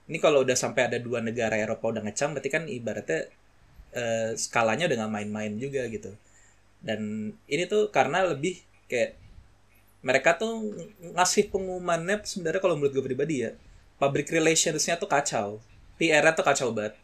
Ini 0.06 0.18
kalau 0.22 0.46
udah 0.46 0.54
sampai 0.54 0.86
ada 0.86 0.98
dua 1.02 1.18
negara 1.18 1.58
Eropa 1.58 1.90
udah 1.90 2.02
ngecam 2.06 2.34
berarti 2.38 2.50
kan 2.50 2.62
ibaratnya 2.70 3.26
eh, 3.94 4.30
skalanya 4.38 4.86
udah 4.86 4.96
nggak 5.02 5.12
main-main 5.12 5.52
juga 5.58 5.86
gitu. 5.90 6.14
Dan 6.78 7.32
ini 7.50 7.62
tuh 7.66 7.90
karena 7.90 8.22
lebih 8.22 8.62
kayak 8.86 9.18
mereka 10.06 10.38
tuh 10.38 10.70
ngasih 11.18 11.50
pengumumannya 11.50 12.22
sebenarnya 12.22 12.62
kalau 12.62 12.78
menurut 12.78 12.94
gue 12.94 13.04
pribadi 13.04 13.42
ya 13.42 13.50
public 13.98 14.30
relationsnya 14.30 14.94
tuh 15.00 15.10
kacau 15.10 15.58
PR-nya 15.98 16.30
tuh 16.36 16.46
kacau 16.46 16.70
banget 16.70 16.94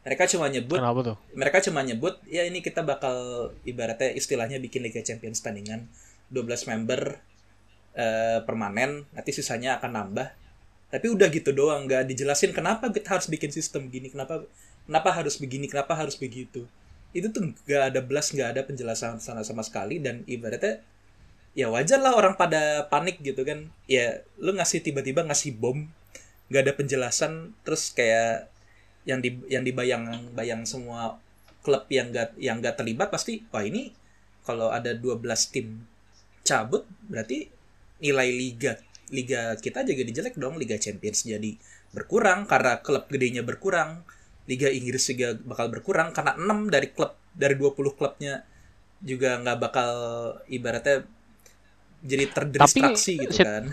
mereka 0.00 0.24
cuma 0.24 0.48
nyebut 0.48 0.80
Kenapa 0.80 1.00
tuh? 1.04 1.16
mereka 1.36 1.58
cuma 1.60 1.84
nyebut 1.84 2.16
ya 2.24 2.48
ini 2.48 2.64
kita 2.64 2.80
bakal 2.80 3.50
ibaratnya 3.68 4.16
istilahnya 4.16 4.56
bikin 4.62 4.80
Liga 4.80 5.04
Champions 5.04 5.44
tandingan 5.44 5.84
12 6.32 6.70
member 6.72 7.20
eh, 7.92 8.40
permanen 8.48 9.04
nanti 9.12 9.30
sisanya 9.36 9.76
akan 9.76 9.90
nambah 9.92 10.28
tapi 10.88 11.06
udah 11.12 11.28
gitu 11.28 11.52
doang 11.52 11.84
nggak 11.84 12.08
dijelasin 12.08 12.56
kenapa 12.56 12.88
kita 12.88 13.20
harus 13.20 13.28
bikin 13.28 13.52
sistem 13.52 13.92
gini 13.92 14.08
kenapa 14.08 14.44
kenapa 14.88 15.12
harus 15.12 15.36
begini 15.36 15.68
kenapa 15.68 15.92
harus 15.92 16.16
begitu. 16.16 16.64
Itu 17.12 17.28
tuh 17.28 17.52
nggak 17.52 17.92
ada 17.92 18.00
belas 18.00 18.32
nggak 18.32 18.48
ada 18.56 18.60
penjelasan 18.64 19.20
sama 19.20 19.44
sama 19.44 19.60
sekali 19.60 20.00
dan 20.00 20.24
ibaratnya 20.24 20.80
ya 21.52 21.68
wajar 21.68 22.00
lah 22.00 22.16
orang 22.16 22.40
pada 22.40 22.88
panik 22.88 23.20
gitu 23.20 23.44
kan. 23.44 23.68
Ya 23.84 24.24
lu 24.40 24.56
ngasih 24.56 24.80
tiba-tiba 24.80 25.24
ngasih 25.28 25.56
bom 25.60 25.84
nggak 26.48 26.62
ada 26.64 26.72
penjelasan 26.72 27.52
terus 27.60 27.92
kayak 27.92 28.48
yang 29.04 29.20
di 29.20 29.36
yang 29.52 29.64
dibayang 29.64 30.32
bayang 30.32 30.64
semua 30.64 31.20
klub 31.64 31.84
yang 31.92 32.08
gak 32.12 32.32
yang 32.40 32.64
gak 32.64 32.80
terlibat 32.80 33.12
pasti 33.12 33.44
wah 33.52 33.64
ini 33.64 33.92
kalau 34.44 34.72
ada 34.72 34.96
12 34.96 35.20
tim 35.52 35.84
cabut 36.44 36.88
berarti 37.08 37.52
nilai 38.00 38.28
liga 38.32 38.80
liga 39.10 39.56
kita 39.58 39.84
juga 39.84 40.02
dijelek 40.04 40.34
dong 40.36 40.60
liga 40.60 40.76
champions 40.76 41.24
jadi 41.24 41.56
berkurang 41.92 42.44
karena 42.44 42.80
klub 42.84 43.08
gedenya 43.08 43.42
berkurang 43.42 44.04
liga 44.48 44.68
Inggris 44.68 45.04
juga 45.12 45.36
bakal 45.44 45.68
berkurang 45.68 46.12
karena 46.16 46.36
6 46.36 46.72
dari 46.72 46.88
klub 46.92 47.16
dari 47.36 47.54
20 47.56 47.96
klubnya 47.96 48.44
juga 49.04 49.38
nggak 49.40 49.58
bakal 49.60 49.90
ibaratnya 50.48 51.04
jadi 52.02 52.24
terdistraksi 52.30 53.12
gitu 53.18 53.34
Sid- 53.34 53.46
kan 53.46 53.64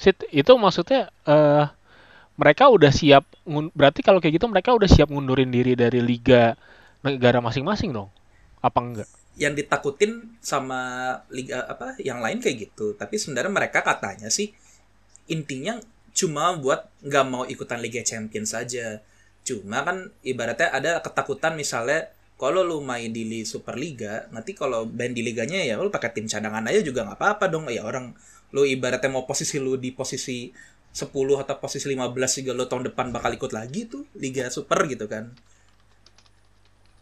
Sid, 0.00 0.16
itu 0.32 0.52
maksudnya 0.56 1.10
eh 1.28 1.66
mereka 2.40 2.72
udah 2.72 2.88
siap 2.88 3.28
berarti 3.76 4.00
kalau 4.00 4.16
kayak 4.16 4.40
gitu 4.40 4.48
mereka 4.48 4.72
udah 4.72 4.88
siap 4.88 5.12
ngundurin 5.12 5.52
diri 5.52 5.76
dari 5.76 6.00
liga 6.00 6.56
negara 7.04 7.44
masing-masing 7.44 7.92
dong. 7.92 8.08
Apa 8.64 8.80
enggak? 8.80 9.08
Yang 9.38 9.54
ditakutin 9.54 10.36
sama 10.42 11.14
liga 11.30 11.62
apa 11.66 11.96
yang 12.02 12.18
lain 12.24 12.42
kayak 12.42 12.70
gitu. 12.70 12.94
Tapi 12.98 13.14
sebenarnya 13.16 13.52
mereka 13.52 13.80
katanya 13.84 14.28
sih 14.32 14.50
intinya 15.30 15.78
cuma 16.10 16.58
buat 16.58 16.90
nggak 17.06 17.26
mau 17.30 17.46
ikutan 17.46 17.78
Liga 17.78 18.02
Champions 18.02 18.50
saja 18.50 18.98
cuma 19.46 19.86
kan 19.86 20.10
ibaratnya 20.26 20.68
ada 20.74 20.90
ketakutan 21.00 21.54
misalnya 21.56 22.10
kalau 22.36 22.60
lu 22.66 22.82
main 22.82 23.08
di 23.14 23.24
Li- 23.24 23.46
Superliga 23.46 24.26
nanti 24.34 24.52
kalau 24.52 24.84
band 24.88 25.14
di 25.16 25.22
liganya 25.22 25.60
ya 25.62 25.78
lu 25.78 25.88
pakai 25.88 26.10
tim 26.12 26.26
cadangan 26.26 26.66
aja 26.66 26.80
juga 26.82 27.06
nggak 27.06 27.18
apa-apa 27.20 27.44
dong. 27.52 27.70
Ya 27.70 27.86
orang 27.86 28.12
lu 28.50 28.66
ibaratnya 28.66 29.08
mau 29.12 29.24
posisi 29.24 29.62
lu 29.62 29.78
di 29.78 29.94
posisi 29.94 30.50
10 30.90 31.14
atau 31.14 31.56
posisi 31.62 31.86
15 31.86 32.42
juga 32.42 32.52
lu 32.58 32.64
tahun 32.66 32.90
depan 32.90 33.14
bakal 33.14 33.30
ikut 33.38 33.52
lagi 33.54 33.86
tuh 33.86 34.02
Liga 34.18 34.50
Super 34.50 34.90
gitu 34.90 35.06
kan 35.06 35.30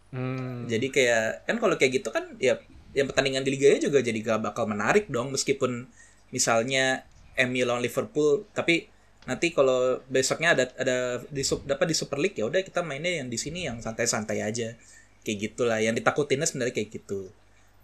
Hmm. 0.08 0.64
jadi 0.64 0.86
kayak 0.88 1.24
kan 1.44 1.56
kalau 1.60 1.76
kayak 1.76 2.00
gitu 2.00 2.08
kan 2.08 2.32
ya 2.40 2.56
yang 2.96 3.04
pertandingan 3.12 3.44
di 3.44 3.52
liganya 3.52 3.76
juga 3.76 4.00
jadi 4.00 4.16
gak 4.24 4.40
bakal 4.40 4.64
menarik 4.64 5.04
dong 5.12 5.36
meskipun 5.36 5.84
misalnya 6.32 7.04
MU 7.36 7.62
lawan 7.68 7.84
Liverpool 7.84 8.48
tapi 8.56 8.88
nanti 9.28 9.52
kalau 9.52 10.00
besoknya 10.08 10.56
ada 10.56 10.64
ada 10.80 11.20
di 11.28 11.44
dapat 11.44 11.86
di 11.92 11.94
Super 11.96 12.16
League 12.16 12.40
ya 12.40 12.48
udah 12.48 12.64
kita 12.64 12.80
mainnya 12.80 13.20
yang 13.20 13.28
di 13.28 13.36
sini 13.36 13.68
yang 13.68 13.84
santai-santai 13.84 14.40
aja. 14.40 14.72
Kayak 15.20 15.52
gitulah 15.52 15.76
yang 15.84 15.92
ditakutinnya 15.92 16.48
sebenarnya 16.48 16.72
kayak 16.72 16.90
gitu. 16.96 17.28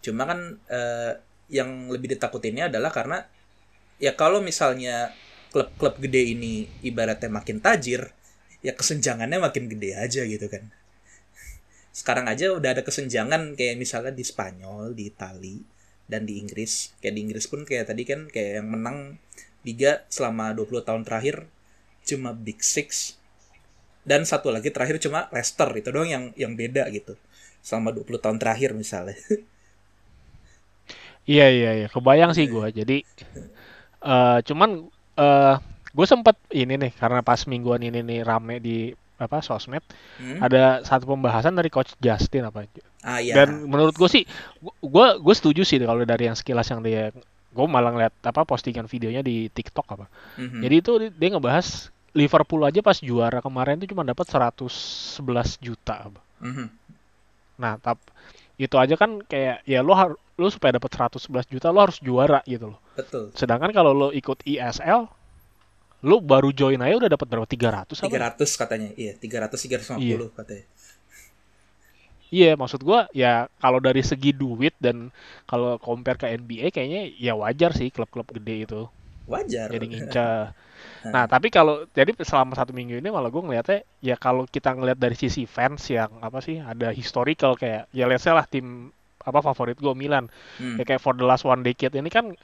Cuma 0.00 0.24
kan 0.24 0.56
eh, 0.72 1.20
yang 1.52 1.92
lebih 1.92 2.16
ditakutinnya 2.16 2.72
adalah 2.72 2.88
karena 2.88 3.28
ya 4.00 4.16
kalau 4.16 4.40
misalnya 4.40 5.12
klub-klub 5.52 6.00
gede 6.00 6.34
ini 6.34 6.66
ibaratnya 6.82 7.28
makin 7.30 7.60
tajir 7.60 8.10
ya 8.64 8.72
kesenjangannya 8.72 9.38
makin 9.38 9.68
gede 9.70 9.94
aja 9.94 10.24
gitu 10.24 10.48
kan 10.48 10.72
sekarang 11.94 12.26
aja 12.26 12.50
udah 12.50 12.74
ada 12.74 12.83
kesenjangan 12.83 13.54
kayak 13.54 13.78
misalnya 13.78 14.11
di 14.11 14.26
Spanyol, 14.26 14.98
di 14.98 15.14
Itali, 15.14 15.62
dan 16.11 16.26
di 16.26 16.42
Inggris. 16.42 16.90
Kayak 16.98 17.14
di 17.14 17.20
Inggris 17.30 17.46
pun 17.46 17.62
kayak 17.62 17.94
tadi 17.94 18.02
kan 18.02 18.26
kayak 18.26 18.59
yang 18.59 18.68
menang 18.68 18.98
liga 19.62 20.02
selama 20.11 20.52
20 20.52 20.83
tahun 20.83 21.02
terakhir 21.07 21.46
cuma 22.04 22.37
Big 22.37 22.61
Six 22.61 23.16
dan 24.04 24.28
satu 24.28 24.52
lagi 24.52 24.68
terakhir 24.68 25.00
cuma 25.00 25.33
Leicester 25.33 25.72
itu 25.72 25.88
doang 25.88 26.11
yang 26.11 26.24
yang 26.37 26.52
beda 26.52 26.85
gitu 26.92 27.16
selama 27.64 27.96
20 27.96 28.20
tahun 28.20 28.37
terakhir 28.37 28.76
misalnya. 28.76 29.16
Iya 31.24 31.48
iya 31.48 31.70
iya, 31.72 31.87
kebayang 31.88 32.37
sih 32.37 32.44
gua. 32.52 32.68
Jadi 32.68 33.00
eh 34.04 34.38
cuman 34.44 34.92
eh 35.16 35.57
gue 35.94 36.07
sempet 36.11 36.37
ini 36.52 36.74
nih 36.76 36.92
karena 37.00 37.24
pas 37.24 37.40
mingguan 37.48 37.80
ini 37.80 38.04
nih 38.04 38.20
rame 38.26 38.59
di 38.61 38.92
apa 39.16 39.38
sosmed 39.40 39.83
Hmm? 40.14 40.38
ada 40.38 40.81
satu 40.81 41.07
pembahasan 41.07 41.53
dari 41.53 41.68
coach 41.68 41.94
Justin 41.96 42.44
apa 42.44 42.66
Ah 43.00 43.18
iya. 43.18 43.35
dan 43.37 43.62
menurut 43.64 43.92
gue 43.92 44.07
sih 44.07 44.22
gue 44.81 45.07
gue 45.16 45.35
setuju 45.35 45.62
sih 45.62 45.79
kalau 45.79 46.03
dari 46.03 46.24
yang 46.24 46.35
sekilas 46.35 46.66
yang 46.66 46.81
dia 46.81 47.11
gue 47.50 47.66
malah 47.66 47.90
ngeliat 47.90 48.14
apa 48.20 48.42
postingan 48.42 48.85
videonya 48.85 49.20
di 49.20 49.46
TikTok 49.48 49.87
apa 49.88 50.07
Mhm. 50.37 50.61
jadi 50.61 50.74
itu 50.77 50.92
dia 51.11 51.29
ngebahas 51.31 51.66
Liverpool 52.11 52.62
aja 52.62 52.79
pas 52.79 52.96
juara 52.96 53.38
kemarin 53.38 53.74
itu 53.77 53.90
cuma 53.90 54.03
dapat 54.03 54.27
111 54.27 55.18
juta 55.59 55.94
apa. 56.05 56.20
Mhm. 56.40 56.66
nah 57.55 57.74
tap 57.77 57.98
itu 58.55 58.74
aja 58.74 58.94
kan 58.94 59.18
kayak 59.20 59.62
ya 59.64 59.79
lo 59.79 59.92
harus 59.92 60.18
lo 60.35 60.46
supaya 60.48 60.74
dapat 60.74 60.90
111 60.90 61.27
juta 61.48 61.70
lo 61.70 61.79
harus 61.81 61.98
juara 61.98 62.42
gitu 62.44 62.74
loh 62.74 62.81
Betul. 62.94 63.31
sedangkan 63.33 63.70
kalau 63.70 63.90
lo 63.92 64.09
ikut 64.11 64.42
ISL 64.44 65.07
lo 66.08 66.16
baru 66.32 66.50
join 66.60 66.80
aja 66.84 66.94
udah 67.00 67.10
dapat 67.14 67.26
berapa 67.30 67.48
300 67.48 67.98
apa 68.06 68.18
300 68.18 68.50
katanya. 68.60 68.90
Iya, 69.02 69.12
300 69.22 69.58
350 69.64 70.28
Iya. 70.30 70.36
katanya. 70.38 70.64
Iya, 72.34 72.58
maksud 72.58 72.82
gua 72.82 73.06
ya 73.14 73.46
kalau 73.62 73.78
dari 73.78 74.02
segi 74.02 74.34
duit 74.34 74.74
dan 74.82 75.14
kalau 75.46 75.78
compare 75.78 76.18
ke 76.18 76.26
NBA 76.34 76.66
kayaknya 76.74 77.06
ya 77.14 77.32
wajar 77.38 77.70
sih 77.78 77.88
klub-klub 77.94 78.26
gede 78.34 78.66
itu. 78.66 78.82
wajar 79.24 79.72
jadi 79.72 79.86
ngincar 79.90 80.52
nah 81.12 81.24
tapi 81.24 81.48
kalau 81.48 81.88
jadi 81.96 82.12
selama 82.20 82.52
satu 82.56 82.76
minggu 82.76 83.00
ini 83.00 83.08
malah 83.08 83.32
gue 83.32 83.40
ngeliatnya 83.40 83.80
ya 84.04 84.16
kalau 84.20 84.44
kita 84.44 84.76
ngeliat 84.76 85.00
dari 85.00 85.16
sisi 85.16 85.48
fans 85.48 85.88
yang 85.88 86.12
apa 86.20 86.44
sih 86.44 86.60
ada 86.60 86.92
historical 86.92 87.56
kayak 87.56 87.88
ya 87.92 88.04
let's 88.04 88.20
say 88.24 88.36
lah 88.36 88.44
tim 88.44 88.92
apa 89.24 89.40
favorit 89.40 89.80
gue 89.80 89.94
Milan 89.96 90.28
Hmm. 90.60 90.76
ya 90.76 90.84
kayak 90.84 91.00
for 91.00 91.16
the 91.16 91.24
last 91.24 91.48
one 91.48 91.64
decade 91.64 91.96
ini 91.96 92.12
kan 92.12 92.36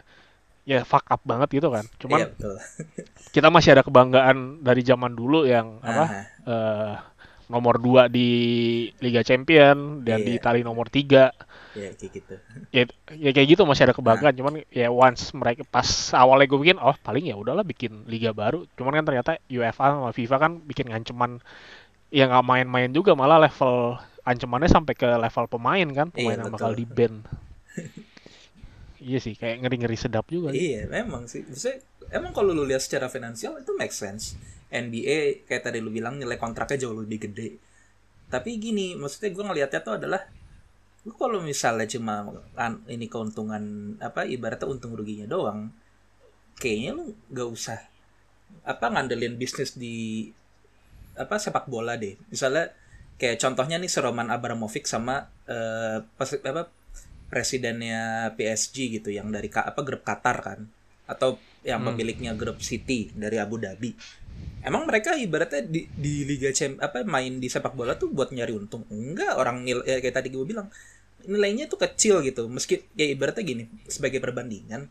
ya 0.64 0.84
fuck 0.84 1.06
up 1.08 1.22
banget 1.24 1.60
gitu 1.60 1.68
kan. 1.70 1.84
Cuman 1.98 2.20
Iya, 2.20 2.26
betul. 2.30 2.54
kita 3.34 3.48
masih 3.48 3.74
ada 3.78 3.82
kebanggaan 3.86 4.60
dari 4.60 4.82
zaman 4.82 5.12
dulu 5.14 5.46
yang 5.46 5.78
apa 5.82 6.04
eh, 6.46 6.94
nomor 7.50 7.82
2 7.82 8.06
di 8.06 8.28
Liga 9.02 9.26
Champion 9.26 10.06
dan 10.06 10.22
di 10.22 10.34
Iya. 10.34 10.38
Italia 10.38 10.62
nomor 10.62 10.86
3 10.86 11.34
ya 11.70 11.90
kayak 11.94 12.10
gitu. 12.14 12.34
Ya, 12.70 12.82
ya 13.14 13.30
kayak 13.30 13.48
gitu 13.54 13.62
masih 13.66 13.86
ada 13.90 13.94
kebanggaan. 13.94 14.34
Cuman 14.34 14.62
ya 14.70 14.90
once 14.90 15.30
mereka 15.34 15.62
pas 15.66 15.86
awalnya 16.14 16.46
gue 16.46 16.58
bikin 16.58 16.78
oh 16.78 16.94
paling 17.02 17.26
ya 17.30 17.34
udahlah 17.38 17.62
bikin 17.62 18.06
liga 18.06 18.30
baru. 18.30 18.66
Cuman 18.74 18.94
kan 18.98 19.04
ternyata 19.06 19.38
UEFA 19.50 19.94
sama 19.98 20.10
FIFA 20.10 20.36
kan 20.38 20.52
bikin 20.62 20.90
ancaman 20.90 21.38
ya 22.10 22.26
nggak 22.26 22.42
main-main 22.46 22.90
juga 22.90 23.14
malah 23.14 23.38
level 23.38 23.98
ancamannya 24.26 24.70
sampai 24.70 24.94
ke 24.98 25.06
level 25.06 25.46
pemain 25.46 25.88
kan. 25.90 26.06
Pemain 26.10 26.38
Iya, 26.38 26.42
yang 26.46 26.54
bakal 26.54 26.70
betul. 26.74 26.78
di 26.78 26.86
ban 26.86 27.12
iya 29.08 29.18
sih 29.24 29.34
kayak 29.40 29.56
ngeri-ngeri 29.60 29.96
sedap 30.04 30.26
juga. 30.34 30.50
Iya, 30.50 30.90
memang 30.90 31.22
sih. 31.30 31.46
Maksudnya, 31.46 31.78
emang 32.10 32.32
kalau 32.34 32.50
lu 32.56 32.64
lihat 32.66 32.82
secara 32.82 33.06
finansial 33.06 33.54
itu 33.62 33.70
make 33.78 33.94
sense. 33.94 34.34
NBA 34.70 35.18
kayak 35.46 35.62
tadi 35.70 35.78
lu 35.82 35.90
bilang 35.94 36.14
nilai 36.18 36.38
kontraknya 36.38 36.86
jauh 36.86 36.96
lebih 36.98 37.18
gede. 37.30 37.48
Tapi 38.32 38.50
gini, 38.58 38.86
maksudnya 39.00 39.30
gue 39.36 39.44
ngelihatnya 39.46 39.80
tuh 39.86 39.94
adalah 40.00 40.22
lu 41.06 41.12
kalau 41.16 41.40
misalnya 41.40 41.86
cuma 41.88 42.14
ini 42.90 43.06
keuntungan 43.12 43.96
apa 44.02 44.26
ibaratnya 44.28 44.68
untung 44.68 44.92
ruginya 44.98 45.26
doang, 45.30 45.70
kayaknya 46.60 46.90
lu 46.98 47.04
gak 47.32 47.48
usah 47.56 47.78
apa 48.66 48.86
ngandelin 48.92 49.34
bisnis 49.40 49.76
di 49.76 50.28
apa 51.18 51.36
sepak 51.36 51.66
bola 51.68 51.94
deh. 52.00 52.14
Misalnya 52.32 52.72
kayak 53.20 53.36
contohnya 53.42 53.76
nih 53.82 53.90
si 53.92 53.98
Roman 54.00 54.28
Abramovich 54.32 54.86
sama 54.88 55.28
eh, 55.48 55.98
pes- 56.16 56.40
apa 56.44 56.62
presidennya 57.30 58.34
PSG 58.36 58.76
gitu 59.00 59.08
yang 59.14 59.30
dari 59.30 59.48
apa 59.54 59.80
grup 59.86 60.02
Qatar 60.02 60.36
kan 60.42 60.60
atau 61.06 61.38
yang 61.66 61.80
Hmm. 61.82 61.94
pemiliknya 61.94 62.32
grup 62.34 62.58
City 62.62 63.10
dari 63.14 63.36
Abu 63.38 63.56
Dhabi. 63.60 63.92
Emang 64.60 64.84
mereka 64.84 65.16
ibaratnya 65.16 65.64
di, 65.64 65.88
di 65.88 66.24
Liga 66.28 66.52
Champ 66.52 66.76
apa 66.84 67.00
main 67.04 67.40
di 67.40 67.48
sepak 67.48 67.72
bola 67.72 67.96
tuh 67.96 68.12
buat 68.12 68.28
nyari 68.32 68.52
untung? 68.52 68.84
Enggak, 68.92 69.32
orang 69.40 69.64
nilai 69.64 69.84
ya 69.88 69.96
kayak 70.04 70.16
tadi 70.20 70.28
gue 70.32 70.44
bilang 70.44 70.68
nilainya 71.24 71.64
tuh 71.72 71.80
kecil 71.80 72.20
gitu. 72.24 72.48
Meski 72.48 72.84
kayak 72.96 73.10
ibaratnya 73.16 73.44
gini 73.44 73.64
sebagai 73.88 74.20
perbandingan 74.20 74.88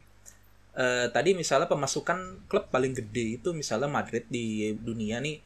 eh, 0.77 1.07
tadi 1.13 1.29
misalnya 1.37 1.67
pemasukan 1.69 2.45
klub 2.49 2.65
paling 2.73 2.93
gede 2.97 3.41
itu 3.41 3.49
misalnya 3.53 3.89
Madrid 3.89 4.25
di 4.29 4.73
dunia 4.77 5.17
nih 5.21 5.37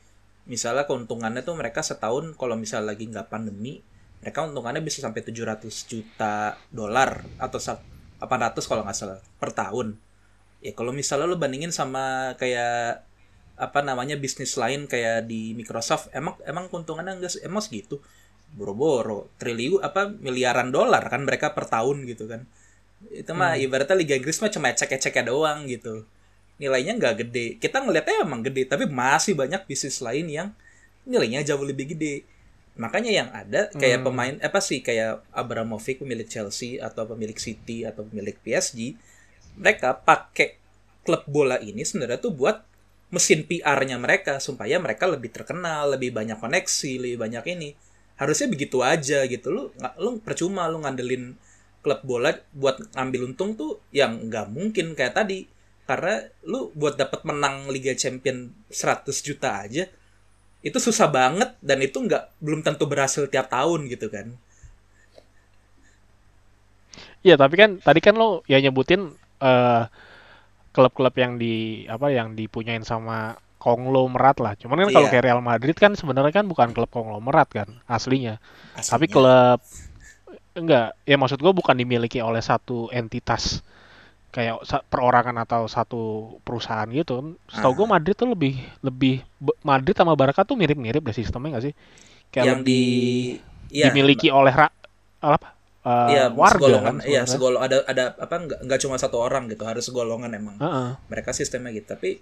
misalnya 0.44 0.84
keuntungannya 0.84 1.42
tuh 1.48 1.56
mereka 1.56 1.80
setahun 1.80 2.36
kalau 2.36 2.56
misalnya 2.60 2.92
lagi 2.96 3.08
nggak 3.08 3.28
pandemi 3.32 3.80
mereka 4.24 4.48
untungannya 4.48 4.80
bisa 4.80 5.04
sampai 5.04 5.20
700 5.20 5.68
juta 5.92 6.56
dolar 6.72 7.28
atau 7.36 7.60
sa- 7.60 7.84
800 8.24 8.64
kalau 8.64 8.88
nggak 8.88 8.96
salah 8.96 9.20
per 9.36 9.52
tahun. 9.52 10.00
Ya 10.64 10.72
kalau 10.72 10.96
misalnya 10.96 11.28
lo 11.28 11.36
bandingin 11.36 11.76
sama 11.76 12.32
kayak 12.40 13.04
apa 13.60 13.80
namanya 13.84 14.16
bisnis 14.16 14.56
lain 14.56 14.88
kayak 14.88 15.28
di 15.28 15.52
Microsoft 15.54 16.10
emang 16.16 16.40
emang 16.48 16.72
keuntungannya 16.72 17.20
enggak 17.20 17.36
emang 17.44 17.60
segitu. 17.60 18.00
Boro-boro 18.56 19.28
triliun 19.36 19.84
apa 19.84 20.08
miliaran 20.08 20.72
dolar 20.72 21.04
kan 21.12 21.28
mereka 21.28 21.52
per 21.52 21.68
tahun 21.68 22.08
gitu 22.08 22.32
kan. 22.32 22.48
Itu 23.12 23.36
mah 23.36 23.60
ibaratnya 23.60 24.00
Liga 24.00 24.16
Inggris 24.16 24.40
mah 24.40 24.48
cuma 24.56 24.72
ecek-eceknya 24.72 25.28
doang 25.28 25.68
gitu. 25.68 26.08
Nilainya 26.64 26.96
nggak 26.96 27.28
gede. 27.28 27.48
Kita 27.60 27.84
ngeliatnya 27.84 28.24
emang 28.24 28.40
gede 28.40 28.64
tapi 28.72 28.88
masih 28.88 29.36
banyak 29.36 29.68
bisnis 29.68 30.00
lain 30.00 30.32
yang 30.32 30.48
nilainya 31.04 31.44
jauh 31.44 31.60
lebih 31.60 31.92
gede 31.92 32.24
makanya 32.74 33.12
yang 33.14 33.30
ada 33.30 33.70
kayak 33.70 34.02
Hmm. 34.02 34.08
pemain 34.10 34.36
apa 34.42 34.58
sih 34.58 34.82
kayak 34.82 35.22
Abramovich 35.30 36.02
pemilik 36.02 36.26
Chelsea 36.26 36.82
atau 36.82 37.06
pemilik 37.06 37.38
City 37.38 37.86
atau 37.86 38.02
pemilik 38.02 38.34
PSG 38.34 38.98
mereka 39.58 39.94
pakai 39.94 40.58
klub 41.06 41.22
bola 41.30 41.62
ini 41.62 41.86
sebenarnya 41.86 42.18
tuh 42.18 42.34
buat 42.34 42.66
mesin 43.14 43.46
PR-nya 43.46 44.02
mereka 44.02 44.42
supaya 44.42 44.82
mereka 44.82 45.06
lebih 45.06 45.30
terkenal 45.30 45.94
lebih 45.94 46.10
banyak 46.10 46.42
koneksi 46.42 46.92
lebih 46.98 47.18
banyak 47.22 47.46
ini. 47.54 47.70
Harusnya 48.18 48.50
begitu 48.50 48.82
aja 48.82 49.22
gitu. 49.30 49.54
Lu 49.54 49.64
nggak 49.78 49.94
lu 50.02 50.18
percuma 50.26 50.66
lu 50.66 50.82
ngandelin 50.82 51.38
klub 51.86 52.02
bola 52.02 52.34
buat 52.58 52.82
ngambil 52.98 53.22
untung 53.30 53.54
tuh 53.54 53.86
yang 53.94 54.18
nggak 54.34 54.50
mungkin 54.50 54.98
kayak 54.98 55.14
tadi. 55.14 55.46
Karena 55.86 56.26
lu 56.48 56.74
buat 56.74 56.98
dapat 56.98 57.22
menang 57.22 57.70
Liga 57.70 57.94
Champion 57.94 58.50
100 58.74 59.22
juta 59.22 59.62
aja 59.62 59.86
itu 60.68 60.78
susah 60.88 61.08
banget 61.18 61.50
dan 61.68 61.78
itu 61.88 61.98
nggak 62.08 62.24
belum 62.44 62.60
tentu 62.68 62.84
berhasil 62.92 63.24
tiap 63.34 63.48
tahun 63.56 63.82
gitu 63.94 64.08
kan 64.16 64.28
Iya, 67.24 67.36
tapi 67.40 67.56
kan 67.56 67.70
tadi 67.80 68.00
kan 68.04 68.16
lo 68.20 68.44
ya 68.52 68.60
nyebutin 68.60 69.02
eh, 69.44 69.84
klub-klub 70.76 71.16
yang 71.24 71.34
di 71.42 71.86
apa 71.88 72.08
yang 72.14 72.34
dipunyain 72.40 72.84
sama 72.86 73.38
konglomerat 73.62 74.38
lah. 74.44 74.54
Cuman 74.60 74.78
kan 74.88 74.90
kalau 74.92 75.08
Iya. 75.08 75.12
kayak 75.12 75.26
Real 75.28 75.42
Madrid 75.44 75.76
kan 75.78 75.94
sebenarnya 75.96 76.34
kan 76.36 76.46
bukan 76.52 76.70
klub 76.76 76.92
konglomerat 76.92 77.50
kan 77.54 77.70
aslinya. 77.88 78.40
Tapi 78.90 79.06
Aslinya. 79.06 79.14
klub 79.14 79.60
enggak, 80.54 80.94
ya 81.10 81.16
maksud 81.18 81.40
gue 81.42 81.54
bukan 81.54 81.76
dimiliki 81.78 82.20
oleh 82.22 82.42
satu 82.44 82.90
entitas 82.94 83.62
kayak 84.36 84.56
perorangan 84.92 85.38
atau 85.46 85.64
satu 85.76 86.02
perusahaan 86.46 86.90
gitu. 87.00 87.38
Setahu 87.54 87.74
gue 87.84 87.88
Ah. 87.88 87.94
Madrid 87.94 88.16
tuh 88.18 88.30
lebih 88.34 88.54
lebih 88.88 89.16
Madrid 89.70 89.96
sama 89.98 90.14
Barca 90.20 90.42
tuh 90.50 90.58
mirip-mirip 90.62 91.02
deh 91.06 91.16
sistemnya 91.16 91.50
nggak 91.58 91.66
sih? 91.72 91.74
Kayak 92.34 92.48
yang 92.48 92.60
di 92.66 92.82
iya, 93.72 93.86
dimiliki 93.86 94.28
oleh 94.32 94.54
ra- 94.54 94.76
apa? 95.24 95.48
eh, 95.84 95.92
iya, 96.12 96.24
warga 96.42 96.52
segolongan, 96.52 96.84
kan 96.84 96.96
iya 97.12 97.22
sebenarnya. 97.24 97.32
segol 97.32 97.56
ada 97.66 97.78
ada 97.88 98.04
apa 98.20 98.36
nggak 98.44 98.60
nggak 98.68 98.80
cuma 98.84 98.96
satu 99.00 99.18
orang 99.24 99.48
gitu 99.52 99.64
harus 99.64 99.84
segolongan 99.88 100.32
emang 100.36 100.58
Heeh. 100.60 100.98
mereka 101.12 101.32
sistemnya 101.32 101.72
gitu 101.72 101.88
tapi 101.96 102.20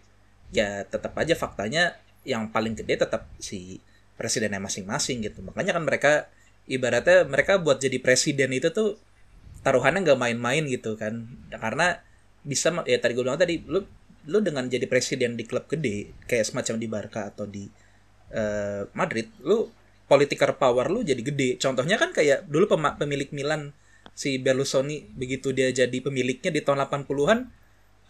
ya 0.53 0.85
tetap 0.85 1.13
aja 1.17 1.33
faktanya 1.33 1.97
yang 2.27 2.53
paling 2.53 2.73
gede 2.77 3.01
tetap 3.05 3.25
si 3.41 3.81
presidennya 4.19 4.61
masing-masing 4.61 5.25
gitu 5.25 5.41
makanya 5.41 5.71
kan 5.77 5.83
mereka 5.89 6.11
ibaratnya 6.69 7.25
mereka 7.25 7.57
buat 7.57 7.81
jadi 7.81 7.97
presiden 7.97 8.53
itu 8.53 8.69
tuh 8.69 8.89
taruhannya 9.61 10.01
nggak 10.01 10.19
main-main 10.19 10.63
gitu 10.65 10.95
kan 10.95 11.25
karena 11.49 12.01
bisa 12.41 12.73
ya 12.83 12.97
tadi 12.97 13.13
gue 13.13 13.21
bilang 13.21 13.37
tadi 13.37 13.61
lu 13.63 13.85
lu 14.25 14.37
dengan 14.39 14.65
jadi 14.65 14.85
presiden 14.85 15.33
di 15.33 15.45
klub 15.45 15.65
gede 15.65 16.13
kayak 16.25 16.45
semacam 16.45 16.75
di 16.77 16.87
Barca 16.87 17.21
atau 17.27 17.45
di 17.45 17.65
eh, 18.29 18.81
Madrid 18.91 19.29
lu 19.41 19.69
political 20.05 20.53
power 20.55 20.89
lu 20.89 21.01
jadi 21.01 21.21
gede 21.21 21.57
contohnya 21.57 21.95
kan 21.95 22.11
kayak 22.11 22.45
dulu 22.45 22.67
pemilik 22.97 23.29
Milan 23.31 23.71
si 24.11 24.37
Berlusconi 24.37 25.07
begitu 25.07 25.53
dia 25.53 25.71
jadi 25.71 25.93
pemiliknya 25.93 26.51
di 26.51 26.61
tahun 26.61 26.83
80-an 26.83 27.39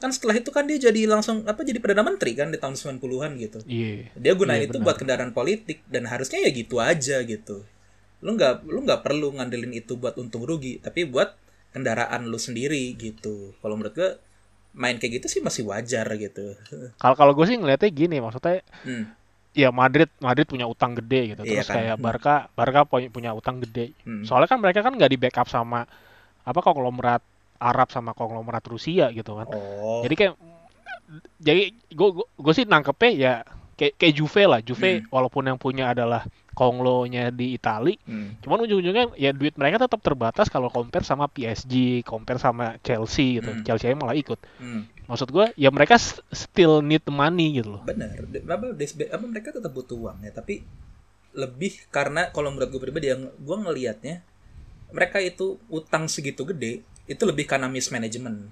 kan 0.02 0.10
setelah 0.10 0.34
itu 0.34 0.50
kan 0.50 0.66
dia 0.66 0.82
jadi 0.82 1.06
langsung 1.06 1.46
apa 1.46 1.62
jadi 1.62 1.78
perdana 1.78 2.02
menteri 2.02 2.34
kan 2.34 2.50
di 2.50 2.58
tahun 2.58 2.74
90-an 2.74 3.32
gitu 3.38 3.60
Iya. 3.70 4.10
dia 4.18 4.34
gunain 4.34 4.66
Iya, 4.66 4.74
itu 4.74 4.82
benar. 4.82 4.86
buat 4.90 4.98
kendaraan 4.98 5.32
politik 5.32 5.86
dan 5.86 6.10
harusnya 6.10 6.42
ya 6.42 6.50
gitu 6.50 6.82
aja 6.82 7.22
gitu 7.22 7.62
lu 8.22 8.34
nggak 8.34 8.66
lu 8.66 8.82
nggak 8.82 9.02
perlu 9.06 9.30
ngandelin 9.38 9.78
itu 9.78 9.94
buat 9.98 10.18
untung 10.18 10.42
rugi 10.42 10.82
tapi 10.82 11.06
buat 11.06 11.38
kendaraan 11.72 12.28
lu 12.28 12.36
sendiri 12.36 12.94
gitu 13.00 13.56
kalau 13.64 13.80
menurut 13.80 13.96
gue 13.96 14.12
main 14.72 14.96
kayak 14.96 15.20
gitu 15.20 15.28
sih 15.28 15.42
masih 15.44 15.68
wajar 15.68 16.08
gitu 16.16 16.56
Kalau 17.02 17.16
kalau 17.16 17.32
gue 17.36 17.44
sih 17.44 17.60
ngeliatnya 17.60 17.92
gini, 17.92 18.24
maksudnya 18.24 18.64
hmm, 18.88 19.04
ya 19.52 19.68
Madrid 19.68 20.08
Madrid 20.24 20.48
punya 20.48 20.64
utang 20.64 20.96
gede 20.96 21.36
gitu. 21.36 21.42
Iya 21.44 21.64
Terus 21.64 21.68
kan. 21.68 21.76
kayak 21.76 21.96
Hmm. 22.00 22.04
Barca 22.04 22.36
Barca 22.56 22.80
punya, 22.88 23.08
punya 23.12 23.32
utang 23.36 23.60
gede. 23.60 23.92
hmm. 24.08 24.24
Soalnya 24.24 24.48
kan 24.48 24.60
mereka 24.64 24.80
kan 24.80 24.96
nggak 24.96 25.12
di 25.12 25.20
backup 25.20 25.48
sama 25.52 25.84
apa 26.42 26.60
konglomerat 26.64 27.20
Arab 27.62 27.92
sama 27.92 28.16
konglomerat 28.16 28.64
Rusia 28.66 29.12
gitu 29.12 29.36
kan. 29.36 29.48
oh 29.52 30.02
Jadi 30.08 30.16
kayak 30.16 30.34
jadi 31.44 31.76
gue 31.92 32.10
gue 32.24 32.54
sih 32.56 32.64
nangkepnya 32.64 33.12
ya 33.12 33.34
kayak 33.82 33.98
kayak 33.98 34.14
Juve 34.14 34.44
lah. 34.46 34.62
Juve 34.62 35.02
Hmm. 35.02 35.10
walaupun 35.10 35.50
yang 35.50 35.58
punya 35.58 35.90
adalah 35.90 36.22
konglonya 36.54 37.34
di 37.34 37.58
Itali, 37.58 37.98
hmm. 37.98 38.46
cuman 38.46 38.70
ujung-ujungnya 38.70 39.18
ya 39.18 39.34
duit 39.34 39.58
mereka 39.58 39.90
tetap 39.90 39.98
terbatas 40.06 40.54
kalau 40.54 40.70
compare 40.70 41.02
sama 41.02 41.26
PSG, 41.26 42.06
compare 42.06 42.38
sama 42.38 42.78
Chelsea 42.86 43.42
gitu. 43.42 43.50
Hmm. 43.50 43.66
Chelsea 43.66 43.98
malah 43.98 44.14
ikut. 44.14 44.38
hmm. 44.62 45.10
Maksud 45.10 45.34
gue 45.34 45.46
ya 45.58 45.74
mereka 45.74 45.98
still 46.32 46.86
need 46.86 47.04
money 47.10 47.58
gitu 47.58 47.76
loh. 47.76 47.84
benar 47.84 48.16
apa, 48.16 48.72
apa 49.12 49.26
mereka 49.28 49.52
tetap 49.52 49.74
butuh 49.76 49.98
uang 50.08 50.24
ya 50.24 50.32
tapi 50.32 50.64
lebih 51.36 51.84
karena 51.92 52.32
kalau 52.32 52.52
menurut 52.52 52.72
gue 52.72 52.80
pribadi 52.80 53.12
yang 53.12 53.28
gue 53.28 53.58
ngelihatnya 53.60 54.24
mereka 54.92 55.20
itu 55.24 55.60
utang 55.72 56.08
segitu 56.08 56.44
gede 56.48 56.84
itu 57.08 57.24
lebih 57.24 57.48
karena 57.48 57.72
mismanagement 57.72 58.52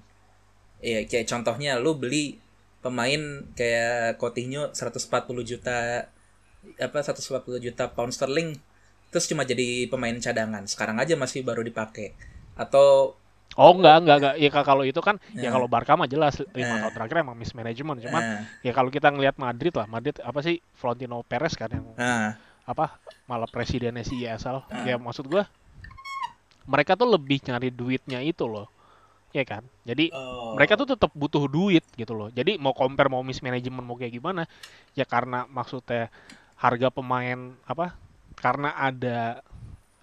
ya 0.80 1.04
kayak 1.04 1.28
contohnya 1.28 1.76
lu 1.76 1.96
beli 1.96 2.40
pemain 2.80 3.44
kayak 3.56 4.16
Coutinho 4.16 4.72
140 4.72 5.06
juta 5.44 6.08
apa 6.76 6.98
140 7.00 7.60
juta 7.60 7.88
pound 7.92 8.12
sterling 8.12 8.56
terus 9.10 9.26
cuma 9.26 9.42
jadi 9.42 9.90
pemain 9.90 10.14
cadangan. 10.16 10.64
Sekarang 10.70 10.96
aja 11.00 11.18
masih 11.18 11.42
baru 11.42 11.64
dipakai. 11.66 12.14
Atau 12.54 13.16
Oh 13.58 13.74
enggak 13.74 14.06
enggak 14.06 14.16
enggak. 14.22 14.34
Ya 14.38 14.50
ka- 14.54 14.62
kalau 14.62 14.86
itu 14.86 15.02
kan 15.02 15.18
ya 15.34 15.50
Nah, 15.50 15.58
kalau 15.58 15.66
Barca 15.66 15.98
mah 15.98 16.06
jelas 16.06 16.38
lima 16.54 16.70
nah, 16.70 16.86
tahun 16.86 16.94
terakhir 16.94 17.16
emang 17.26 17.34
mismanagement. 17.34 17.98
Cuman 17.98 18.22
nah, 18.22 18.40
ya 18.62 18.70
kalau 18.70 18.94
kita 18.94 19.10
ngelihat 19.10 19.36
Madrid 19.42 19.74
lah 19.74 19.90
Madrid 19.90 20.14
apa 20.22 20.38
sih 20.38 20.62
Florentino 20.78 21.18
Perez 21.26 21.58
kan 21.58 21.66
yang 21.74 21.86
nah, 21.98 22.38
apa 22.62 23.02
malah 23.26 23.50
presidennya 23.50 24.06
si 24.06 24.22
ESL 24.22 24.62
nah. 24.62 24.86
ya 24.86 24.94
maksud 24.94 25.26
gua 25.26 25.50
mereka 26.70 26.94
tuh 26.94 27.10
lebih 27.10 27.42
nyari 27.42 27.74
duitnya 27.74 28.22
itu 28.22 28.46
loh 28.46 28.70
ya 29.30 29.44
kan? 29.46 29.62
Jadi 29.86 30.10
mereka 30.54 30.74
Oh, 30.74 30.84
tuh 30.84 30.94
tetap 30.98 31.10
butuh 31.14 31.46
duit 31.46 31.84
gitu 31.94 32.12
loh. 32.14 32.28
Jadi 32.30 32.58
mau 32.58 32.74
compare 32.74 33.10
mau 33.10 33.22
mismanagement 33.22 33.86
mau 33.86 33.96
kayak 33.98 34.14
gimana 34.18 34.46
ya 34.94 35.06
karena 35.06 35.46
maksudnya 35.46 36.10
harga 36.60 36.92
pemain 36.92 37.56
apa 37.64 37.96
karena 38.36 38.76
ada 38.76 39.40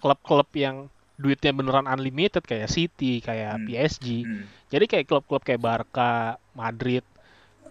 klub-klub 0.02 0.50
yang 0.58 0.90
duitnya 1.18 1.54
beneran 1.54 1.90
unlimited 1.90 2.46
kayak 2.46 2.70
City 2.70 3.22
kayak 3.22 3.62
hmm, 3.62 3.66
PSG 3.66 4.08
hmm. 4.26 4.44
jadi 4.70 4.86
kayak 4.86 5.06
klub-klub 5.10 5.42
kayak 5.42 5.62
Barca 5.62 6.38
Madrid 6.54 7.02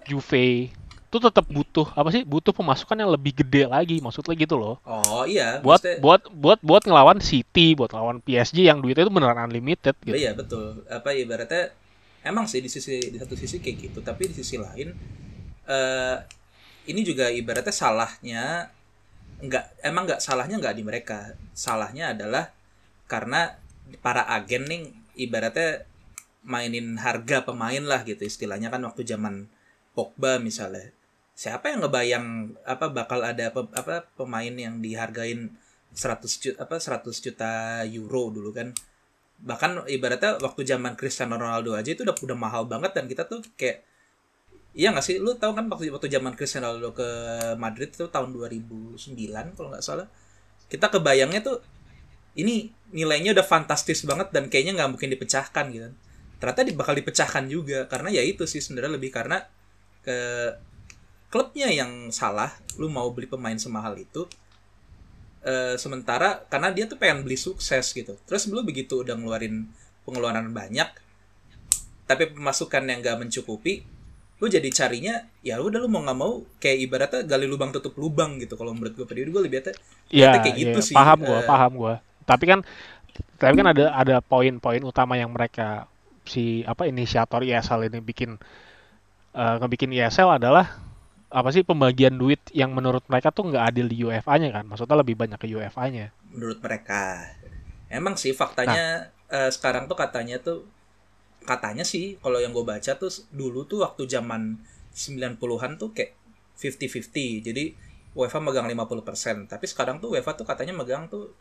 Juve 0.07 0.71
itu 1.07 1.23
tetap 1.23 1.47
butuh 1.47 1.87
apa 1.95 2.11
sih 2.11 2.27
butuh 2.27 2.51
pemasukan 2.51 2.99
yang 2.99 3.15
lebih 3.15 3.39
gede 3.39 3.71
lagi 3.71 4.03
maksudnya 4.03 4.35
gitu 4.35 4.59
loh 4.59 4.83
Oh 4.83 5.23
iya, 5.23 5.63
buat 5.63 5.79
maksudnya 5.79 6.03
buat 6.03 6.23
buat 6.35 6.59
buat 6.67 6.83
ngelawan 6.83 7.23
City 7.23 7.79
buat 7.79 7.95
ngelawan 7.95 8.19
PSG 8.27 8.67
yang 8.67 8.83
duitnya 8.83 9.07
itu 9.07 9.15
beneran 9.15 9.39
unlimited 9.47 9.95
oh 9.95 10.03
gitu 10.03 10.19
iya 10.19 10.35
betul. 10.35 10.83
Apa 10.91 11.15
ibaratnya 11.15 11.71
emang 12.27 12.51
sih 12.51 12.59
di 12.59 12.67
sisi 12.67 12.99
di 12.99 13.17
satu 13.23 13.39
sisi 13.39 13.63
kayak 13.63 13.77
gitu, 13.79 13.99
tapi 14.03 14.27
di 14.27 14.35
sisi 14.35 14.59
lain 14.59 14.91
eh 15.71 16.17
ini 16.91 17.01
juga 17.07 17.31
ibaratnya 17.31 17.71
salahnya 17.75 18.43
nggak 19.47 19.87
emang 19.87 20.03
nggak 20.11 20.21
salahnya 20.23 20.59
nggak 20.59 20.75
di 20.75 20.83
mereka. 20.83 21.39
Salahnya 21.55 22.19
adalah 22.19 22.51
karena 23.07 23.55
para 24.03 24.27
agen 24.27 24.67
nih 24.67 24.83
ibaratnya 25.15 25.87
mainin 26.47 26.99
harga 26.99 27.43
pemain 27.47 27.83
lah 27.83 28.03
gitu 28.03 28.23
istilahnya 28.27 28.71
kan 28.71 28.83
waktu 28.83 29.03
zaman 29.07 29.47
Pogba 29.97 30.39
misalnya 30.39 30.93
siapa 31.37 31.65
yang 31.73 31.85
ngebayang 31.85 32.27
apa 32.65 32.87
bakal 32.99 33.21
ada 33.31 33.47
pe- 33.55 33.75
apa 33.77 33.95
pemain 34.19 34.55
yang 34.65 34.81
dihargain 34.85 35.41
100 35.93 36.43
juta 36.43 36.57
apa 36.65 36.77
100 36.81 37.17
juta 37.25 37.51
euro 37.99 38.33
dulu 38.37 38.51
kan? 38.59 38.69
Bahkan 39.51 39.71
ibaratnya 39.97 40.41
waktu 40.47 40.63
zaman 40.65 40.93
Cristiano 41.01 41.37
Ronaldo 41.37 41.77
aja 41.81 41.91
itu 41.93 42.03
udah 42.07 42.17
udah 42.17 42.39
mahal 42.39 42.65
banget 42.73 42.93
dan 42.97 43.05
kita 43.13 43.23
tuh 43.29 43.45
kayak 43.61 43.85
iya 44.77 44.89
nggak 44.93 45.05
sih? 45.09 45.17
Lu 45.25 45.33
tahu 45.43 45.53
kan 45.59 45.67
waktu 45.73 45.93
waktu 45.95 46.09
zaman 46.13 46.33
Cristiano 46.39 46.73
Ronaldo 46.73 46.91
ke 46.97 47.09
Madrid 47.65 47.91
itu 47.93 48.07
tahun 48.09 48.29
2009 48.37 49.53
kalau 49.57 49.69
nggak 49.73 49.85
salah. 49.85 50.09
Kita 50.73 50.87
kebayangnya 50.95 51.41
tuh 51.45 51.59
ini 52.37 52.69
nilainya 52.93 53.33
udah 53.37 53.47
fantastis 53.47 54.05
banget 54.05 54.29
dan 54.35 54.49
kayaknya 54.53 54.73
nggak 54.85 54.91
mungkin 54.97 55.11
dipecahkan 55.15 55.65
gitu. 55.73 55.89
Ternyata 56.41 56.61
bakal 56.77 56.95
dipecahkan 57.01 57.45
juga 57.49 57.79
karena 57.89 58.09
ya 58.13 58.23
itu 58.25 58.45
sih 58.45 58.61
sebenarnya 58.61 58.93
lebih 59.01 59.11
karena 59.13 59.41
ke 60.05 60.19
klubnya 61.29 61.69
yang 61.71 62.11
salah 62.15 62.55
lu 62.81 62.87
mau 62.93 63.09
beli 63.11 63.27
pemain 63.27 63.57
semahal 63.59 63.99
itu 63.99 64.27
eh, 65.45 65.75
sementara 65.77 66.45
karena 66.47 66.71
dia 66.71 66.85
tuh 66.87 66.99
pengen 67.01 67.27
beli 67.27 67.39
sukses 67.39 67.93
gitu. 67.93 68.15
Terus 68.27 68.47
lu 68.51 68.63
begitu 68.63 69.03
udah 69.03 69.15
ngeluarin 69.19 69.67
pengeluaran 70.07 70.51
banyak 70.55 70.89
tapi 72.07 72.31
pemasukan 72.31 72.87
yang 72.87 73.03
gak 73.03 73.19
mencukupi 73.19 73.83
lu 74.37 74.47
jadi 74.53 74.69
carinya 74.69 75.25
ya 75.41 75.57
udah 75.57 75.81
lu 75.81 75.89
mau 75.89 76.05
nggak 76.05 76.19
mau 76.19 76.45
kayak 76.61 76.79
ibaratnya 76.85 77.21
gali 77.25 77.49
lubang 77.49 77.73
tutup 77.73 77.97
lubang 77.97 78.37
gitu 78.37 78.53
kalau 78.53 78.77
menurut 78.77 78.93
gue 78.93 79.07
pribadi 79.09 79.33
gue 79.33 79.43
lebih 79.49 79.55
lihatnya 79.65 79.75
ya 80.13 80.31
kayak 80.37 80.57
gitu 80.61 80.79
ya 80.79 80.87
sih. 80.93 80.95
Paham 80.95 81.25
gua 81.25 81.41
Eh, 81.41 81.49
paham 81.49 81.73
gua. 81.73 81.95
Tapi 82.29 82.45
kan 82.45 82.61
tapi 83.41 83.53
kan 83.57 83.67
ada 83.73 83.97
ada 83.97 84.17
poin-poin 84.21 84.85
utama 84.85 85.17
yang 85.17 85.33
mereka 85.33 85.89
si 86.29 86.61
apa 86.69 86.85
inisiator 86.85 87.41
ESL 87.49 87.89
ini 87.89 88.05
bikin 88.05 88.37
eh, 89.33 89.55
ngebikin 89.57 89.97
ESL 89.97 90.37
adalah 90.37 90.69
apa 91.27 91.49
sih 91.51 91.67
pembagian 91.67 92.15
duit 92.15 92.39
yang 92.55 92.71
menurut 92.71 93.03
mereka 93.11 93.35
tuh 93.35 93.51
nggak 93.51 93.65
adil 93.75 93.87
di 93.91 93.99
UEFA-nya 94.07 94.55
kan? 94.55 94.65
Maksudnya 94.67 94.97
lebih 94.99 95.19
banyak 95.19 95.39
ke 95.39 95.51
UEFA-nya 95.51 96.15
menurut 96.37 96.61
mereka. 96.61 97.33
Emang 97.89 98.21
sih 98.21 98.37
nah. 98.37 98.39
faktanya 98.45 99.09
eh, 99.33 99.49
sekarang 99.49 99.89
tuh 99.89 99.97
katanya 99.97 100.37
tuh 100.37 100.69
katanya 101.49 101.83
sih 101.83 102.21
kalau 102.21 102.37
yang 102.37 102.53
gue 102.53 102.63
baca 102.63 102.93
tuh 103.01 103.09
dulu 103.33 103.65
tuh 103.65 103.81
waktu 103.81 104.05
zaman 104.05 104.61
90-an 104.93 105.81
tuh 105.81 105.97
kayak 105.97 106.13
50-50 106.61 107.47
jadi 107.47 107.65
UEFA 108.17 108.43
megang 108.43 108.67
50% 108.67 109.47
tapi 109.47 109.65
sekarang 109.69 110.03
tuh 110.03 110.17
UEFA 110.17 110.35
tuh 110.35 110.45
katanya 110.45 110.75
megang 110.77 111.07
tuh 111.07 111.33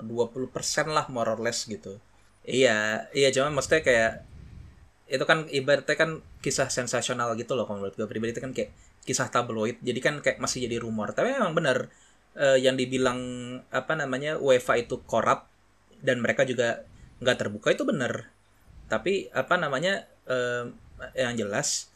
20% 0.00 0.48
lah 0.88 1.06
more 1.12 1.28
or 1.28 1.40
less 1.44 1.68
gitu. 1.68 2.00
Iya 2.48 3.04
iya 3.12 3.28
cuma 3.30 3.52
maksudnya 3.52 3.84
kayak 3.84 4.12
itu 5.10 5.24
kan 5.28 5.44
ibaratnya 5.50 5.96
kan 5.98 6.10
kisah 6.40 6.70
sensasional 6.72 7.36
gitu 7.36 7.52
loh 7.52 7.68
kalau 7.68 7.84
menurut 7.84 7.94
gue 8.00 8.08
pribadi. 8.08 8.32
Itu 8.32 8.40
kan 8.40 8.56
kayak 8.56 8.72
kisah 9.04 9.32
tabloid 9.32 9.80
jadi 9.80 9.98
kan 10.00 10.14
kayak 10.20 10.38
masih 10.38 10.68
jadi 10.68 10.80
rumor. 10.82 11.12
Tapi 11.16 11.34
memang 11.36 11.52
benar 11.56 11.88
eh, 12.36 12.58
yang 12.60 12.76
dibilang 12.76 13.18
apa 13.72 13.92
namanya 13.96 14.38
UEFA 14.38 14.80
itu 14.80 15.00
korup 15.04 15.48
dan 16.00 16.20
mereka 16.24 16.44
juga 16.48 16.84
nggak 17.20 17.36
terbuka 17.36 17.68
itu 17.72 17.84
benar. 17.84 18.28
Tapi 18.88 19.28
apa 19.32 19.54
namanya 19.60 20.06
eh, 20.28 20.70
yang 21.16 21.34
jelas 21.36 21.90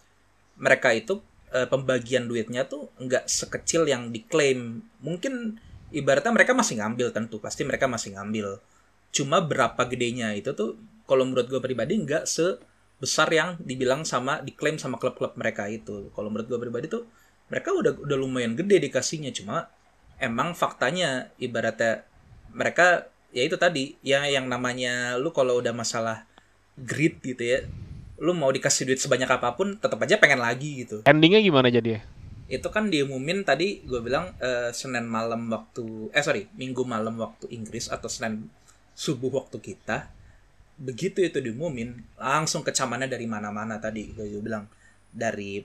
mereka 0.57 0.95
itu 0.95 1.21
eh, 1.53 1.67
pembagian 1.67 2.27
duitnya 2.31 2.67
tuh 2.67 2.91
nggak 2.99 3.29
sekecil 3.29 3.87
yang 3.89 4.11
diklaim. 4.11 4.85
Mungkin 5.05 5.59
ibaratnya 5.95 6.33
mereka 6.35 6.53
masih 6.57 6.83
ngambil 6.83 7.15
tentu 7.15 7.39
pasti 7.39 7.63
mereka 7.63 7.87
masih 7.87 8.19
ngambil. 8.19 8.59
Cuma 9.15 9.39
berapa 9.39 9.79
gedenya 9.87 10.35
itu 10.35 10.51
tuh 10.57 10.75
kalau 11.07 11.29
menurut 11.29 11.47
gue 11.47 11.61
pribadi 11.61 12.01
nggak 12.01 12.25
sebesar 12.99 13.29
yang 13.35 13.61
dibilang 13.61 14.07
sama 14.07 14.41
diklaim 14.41 14.81
sama 14.81 14.97
klub-klub 14.97 15.37
mereka 15.37 15.69
itu. 15.69 16.09
Kalau 16.15 16.33
menurut 16.33 16.49
gue 16.49 16.59
pribadi 16.63 16.87
tuh 16.89 17.05
mereka 17.53 17.75
udah 17.75 17.93
udah 18.01 18.17
lumayan 18.17 18.57
gede 18.57 18.81
dikasihnya. 18.89 19.35
Cuma 19.35 19.69
emang 20.23 20.55
faktanya 20.55 21.29
ibaratnya 21.37 22.07
mereka 22.55 23.11
ya 23.35 23.43
itu 23.43 23.59
tadi 23.59 23.99
ya 24.01 24.25
yang 24.31 24.47
namanya 24.47 25.19
lu 25.19 25.35
kalau 25.35 25.59
udah 25.59 25.75
masalah 25.75 26.23
greed 26.79 27.19
gitu 27.21 27.43
ya 27.43 27.59
lu 28.23 28.31
mau 28.31 28.49
dikasih 28.49 28.87
duit 28.87 29.03
sebanyak 29.03 29.27
apa 29.27 29.59
pun 29.59 29.75
tetap 29.75 29.99
aja 29.99 30.17
pengen 30.23 30.39
lagi 30.39 30.87
gitu. 30.87 31.03
Endingnya 31.03 31.43
gimana 31.43 31.67
jadi? 31.67 31.99
Itu 32.47 32.71
kan 32.71 32.89
diumumin 32.89 33.43
tadi 33.43 33.83
gue 33.83 33.99
bilang 33.99 34.31
eh, 34.39 34.71
Senin 34.71 35.11
malam 35.11 35.51
waktu 35.51 36.15
eh 36.15 36.23
sorry 36.23 36.47
Minggu 36.55 36.87
malam 36.87 37.19
waktu 37.19 37.51
Inggris 37.51 37.91
atau 37.91 38.07
Senin 38.07 38.47
subuh 38.95 39.35
waktu 39.35 39.59
kita 39.59 40.07
begitu 40.75 41.23
itu 41.23 41.39
diumumin 41.39 41.95
langsung 42.19 42.67
kecamannya 42.67 43.07
dari 43.07 43.27
mana-mana 43.29 43.79
tadi 43.79 44.11
gue 44.13 44.27
juga 44.27 44.43
bilang. 44.43 44.65
Dari 45.15 45.63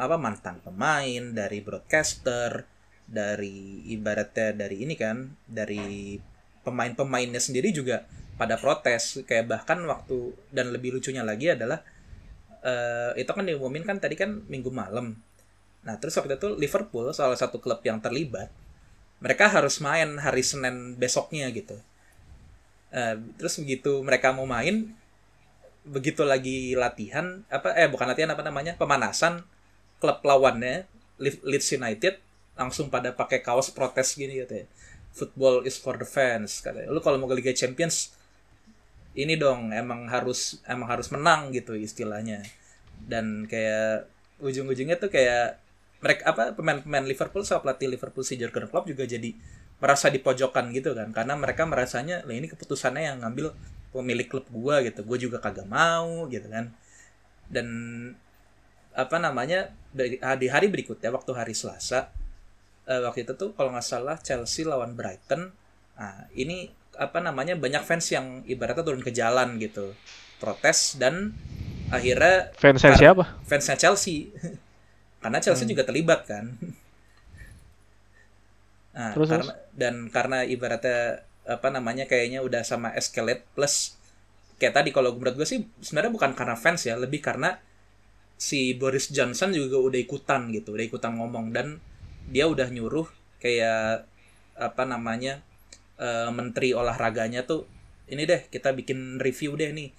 apa 0.00 0.16
mantan 0.16 0.60
pemain 0.64 1.22
dari 1.32 1.60
broadcaster 1.60 2.64
dari 3.04 3.90
ibaratnya 3.90 4.54
dari 4.54 4.86
ini 4.86 4.94
kan 4.94 5.28
dari 5.44 6.16
pemain-pemainnya 6.62 7.40
sendiri 7.40 7.72
juga 7.72 8.04
pada 8.36 8.60
protes. 8.60 9.24
Kayak 9.24 9.50
bahkan 9.50 9.80
waktu 9.88 10.36
dan 10.52 10.72
lebih 10.72 10.96
lucunya 10.96 11.24
lagi 11.24 11.52
adalah 11.52 11.80
eh, 12.64 13.12
itu 13.20 13.30
kan 13.32 13.44
diumumin 13.44 13.84
kan 13.84 13.96
tadi 13.98 14.16
kan 14.16 14.44
minggu 14.46 14.70
malam. 14.70 15.16
Nah, 15.80 15.96
terus 15.96 16.12
waktu 16.20 16.36
itu 16.36 16.48
Liverpool, 16.60 17.08
salah 17.16 17.36
satu 17.36 17.56
klub 17.56 17.80
yang 17.80 18.04
terlibat, 18.04 18.52
mereka 19.20 19.48
harus 19.48 19.80
main 19.80 20.20
hari 20.20 20.44
Senin 20.44 20.96
besoknya 20.96 21.48
gitu. 21.52 21.80
Eh, 22.90 23.16
terus 23.38 23.54
begitu 23.62 24.02
mereka 24.02 24.34
mau 24.34 24.46
main, 24.50 24.90
begitu 25.86 26.22
lagi 26.26 26.76
latihan, 26.76 27.42
apa 27.48 27.72
eh 27.78 27.88
bukan 27.88 28.06
latihan 28.10 28.30
apa 28.34 28.42
namanya, 28.44 28.72
pemanasan, 28.76 29.42
klub 30.02 30.20
lawannya 30.24 30.84
Le- 31.22 31.42
Leeds 31.46 31.70
United 31.76 32.14
langsung 32.60 32.92
pada 32.92 33.10
pakai 33.14 33.40
kaos 33.40 33.68
protes 33.72 34.16
gini 34.18 34.42
gitu 34.42 34.54
ya. 34.64 34.66
Football 35.16 35.66
is 35.66 35.76
for 35.80 35.94
the 35.98 36.06
fans 36.06 36.60
katanya. 36.64 36.90
Lu 36.94 37.00
kalau 37.02 37.16
mau 37.18 37.28
ke 37.30 37.36
Liga 37.40 37.52
Champions 37.56 38.14
ini 39.14 39.34
dong 39.34 39.74
emang 39.74 40.06
harus 40.06 40.62
emang 40.66 40.88
harus 40.90 41.08
menang 41.10 41.50
gitu 41.50 41.74
istilahnya. 41.74 42.46
Dan 43.12 43.48
kayak 43.50 44.06
ujung-ujungnya 44.40 44.96
tuh 45.00 45.10
kayak 45.12 45.58
mereka 46.00 46.22
apa 46.32 46.42
pemain-pemain 46.56 47.04
Liverpool 47.04 47.44
sama 47.44 47.60
pelatih 47.64 47.88
Liverpool 47.92 48.24
si 48.24 48.38
Jurgen 48.40 48.66
Klopp 48.70 48.88
juga 48.88 49.04
jadi 49.04 49.34
merasa 49.80 50.06
dipojokkan 50.08 50.70
gitu 50.70 50.92
kan. 50.92 51.10
Karena 51.10 51.34
mereka 51.34 51.64
merasanya 51.64 52.22
lah 52.22 52.34
ini 52.36 52.46
keputusannya 52.46 53.02
yang 53.10 53.16
ngambil 53.24 53.52
pemilik 53.90 54.28
klub 54.28 54.46
gua 54.52 54.84
gitu. 54.84 55.02
Gue 55.02 55.18
juga 55.18 55.40
kagak 55.40 55.66
mau 55.66 56.28
gitu 56.28 56.46
kan. 56.46 56.70
Dan 57.50 57.66
apa 58.92 59.16
namanya 59.18 59.70
di 60.36 60.46
hari 60.46 60.66
berikutnya 60.68 61.10
waktu 61.10 61.30
hari 61.32 61.54
Selasa 61.54 62.10
eh, 62.84 63.00
waktu 63.00 63.22
itu 63.24 63.32
tuh 63.34 63.54
kalau 63.54 63.70
nggak 63.70 63.86
salah 63.86 64.16
Chelsea 64.20 64.62
lawan 64.62 64.94
Brighton. 64.94 65.50
Nah 65.98 66.26
ini 66.34 66.70
apa 66.94 67.18
namanya 67.18 67.56
banyak 67.56 67.80
fans 67.82 68.12
yang 68.12 68.44
ibaratnya 68.44 68.84
turun 68.84 69.00
ke 69.00 69.10
jalan 69.10 69.56
gitu. 69.58 69.94
Protes 70.38 70.96
dan 70.96 71.32
akhirnya 71.90 72.54
fansnya 72.54 72.94
siapa? 72.94 73.24
fansnya 73.44 73.76
Chelsea. 73.76 74.30
Karena 75.22 75.36
Chelsea 75.36 75.66
Hmm. 75.68 75.72
juga 75.72 75.84
terlibat 75.84 76.24
kan 76.24 76.44
nah 78.90 79.14
terus 79.14 79.30
terus? 79.30 79.46
karena 79.46 79.54
dan 79.76 79.94
karena 80.10 80.38
ibaratnya 80.42 81.24
apa 81.46 81.68
namanya 81.70 82.04
kayaknya 82.10 82.42
udah 82.42 82.62
sama 82.66 82.90
escalate 82.94 83.46
plus 83.54 83.96
kayak 84.60 84.76
tadi 84.76 84.90
kalau 84.92 85.16
menurut 85.16 85.40
gue 85.40 85.48
sih 85.48 85.64
sebenarnya 85.80 86.12
bukan 86.12 86.32
karena 86.36 86.56
fans 86.58 86.84
ya 86.84 86.98
lebih 86.98 87.22
karena 87.22 87.56
si 88.40 88.74
Boris 88.76 89.08
Johnson 89.12 89.54
juga 89.54 89.80
udah 89.80 90.00
ikutan 90.00 90.50
gitu 90.52 90.76
udah 90.76 90.84
ikutan 90.84 91.16
ngomong 91.16 91.54
dan 91.54 91.80
dia 92.28 92.44
udah 92.50 92.68
nyuruh 92.68 93.08
kayak 93.40 94.04
apa 94.60 94.82
namanya 94.84 95.40
uh, 95.96 96.28
menteri 96.28 96.76
olahraganya 96.76 97.48
tuh 97.48 97.64
ini 98.10 98.26
deh 98.26 98.50
kita 98.52 98.74
bikin 98.76 99.22
review 99.22 99.56
deh 99.56 99.70
nih 99.72 99.90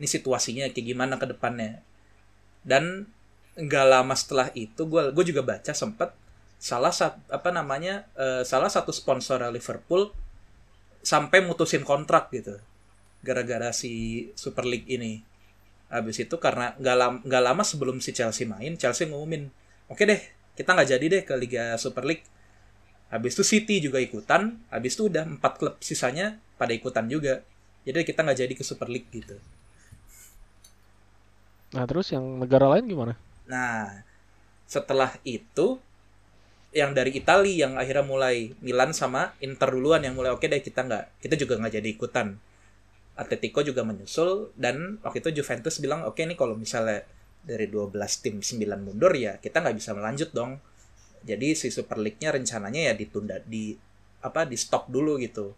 ini 0.00 0.08
situasinya 0.08 0.64
kayak 0.72 0.86
gimana 0.96 1.20
ke 1.20 1.28
depannya. 1.28 1.84
Dan 2.64 3.04
nggak 3.52 3.86
lama 3.86 4.16
setelah 4.16 4.48
itu 4.56 4.88
gue 4.88 5.12
gue 5.12 5.24
juga 5.28 5.44
baca 5.44 5.76
sempet 5.76 6.16
salah 6.60 6.92
satu 6.92 7.16
apa 7.32 7.48
namanya 7.48 8.04
uh, 8.20 8.44
salah 8.44 8.68
satu 8.68 8.92
sponsor 8.92 9.40
Liverpool 9.48 10.12
sampai 11.00 11.40
mutusin 11.40 11.88
kontrak 11.88 12.28
gitu 12.36 12.60
gara-gara 13.24 13.72
si 13.72 14.28
Super 14.36 14.68
League 14.68 14.88
ini. 14.88 15.24
Habis 15.88 16.28
itu 16.28 16.36
karena 16.36 16.76
nggak 16.76 16.96
lama 17.00 17.18
nggak 17.24 17.42
lama 17.42 17.62
sebelum 17.64 17.98
si 17.98 18.14
Chelsea 18.14 18.46
main 18.46 18.78
Chelsea 18.78 19.10
ngumumin 19.10 19.50
oke 19.90 19.98
okay 19.98 20.04
deh 20.06 20.22
kita 20.54 20.76
nggak 20.76 20.88
jadi 20.92 21.04
deh 21.08 21.22
ke 21.24 21.34
Liga 21.40 21.64
Super 21.80 22.04
League. 22.04 22.22
Habis 23.10 23.34
itu 23.40 23.42
City 23.42 23.76
juga 23.82 23.98
ikutan 23.98 24.60
habis 24.68 24.94
itu 24.94 25.08
udah 25.08 25.24
empat 25.26 25.56
klub 25.56 25.74
sisanya 25.80 26.38
pada 26.60 26.76
ikutan 26.76 27.08
juga. 27.08 27.40
Jadi 27.88 28.04
kita 28.04 28.20
nggak 28.20 28.38
jadi 28.44 28.52
ke 28.52 28.62
Super 28.62 28.92
League 28.92 29.08
gitu. 29.08 29.40
Nah 31.72 31.88
terus 31.88 32.12
yang 32.12 32.22
negara 32.36 32.68
lain 32.68 32.84
gimana? 32.84 33.14
Nah 33.48 34.04
setelah 34.68 35.16
itu 35.26 35.82
yang 36.70 36.94
dari 36.94 37.18
Italia 37.18 37.66
yang 37.66 37.72
akhirnya 37.74 38.06
mulai 38.06 38.54
Milan 38.62 38.94
sama 38.94 39.34
Inter 39.42 39.74
duluan 39.74 40.06
yang 40.06 40.14
mulai 40.14 40.30
oke 40.30 40.46
okay 40.46 40.48
deh 40.50 40.62
kita 40.62 40.86
nggak 40.86 41.04
kita 41.18 41.34
juga 41.34 41.58
nggak 41.58 41.82
jadi 41.82 41.88
ikutan. 41.90 42.38
Atletico 43.18 43.60
juga 43.60 43.82
menyusul 43.82 44.54
dan 44.54 44.96
waktu 45.02 45.20
itu 45.20 45.42
Juventus 45.42 45.82
bilang 45.82 46.06
oke 46.06 46.14
okay 46.16 46.30
nih 46.30 46.38
kalau 46.38 46.54
misalnya 46.54 47.02
dari 47.42 47.66
12 47.66 47.90
tim 48.22 48.38
9 48.38 48.86
mundur 48.86 49.12
ya 49.18 49.36
kita 49.42 49.60
nggak 49.60 49.76
bisa 49.76 49.90
melanjut 49.98 50.30
dong. 50.30 50.62
Jadi 51.20 51.52
si 51.52 51.68
Super 51.68 52.00
League-nya 52.00 52.32
rencananya 52.32 52.80
ya 52.90 52.94
ditunda 52.96 53.42
di 53.44 53.74
apa 54.22 54.46
di 54.46 54.54
stop 54.54 54.88
dulu 54.88 55.18
gitu. 55.18 55.52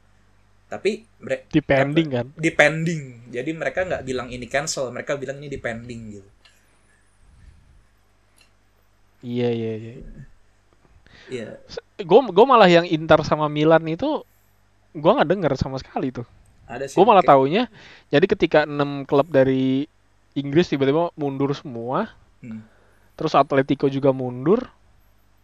Tapi 0.72 1.05
mereka 1.20 1.44
depending 1.53 2.09
kan? 2.09 2.27
Depending 2.40 3.29
jadi 3.29 3.51
mereka 3.53 3.85
nggak 3.85 4.03
bilang 4.09 4.33
ini 4.33 4.48
cancel 4.48 4.88
mereka 4.88 5.20
bilang 5.20 5.44
ini 5.44 5.53
depending 5.53 6.01
gitu. 6.18 6.31
Iya 9.22 9.55
iya 9.55 9.72
iya 9.77 9.94
Iya. 11.33 11.49
Gue 12.05 12.21
gue 12.29 12.47
malah 12.47 12.68
yang 12.68 12.85
Inter 12.85 13.25
sama 13.25 13.49
Milan 13.49 13.88
itu 13.88 14.21
gue 14.92 15.12
nggak 15.12 15.29
denger 15.33 15.53
sama 15.57 15.81
sekali 15.81 16.12
tuh. 16.12 16.29
Ada 16.68 16.92
sih. 16.92 16.97
Gue 17.01 17.05
malah 17.09 17.25
taunya 17.25 17.73
jadi 18.12 18.29
ketika 18.29 18.68
enam 18.68 19.09
klub 19.09 19.33
dari 19.33 19.88
Inggris 20.37 20.68
tiba-tiba 20.68 21.12
mundur 21.16 21.53
semua, 21.53 22.09
hmm. 22.40 22.61
terus 23.16 23.37
Atletico 23.37 23.88
juga 23.92 24.16
mundur, 24.16 24.64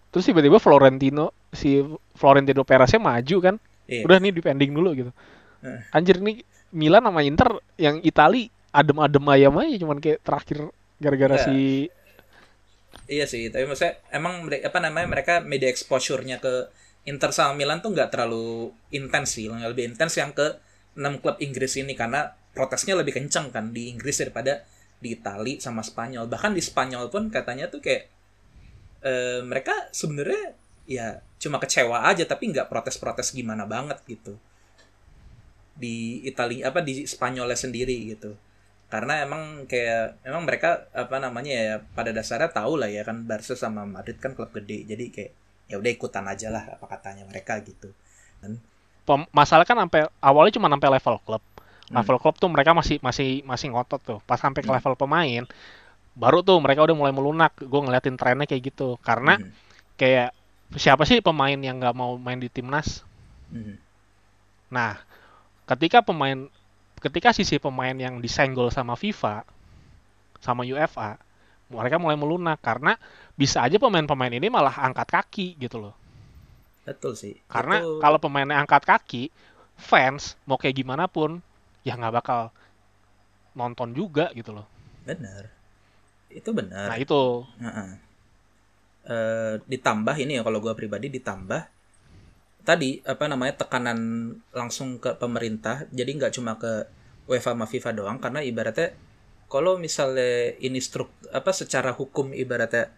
terus 0.08 0.24
tiba-tiba 0.24 0.56
Florentino 0.56 1.36
si 1.52 1.84
Florentino 2.16 2.64
Pereznya 2.64 2.96
maju 2.96 3.36
kan, 3.44 3.54
iya. 3.84 4.04
udah 4.08 4.16
nih 4.16 4.32
dipending 4.32 4.72
dulu 4.72 4.96
gitu. 4.96 5.12
Uh. 5.60 5.84
Anjir 5.92 6.24
nih 6.24 6.40
Milan 6.72 7.04
sama 7.04 7.20
Inter 7.20 7.60
yang 7.76 8.00
Itali 8.00 8.48
adem-adem 8.72 9.24
ayam 9.32 9.56
aja 9.60 9.76
cuman 9.80 9.98
kayak 10.00 10.20
terakhir 10.20 10.68
gara-gara 11.00 11.36
yeah. 11.40 11.44
si 11.44 11.56
Iya 13.08 13.24
sih, 13.24 13.48
tapi 13.48 13.64
maksudnya 13.64 13.96
emang 14.12 14.44
apa 14.52 14.78
namanya 14.84 15.08
mereka 15.08 15.40
media 15.40 15.72
exposure-nya 15.72 16.44
ke 16.44 16.68
Inter 17.08 17.32
sama 17.32 17.56
Milan 17.56 17.80
tuh 17.80 17.96
nggak 17.96 18.12
terlalu 18.12 18.68
intens 18.92 19.40
sih, 19.40 19.48
lebih 19.48 19.96
intens 19.96 20.12
yang 20.20 20.36
ke 20.36 20.60
6 20.92 21.24
klub 21.24 21.40
Inggris 21.40 21.80
ini 21.80 21.96
karena 21.96 22.36
protesnya 22.52 23.00
lebih 23.00 23.16
kenceng 23.16 23.48
kan 23.48 23.72
di 23.72 23.88
Inggris 23.88 24.20
daripada 24.20 24.60
di 25.00 25.16
Itali 25.16 25.56
sama 25.56 25.80
Spanyol. 25.80 26.28
Bahkan 26.28 26.52
di 26.52 26.60
Spanyol 26.60 27.08
pun 27.08 27.32
katanya 27.32 27.72
tuh 27.72 27.80
kayak 27.80 28.12
e, 29.00 29.40
mereka 29.40 29.72
sebenarnya 29.94 30.52
ya 30.84 31.22
cuma 31.40 31.56
kecewa 31.62 32.04
aja 32.12 32.28
tapi 32.28 32.50
nggak 32.52 32.68
protes-protes 32.68 33.32
gimana 33.32 33.64
banget 33.64 34.04
gitu. 34.04 34.36
Di 35.78 36.26
Italia 36.28 36.68
apa 36.68 36.84
di 36.84 37.08
Spanyolnya 37.08 37.56
sendiri 37.56 38.12
gitu 38.12 38.36
karena 38.88 39.20
emang 39.20 39.68
kayak 39.68 40.16
emang 40.24 40.48
mereka 40.48 40.88
apa 40.96 41.20
namanya 41.20 41.52
ya 41.52 41.74
pada 41.92 42.08
dasarnya 42.08 42.48
tahu 42.48 42.80
lah 42.80 42.88
ya 42.88 43.04
kan 43.04 43.28
Barca 43.28 43.52
sama 43.52 43.84
Madrid 43.84 44.16
kan 44.16 44.32
klub 44.32 44.48
gede 44.56 44.88
jadi 44.88 45.04
kayak 45.12 45.32
ya 45.68 45.76
udah 45.76 45.92
ikutan 45.92 46.24
aja 46.24 46.48
lah 46.48 46.64
apa 46.72 46.88
katanya 46.88 47.28
mereka 47.28 47.60
gitu 47.60 47.92
kan 48.40 48.56
masalah 49.32 49.68
kan 49.68 49.76
sampai 49.76 50.08
awalnya 50.24 50.56
cuma 50.56 50.72
sampai 50.72 50.88
level 50.88 51.16
klub 51.20 51.44
hmm. 51.44 51.96
level 52.00 52.16
klub 52.16 52.36
tuh 52.40 52.48
mereka 52.48 52.72
masih 52.72 52.96
masih 53.04 53.44
masih 53.44 53.72
ngotot 53.72 54.00
tuh 54.00 54.18
pas 54.24 54.40
sampai 54.40 54.64
ke 54.64 54.68
hmm. 54.72 54.76
level 54.80 54.94
pemain 54.96 55.44
baru 56.16 56.40
tuh 56.40 56.56
mereka 56.58 56.88
udah 56.88 56.96
mulai 56.96 57.12
melunak 57.12 57.52
gue 57.60 57.80
ngeliatin 57.80 58.16
trennya 58.16 58.48
kayak 58.48 58.72
gitu 58.72 58.96
karena 59.04 59.36
hmm. 59.36 59.52
kayak 60.00 60.32
siapa 60.80 61.04
sih 61.04 61.20
pemain 61.20 61.56
yang 61.56 61.76
nggak 61.76 61.92
mau 61.92 62.16
main 62.16 62.40
di 62.40 62.48
timnas 62.48 63.04
hmm. 63.52 63.76
nah 64.72 64.96
ketika 65.68 66.00
pemain 66.00 66.48
ketika 66.98 67.34
sisi 67.34 67.56
pemain 67.62 67.94
yang 67.94 68.18
disenggol 68.18 68.70
sama 68.70 68.94
FIFA 68.94 69.42
sama 70.38 70.62
UEFA 70.62 71.18
mereka 71.68 72.00
mulai 72.00 72.16
melunak 72.16 72.58
karena 72.64 72.96
bisa 73.36 73.60
aja 73.60 73.76
pemain-pemain 73.76 74.32
ini 74.32 74.48
malah 74.48 74.72
angkat 74.72 75.08
kaki 75.20 75.46
gitu 75.60 75.78
loh. 75.78 75.94
Betul 76.88 77.12
sih. 77.12 77.36
Karena 77.44 77.84
itu... 77.84 78.00
kalau 78.00 78.16
pemainnya 78.16 78.56
angkat 78.56 78.88
kaki, 78.88 79.28
fans 79.76 80.40
mau 80.48 80.56
kayak 80.56 80.80
gimana 80.80 81.04
pun 81.04 81.44
ya 81.84 81.94
nggak 81.94 82.14
bakal 82.24 82.48
nonton 83.52 83.92
juga 83.92 84.32
gitu 84.32 84.56
loh. 84.56 84.64
Benar. 85.04 85.52
Itu 86.32 86.56
benar. 86.56 86.88
Nah 86.88 86.96
itu. 86.96 87.44
Uh 87.44 87.68
-uh. 87.68 87.90
Uh, 89.08 89.54
ditambah 89.64 90.16
ini 90.20 90.36
ya 90.36 90.42
kalau 90.44 90.60
gue 90.60 90.72
pribadi 90.76 91.08
ditambah 91.08 91.64
tadi 92.68 93.00
apa 93.08 93.24
namanya 93.24 93.64
tekanan 93.64 94.28
langsung 94.52 95.00
ke 95.00 95.16
pemerintah. 95.16 95.88
Jadi 95.88 96.20
nggak 96.20 96.36
cuma 96.36 96.60
ke 96.60 96.84
UEFA 97.24 97.56
sama 97.56 97.64
FIFA 97.64 97.90
doang 97.96 98.18
karena 98.20 98.44
ibaratnya 98.44 98.92
kalau 99.48 99.80
misalnya 99.80 100.52
ini 100.60 100.76
struk 100.76 101.08
apa 101.32 101.48
secara 101.56 101.96
hukum 101.96 102.36
ibaratnya 102.36 102.92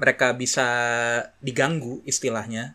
mereka 0.00 0.32
bisa 0.32 0.68
diganggu 1.44 2.00
istilahnya 2.08 2.72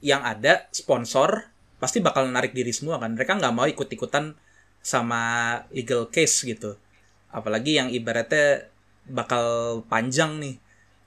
yang 0.00 0.24
ada 0.24 0.64
sponsor 0.72 1.52
pasti 1.76 2.00
bakal 2.00 2.24
narik 2.32 2.56
diri 2.56 2.72
semua 2.72 2.96
kan. 2.96 3.12
Mereka 3.12 3.36
nggak 3.36 3.52
mau 3.52 3.68
ikut 3.68 3.92
ikutan 3.92 4.32
sama 4.80 5.20
legal 5.68 6.08
case 6.08 6.48
gitu. 6.48 6.80
Apalagi 7.28 7.76
yang 7.76 7.92
ibaratnya 7.92 8.72
bakal 9.04 9.44
panjang 9.92 10.40
nih. 10.40 10.56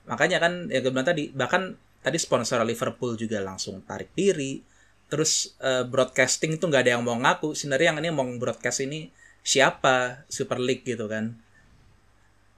Makanya 0.06 0.38
kan 0.38 0.70
ya 0.70 0.78
gue 0.78 0.94
bilang 0.94 1.08
tadi 1.08 1.34
bahkan 1.34 1.74
tadi 2.06 2.22
sponsor 2.22 2.62
Liverpool 2.62 3.18
juga 3.18 3.42
langsung 3.42 3.82
tarik 3.82 4.14
diri. 4.14 4.62
Terus 5.10 5.58
uh, 5.58 5.82
broadcasting 5.82 6.54
itu 6.54 6.62
nggak 6.62 6.86
ada 6.86 6.92
yang 6.94 7.02
mau 7.02 7.18
ngaku. 7.18 7.58
Sebenarnya 7.58 7.90
yang 7.90 7.98
ini 7.98 8.14
mau 8.14 8.22
broadcast 8.38 8.86
ini 8.86 9.10
siapa? 9.42 10.22
Super 10.30 10.62
League 10.62 10.86
gitu 10.86 11.10
kan. 11.10 11.34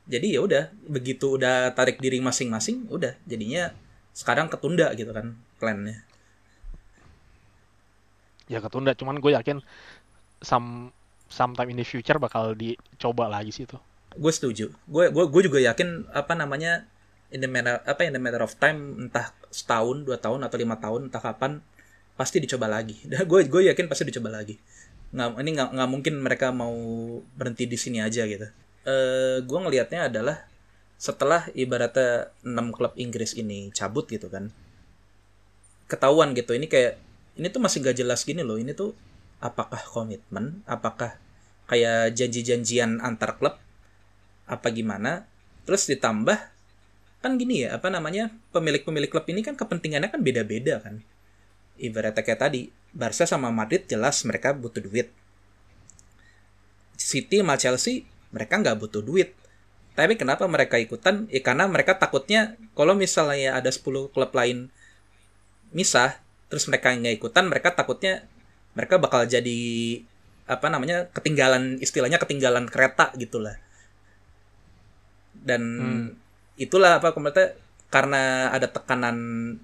Jadi 0.05 0.37
ya 0.37 0.45
udah 0.45 0.69
begitu 0.85 1.41
udah 1.41 1.73
tarik 1.73 1.97
diri 1.97 2.21
masing-masing 2.21 2.93
udah. 2.93 3.17
Jadinya 3.25 3.73
sekarang 4.13 4.53
ketunda 4.53 4.93
gitu 4.93 5.17
kan 5.17 5.33
plannya. 5.57 6.05
Ya 8.53 8.61
ketunda. 8.61 8.93
Cuman 8.93 9.17
gue 9.17 9.33
yakin 9.33 9.65
some 10.45 10.93
sometime 11.33 11.73
in 11.73 11.81
the 11.81 11.89
future 11.89 12.21
bakal 12.21 12.53
dicoba 12.53 13.33
lagi 13.33 13.49
sih 13.49 13.65
itu. 13.65 13.81
Gue 14.13 14.33
setuju. 14.33 14.73
Gue 14.85 15.09
gue 15.09 15.25
gue 15.25 15.43
juga 15.49 15.61
yakin 15.61 16.09
apa 16.13 16.37
namanya 16.37 16.85
in 17.29 17.45
the 17.45 17.51
matter 17.51 17.81
apa 17.85 18.09
in 18.09 18.17
the 18.17 18.23
matter 18.23 18.41
of 18.41 18.57
time 18.57 19.09
entah 19.09 19.33
setahun 19.53 20.05
dua 20.05 20.17
tahun 20.17 20.45
atau 20.45 20.57
lima 20.57 20.77
tahun 20.81 21.13
entah 21.13 21.21
kapan 21.21 21.61
pasti 22.19 22.43
dicoba 22.43 22.67
lagi. 22.67 22.99
Dan 23.11 23.25
gue 23.29 23.41
gue 23.47 23.63
yakin 23.71 23.87
pasti 23.87 24.09
dicoba 24.09 24.33
lagi. 24.33 24.59
Nggak 25.15 25.29
ini 25.41 25.51
nggak 25.57 25.69
nggak 25.77 25.89
mungkin 25.89 26.15
mereka 26.21 26.51
mau 26.53 26.75
berhenti 27.39 27.65
di 27.69 27.79
sini 27.79 28.03
aja 28.03 28.27
gitu. 28.27 28.49
E, 28.85 28.95
gue 29.45 29.59
ngelihatnya 29.59 30.11
adalah 30.11 30.45
setelah 30.99 31.47
ibaratnya 31.55 32.35
enam 32.43 32.75
klub 32.75 32.91
Inggris 32.99 33.39
ini 33.39 33.71
cabut 33.71 34.11
gitu 34.11 34.27
kan 34.27 34.51
ketahuan 35.89 36.35
gitu. 36.37 36.53
Ini 36.53 36.67
kayak 36.69 37.01
ini 37.39 37.47
tuh 37.55 37.63
masih 37.63 37.81
gak 37.87 37.97
jelas 37.97 38.27
gini 38.27 38.43
loh. 38.43 38.59
Ini 38.59 38.75
tuh 38.75 38.93
apakah 39.39 39.79
komitmen 39.87 40.67
apakah 40.67 41.15
kayak 41.71 42.17
janji-janjian 42.19 42.99
antar 42.99 43.39
klub 43.39 43.55
apa 44.49 44.69
gimana 44.73 45.29
terus 45.69 45.85
ditambah 45.87 46.58
kan 47.19 47.35
gini 47.35 47.67
ya 47.67 47.75
apa 47.75 47.91
namanya 47.91 48.31
pemilik-pemilik 48.55 49.11
klub 49.11 49.27
ini 49.27 49.43
kan 49.43 49.59
kepentingannya 49.59 50.11
kan 50.11 50.23
beda-beda 50.23 50.79
kan. 50.79 51.03
Ibaratnya 51.79 52.23
kayak 52.23 52.41
tadi 52.43 52.71
Barca 52.95 53.27
sama 53.27 53.51
Madrid 53.51 53.87
jelas 53.87 54.23
mereka 54.23 54.55
butuh 54.55 54.83
duit. 54.83 55.11
City 56.99 57.43
sama 57.43 57.55
Chelsea 57.59 58.07
mereka 58.31 58.59
nggak 58.59 58.79
butuh 58.79 59.03
duit. 59.03 59.35
Tapi 59.99 60.15
kenapa 60.15 60.47
mereka 60.47 60.79
ikutan? 60.79 61.27
Ya 61.27 61.43
karena 61.43 61.67
mereka 61.67 61.99
takutnya 61.99 62.55
kalau 62.79 62.95
misalnya 62.95 63.59
ada 63.59 63.71
10 63.71 64.15
klub 64.15 64.31
lain 64.31 64.71
misah 65.75 66.23
terus 66.49 66.65
mereka 66.71 66.95
nggak 66.95 67.19
ikutan 67.21 67.45
mereka 67.45 67.75
takutnya 67.77 68.25
mereka 68.73 68.97
bakal 68.97 69.27
jadi 69.29 69.61
apa 70.49 70.73
namanya 70.73 71.13
ketinggalan 71.13 71.77
istilahnya 71.83 72.17
ketinggalan 72.23 72.71
kereta 72.71 73.11
gitulah. 73.19 73.59
Dan 75.35 75.63
Hmm. 75.63 76.28
Itulah 76.59 76.99
apa 76.99 77.15
komentar 77.15 77.55
karena 77.89 78.53
ada 78.53 78.69
tekanan 78.69 79.17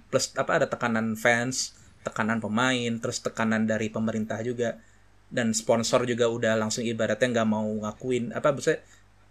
plus 0.09 0.33
apa 0.39 0.63
ada 0.63 0.67
tekanan 0.71 1.19
fans 1.19 1.77
tekanan 2.07 2.41
pemain 2.41 2.93
terus 3.03 3.21
tekanan 3.21 3.69
dari 3.69 3.93
pemerintah 3.93 4.41
juga 4.41 4.81
dan 5.29 5.51
sponsor 5.53 6.07
juga 6.07 6.31
udah 6.31 6.55
langsung 6.57 6.87
ibaratnya 6.87 7.43
nggak 7.43 7.49
mau 7.49 7.67
ngakuin 7.67 8.33
apa 8.33 8.55
maksudnya 8.55 8.81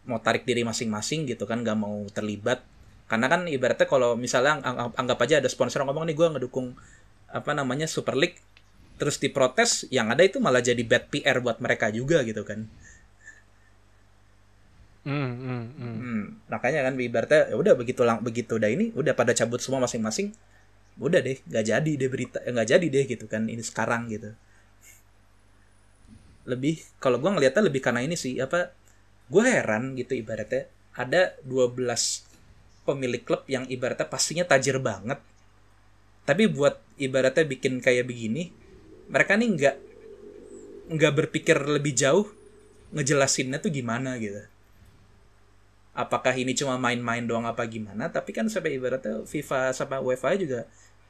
mau 0.03 0.19
tarik 0.19 0.43
diri 0.43 0.67
masing-masing 0.67 1.27
gitu 1.31 1.47
kan 1.47 1.63
nggak 1.63 1.79
mau 1.79 2.03
terlibat. 2.11 2.63
Karena 3.07 3.27
kan 3.31 3.47
ibaratnya 3.47 3.87
kalau 3.87 4.15
misalnya 4.19 4.59
ang- 4.63 4.95
anggap 4.95 5.19
aja 5.23 5.39
ada 5.39 5.49
sponsor 5.51 5.83
yang 5.83 5.91
ngomong 5.91 6.11
nih 6.11 6.15
gue 6.17 6.27
ngedukung 6.39 6.75
apa 7.31 7.51
namanya 7.55 7.87
Super 7.87 8.15
League 8.15 8.39
terus 8.99 9.17
diprotes 9.17 9.89
yang 9.89 10.13
ada 10.13 10.21
itu 10.21 10.37
malah 10.37 10.61
jadi 10.61 10.79
bad 10.85 11.09
PR 11.09 11.41
buat 11.41 11.57
mereka 11.57 11.89
juga 11.89 12.21
gitu 12.21 12.45
kan 12.45 12.69
Hmm, 15.03 15.31
hmm, 15.35 15.63
hmm. 15.75 15.95
Hmm, 15.99 16.23
makanya 16.47 16.87
kan 16.87 16.95
ibaratnya 16.95 17.41
ya 17.51 17.55
udah 17.59 17.73
begitu 17.75 18.01
lang 18.07 18.23
begitu 18.23 18.55
udah 18.55 18.71
ini 18.71 18.95
udah 18.95 19.11
pada 19.11 19.35
cabut 19.35 19.59
semua 19.59 19.83
masing-masing 19.83 20.31
udah 21.07 21.19
deh 21.19 21.37
nggak 21.49 21.65
jadi 21.71 21.91
deh 22.01 22.09
berita 22.13 22.39
eh, 22.47 22.51
nggak 22.55 22.69
jadi 22.73 22.87
deh 22.87 23.05
gitu 23.11 23.25
kan 23.27 23.43
ini 23.51 23.63
sekarang 23.63 24.07
gitu. 24.07 24.31
Lebih 26.47 26.83
kalau 27.03 27.19
gua 27.19 27.35
ngelihatnya 27.35 27.63
lebih 27.67 27.81
karena 27.83 28.03
ini 28.03 28.15
sih 28.15 28.39
apa 28.39 28.71
gue 29.31 29.43
heran 29.43 29.95
gitu 29.99 30.15
ibaratnya 30.15 30.67
ada 30.95 31.35
12 31.43 32.23
pemilik 32.87 33.23
klub 33.23 33.43
yang 33.47 33.67
ibaratnya 33.67 34.07
pastinya 34.07 34.43
tajir 34.47 34.79
banget. 34.79 35.19
Tapi 36.23 36.47
buat 36.47 36.79
ibaratnya 36.99 37.43
bikin 37.43 37.83
kayak 37.83 38.07
begini 38.07 38.51
mereka 39.11 39.35
nih 39.35 39.49
nggak 39.51 39.75
nggak 40.95 41.13
berpikir 41.15 41.57
lebih 41.63 41.91
jauh 41.95 42.27
ngejelasinnya 42.95 43.59
tuh 43.59 43.71
gimana 43.73 44.15
gitu 44.19 44.52
apakah 45.93 46.33
ini 46.33 46.57
cuma 46.57 46.75
main-main 46.81 47.23
doang 47.25 47.45
apa 47.45 47.65
gimana? 47.69 48.09
Tapi 48.09 48.33
kan 48.33 48.49
sampai 48.49 48.77
ibaratnya 48.77 49.23
FIFA 49.25 49.73
sama 49.73 50.01
UEFA 50.01 50.35
juga 50.37 50.65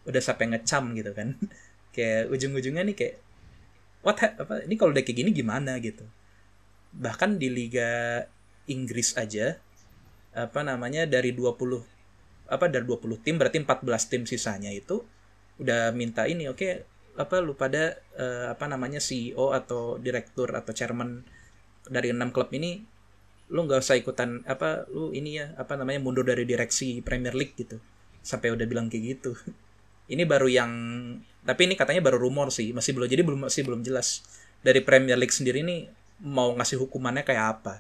udah 0.08 0.22
sampai 0.24 0.46
ngecam 0.56 0.94
gitu 1.00 1.12
kan. 1.16 1.36
Kayak 1.96 2.34
ujung-ujungnya 2.34 2.84
nih 2.90 2.96
kayak 2.98 3.16
what 4.02 4.18
ha- 4.18 4.34
apa 4.34 4.66
ini 4.66 4.74
kalau 4.82 4.92
udah 4.98 5.06
kayak 5.06 5.18
gini 5.22 5.30
gimana? 5.30 5.78
gitu. 5.78 6.02
Bahkan 6.98 7.38
di 7.38 7.54
Liga 7.54 8.26
Inggris 8.66 9.14
aja 9.14 9.62
apa 10.34 10.66
namanya 10.66 11.06
dari 11.06 11.30
20 11.38 12.50
apa 12.50 12.66
dari 12.66 12.86
20 12.86 13.22
tim 13.22 13.38
berarti 13.38 13.62
14 13.62 14.10
tim 14.10 14.24
sisanya 14.26 14.74
itu 14.74 15.06
udah 15.62 15.94
minta 15.94 16.26
ini 16.26 16.50
oke 16.50 16.70
apa 17.14 17.36
lu 17.46 17.54
pada 17.54 18.02
eh, 18.18 18.46
apa 18.50 18.66
namanya 18.66 18.98
CEO 18.98 19.54
atau 19.54 20.02
direktur 20.02 20.50
atau 20.50 20.74
chairman 20.74 21.22
dari 21.86 22.10
enam 22.10 22.34
klub 22.34 22.50
ini 22.50 22.82
lu 23.54 23.70
nggak 23.70 23.86
usah 23.86 23.96
ikutan 24.02 24.42
apa 24.50 24.90
lu 24.90 25.14
ini 25.14 25.38
ya 25.38 25.54
apa 25.62 25.78
namanya 25.78 26.02
mundur 26.02 26.26
dari 26.26 26.42
direksi 26.44 27.06
Premier 27.06 27.38
League 27.38 27.54
gitu. 27.54 27.78
Sampai 28.26 28.50
udah 28.50 28.66
bilang 28.66 28.90
kayak 28.90 29.04
gitu. 29.20 29.38
Ini 30.14 30.28
baru 30.28 30.52
yang 30.52 30.72
tapi 31.48 31.68
ini 31.68 31.80
katanya 31.80 32.04
baru 32.04 32.20
rumor 32.20 32.52
sih 32.52 32.76
masih 32.76 32.92
belum 32.92 33.08
jadi 33.08 33.24
belum 33.24 33.48
masih 33.48 33.64
belum 33.64 33.86
jelas. 33.88 34.20
Dari 34.60 34.84
Premier 34.84 35.16
League 35.16 35.32
sendiri 35.32 35.64
nih 35.64 35.88
mau 36.24 36.52
ngasih 36.56 36.80
hukumannya 36.84 37.24
kayak 37.24 37.46
apa? 37.60 37.74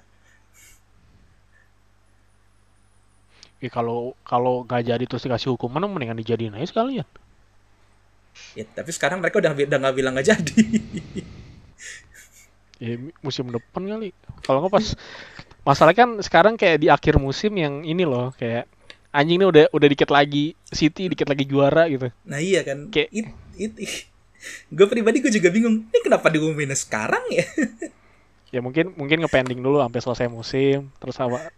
Ya, 3.63 3.71
kalau 3.71 4.11
kalau 4.27 4.67
nggak 4.67 4.83
jadi 4.91 5.03
terus 5.07 5.23
dikasih 5.23 5.55
hukuman 5.55 5.87
mendingan 5.87 6.19
dijadiin 6.19 6.55
aja 6.55 6.67
sekalian. 6.67 7.07
ya 8.57 8.65
tapi 8.65 8.89
sekarang 8.89 9.21
mereka 9.21 9.39
udah 9.39 9.53
udah 9.55 9.79
nggak 9.79 9.95
bilang 9.95 10.13
nggak 10.19 10.27
jadi. 10.35 10.63
Ya 12.83 12.99
musim 13.23 13.47
depan 13.47 13.83
kali. 13.87 14.11
Kalau 14.43 14.59
nggak 14.63 14.73
pas 14.75 14.87
masalah 15.63 15.95
kan 15.95 16.19
sekarang 16.19 16.59
kayak 16.59 16.77
di 16.83 16.87
akhir 16.91 17.15
musim 17.17 17.55
yang 17.55 17.83
ini 17.87 18.03
loh 18.03 18.35
kayak 18.35 18.67
anjing 19.15 19.39
ini 19.39 19.45
udah 19.47 19.63
udah 19.71 19.87
dikit 19.87 20.11
lagi 20.11 20.53
City 20.67 21.07
dikit 21.07 21.27
lagi 21.31 21.47
juara 21.47 21.87
gitu. 21.87 22.11
nah 22.27 22.39
iya 22.39 22.61
kan 22.67 22.91
Kayak- 22.91 23.11
it, 23.15 23.25
it, 23.55 23.71
gue 24.67 24.85
pribadi 24.91 25.23
gue 25.23 25.31
juga 25.31 25.47
bingung 25.47 25.87
ini 25.87 25.99
kenapa 26.03 26.27
diumumin 26.27 26.75
sekarang 26.75 27.23
ya 27.31 27.45
Ya 28.53 28.61
mungkin 28.61 28.93
mungkin 28.93 29.17
ngepending 29.25 29.65
dulu 29.65 29.81
sampai 29.81 29.97
selesai 29.97 30.27
musim 30.29 30.93
terus 31.01 31.17
apa 31.17 31.49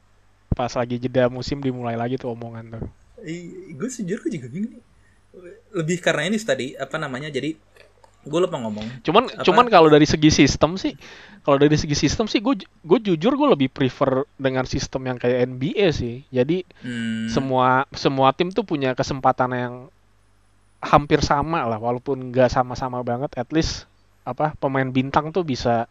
pas 0.56 0.72
lagi 0.72 0.96
jeda 0.96 1.28
musim 1.28 1.60
dimulai 1.60 2.00
lagi 2.00 2.16
tuh 2.16 2.32
omongan 2.32 2.80
tuh. 2.80 2.88
gue 3.76 3.90
sejujur 3.92 4.24
gue 4.24 4.32
juga 4.40 4.48
bingung 4.48 4.80
nih 4.80 4.84
lebih 5.76 6.00
karena 6.00 6.32
ini 6.32 6.40
tadi 6.40 6.72
apa 6.80 6.96
namanya 6.96 7.28
jadi 7.28 7.60
gue 8.26 8.40
lupa 8.42 8.58
ngomong 8.58 8.88
Cuman 9.06 9.24
Apa? 9.34 9.42
cuman 9.46 9.66
kalau 9.70 9.88
dari 9.88 10.08
segi 10.10 10.30
sistem 10.34 10.76
sih, 10.76 10.94
kalau 11.46 11.58
dari 11.62 11.78
segi 11.78 11.94
sistem 11.94 12.26
sih 12.26 12.42
gue 12.42 12.56
gue 12.64 13.00
jujur 13.02 13.34
gue 13.38 13.50
lebih 13.54 13.70
prefer 13.70 14.26
dengan 14.36 14.66
sistem 14.66 15.02
yang 15.14 15.18
kayak 15.22 15.46
NBA 15.52 15.88
sih. 15.94 16.16
Jadi 16.34 16.66
Hmm, 16.84 17.28
semua 17.30 17.86
semua 17.94 18.34
tim 18.34 18.50
tuh 18.54 18.66
punya 18.66 18.94
kesempatan 18.98 19.52
yang 19.54 19.74
hampir 20.82 21.20
sama 21.26 21.66
lah, 21.66 21.80
walaupun 21.82 22.30
nggak 22.34 22.50
sama-sama 22.54 23.02
banget. 23.02 23.32
At 23.38 23.50
least 23.54 23.86
apa 24.26 24.58
pemain 24.58 24.90
bintang 24.90 25.30
tuh 25.30 25.46
bisa 25.46 25.86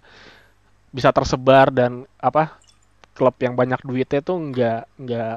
bisa 0.94 1.10
tersebar 1.10 1.70
dan 1.74 2.06
apa 2.18 2.58
klub 3.14 3.34
yang 3.42 3.54
banyak 3.54 3.82
duitnya 3.86 4.20
tuh 4.22 4.38
nggak 4.50 4.82
nggak 4.98 5.36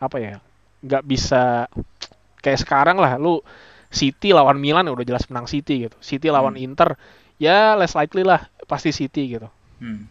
apa 0.00 0.16
ya 0.20 0.34
nggak 0.84 1.04
bisa 1.04 1.68
kayak 2.44 2.60
sekarang 2.60 3.00
lah 3.00 3.16
lu 3.16 3.40
City 3.94 4.34
lawan 4.34 4.58
Milan 4.58 4.84
ya 4.84 4.92
udah 4.92 5.06
jelas 5.06 5.24
menang 5.26 5.46
City 5.46 5.86
gitu. 5.86 5.96
City 6.00 6.28
lawan 6.28 6.52
Hmm. 6.52 6.66
Inter 6.66 6.98
ya 7.36 7.72
less 7.74 7.94
likely 7.94 8.22
lah 8.22 8.42
pasti 8.66 8.90
City 8.90 9.30
gitu. 9.30 9.46
Hmm. 9.78 10.10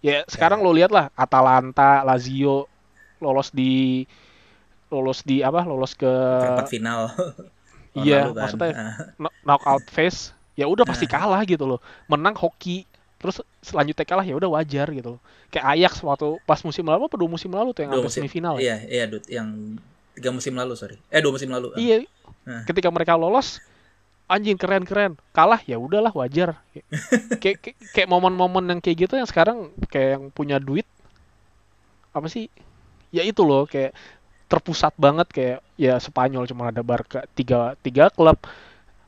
ya 0.00 0.22
sekarang 0.24 0.60
lo 0.60 0.70
lihat 0.70 0.88
lah 0.88 1.08
Atalanta 1.12 2.00
Lazio 2.00 2.68
lolos 3.18 3.50
di 3.50 4.04
lolos 4.86 5.20
di 5.20 5.40
apa 5.40 5.64
lolos 5.64 5.92
ke 5.92 6.06
perempat 6.06 6.68
final. 6.68 7.00
Iya 7.96 8.28
kan. 8.28 8.36
maksudnya 8.36 8.70
Ah, 8.70 8.94
kno- 9.16 9.36
knockout 9.42 9.88
phase 9.88 10.30
ya 10.52 10.68
udah 10.68 10.84
pasti 10.84 11.08
Nah. 11.08 11.16
kalah 11.16 11.42
gitu 11.42 11.64
loh. 11.64 11.80
Menang 12.06 12.36
hoki 12.36 12.84
terus 13.16 13.40
selanjutnya 13.58 14.04
kalah 14.04 14.20
ya 14.20 14.36
udah 14.36 14.52
wajar 14.52 14.84
gitu 14.90 15.16
loh. 15.16 15.20
Kayak 15.48 15.64
Ajax 15.72 16.04
waktu 16.04 16.36
pas 16.44 16.60
musim 16.60 16.84
lalu 16.84 17.08
apa 17.08 17.16
dua 17.16 17.24
musim 17.26 17.48
lalu 17.48 17.72
tuh 17.72 17.82
yang 17.82 17.90
sampai 17.90 18.04
musim. 18.04 18.20
semifinal 18.20 18.54
ya? 18.56 18.62
Iya 18.62 18.76
iya 18.86 19.04
Dut 19.08 19.24
yang 19.26 19.80
tiga 20.12 20.28
musim 20.28 20.52
lalu 20.52 20.76
sorry. 20.76 21.00
Eh 21.08 21.18
dua 21.18 21.32
musim 21.32 21.48
lalu. 21.48 21.72
Ah. 21.72 21.80
iya 21.80 22.04
Nah. 22.46 22.62
ketika 22.62 22.88
mereka 22.88 23.18
lolos 23.18 23.58
anjing 24.26 24.54
keren 24.54 24.82
keren 24.82 25.18
kalah 25.30 25.58
ya 25.66 25.78
udahlah 25.78 26.10
wajar. 26.10 26.58
Kayak 27.42 27.58
kayak- 27.62 27.78
kayak 27.90 28.08
momen-momen 28.08 28.70
yang 28.70 28.80
kayak 28.80 29.06
gitu 29.06 29.14
yang 29.18 29.26
sekarang 29.26 29.70
kayak 29.86 30.18
yang 30.18 30.24
punya 30.30 30.56
duit 30.58 30.86
apa 32.10 32.26
sih? 32.26 32.46
Ya 33.10 33.22
itu 33.22 33.42
loh 33.42 33.66
kayak 33.66 33.94
terpusat 34.46 34.94
banget 34.94 35.26
kayak 35.30 35.58
ya 35.74 35.98
Spanyol 35.98 36.46
cuma 36.46 36.70
ada 36.70 36.82
Barca 36.82 37.26
tiga 37.34 37.74
tiga 37.82 38.10
klub 38.10 38.38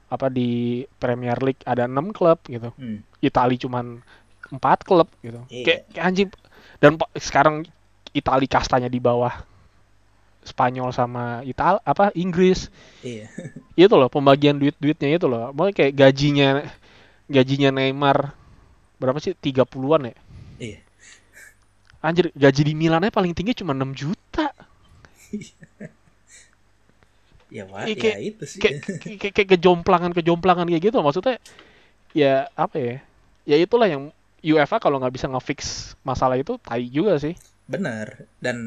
apa 0.08 0.26
di 0.26 0.82
Premier 0.98 1.38
League 1.38 1.62
ada 1.62 1.86
enam 1.86 2.10
klub 2.10 2.38
gitu. 2.46 2.74
Hmm. 2.74 3.02
Itali 3.18 3.54
cuman 3.54 4.02
empat 4.48 4.82
klub 4.82 5.06
gitu. 5.20 5.42
Iya. 5.46 5.64
kayak, 5.64 5.80
kayak 5.94 6.04
anjing. 6.04 6.28
Dan 6.78 6.94
sekarang 7.14 7.66
Itali 8.10 8.46
kastanya 8.46 8.88
di 8.88 8.98
bawah 8.98 9.34
Spanyol 10.48 10.88
sama 10.90 11.44
Ital 11.44 11.84
apa 11.84 12.08
Inggris. 12.16 12.72
Iya. 13.04 13.28
Itu 13.78 13.94
loh 13.94 14.08
pembagian 14.08 14.56
duit-duitnya 14.56 15.14
itu 15.14 15.28
loh. 15.28 15.52
Mau 15.52 15.68
kayak 15.68 15.92
gajinya 15.92 16.64
gajinya 17.28 17.70
Neymar 17.70 18.32
berapa 18.96 19.20
sih? 19.20 19.36
30-an 19.36 20.10
ya? 20.10 20.16
Iya. 20.58 20.78
Anjir 22.00 22.32
gaji 22.32 22.62
di 22.64 22.74
Milannya 22.74 23.12
paling 23.12 23.36
tinggi 23.36 23.52
cuma 23.54 23.76
6 23.76 23.92
juta. 23.94 24.50
Ya 27.48 27.64
wah 27.64 27.88
Iya, 27.88 27.96
ya 27.96 28.02
kayak- 28.02 28.20
itu 28.20 28.44
sih. 28.44 28.60
kayak 28.60 28.76
kayak, 29.00 29.32
kayak 29.32 29.48
kejomplangan 29.56 30.12
kejomplangan 30.12 30.68
kayak 30.68 30.84
gitu. 30.84 31.00
Maksudnya 31.00 31.40
ya 32.12 32.44
apa 32.52 32.76
ya? 32.76 32.94
Ya 33.48 33.56
itulah 33.56 33.88
yang 33.88 34.12
UEFA 34.44 34.76
kalau 34.76 35.00
nggak 35.00 35.16
bisa 35.16 35.26
ngefix 35.32 35.92
masalah 36.04 36.36
itu 36.36 36.60
tai 36.60 36.84
juga 36.92 37.16
sih. 37.16 37.32
Benar. 37.64 38.28
Dan 38.36 38.58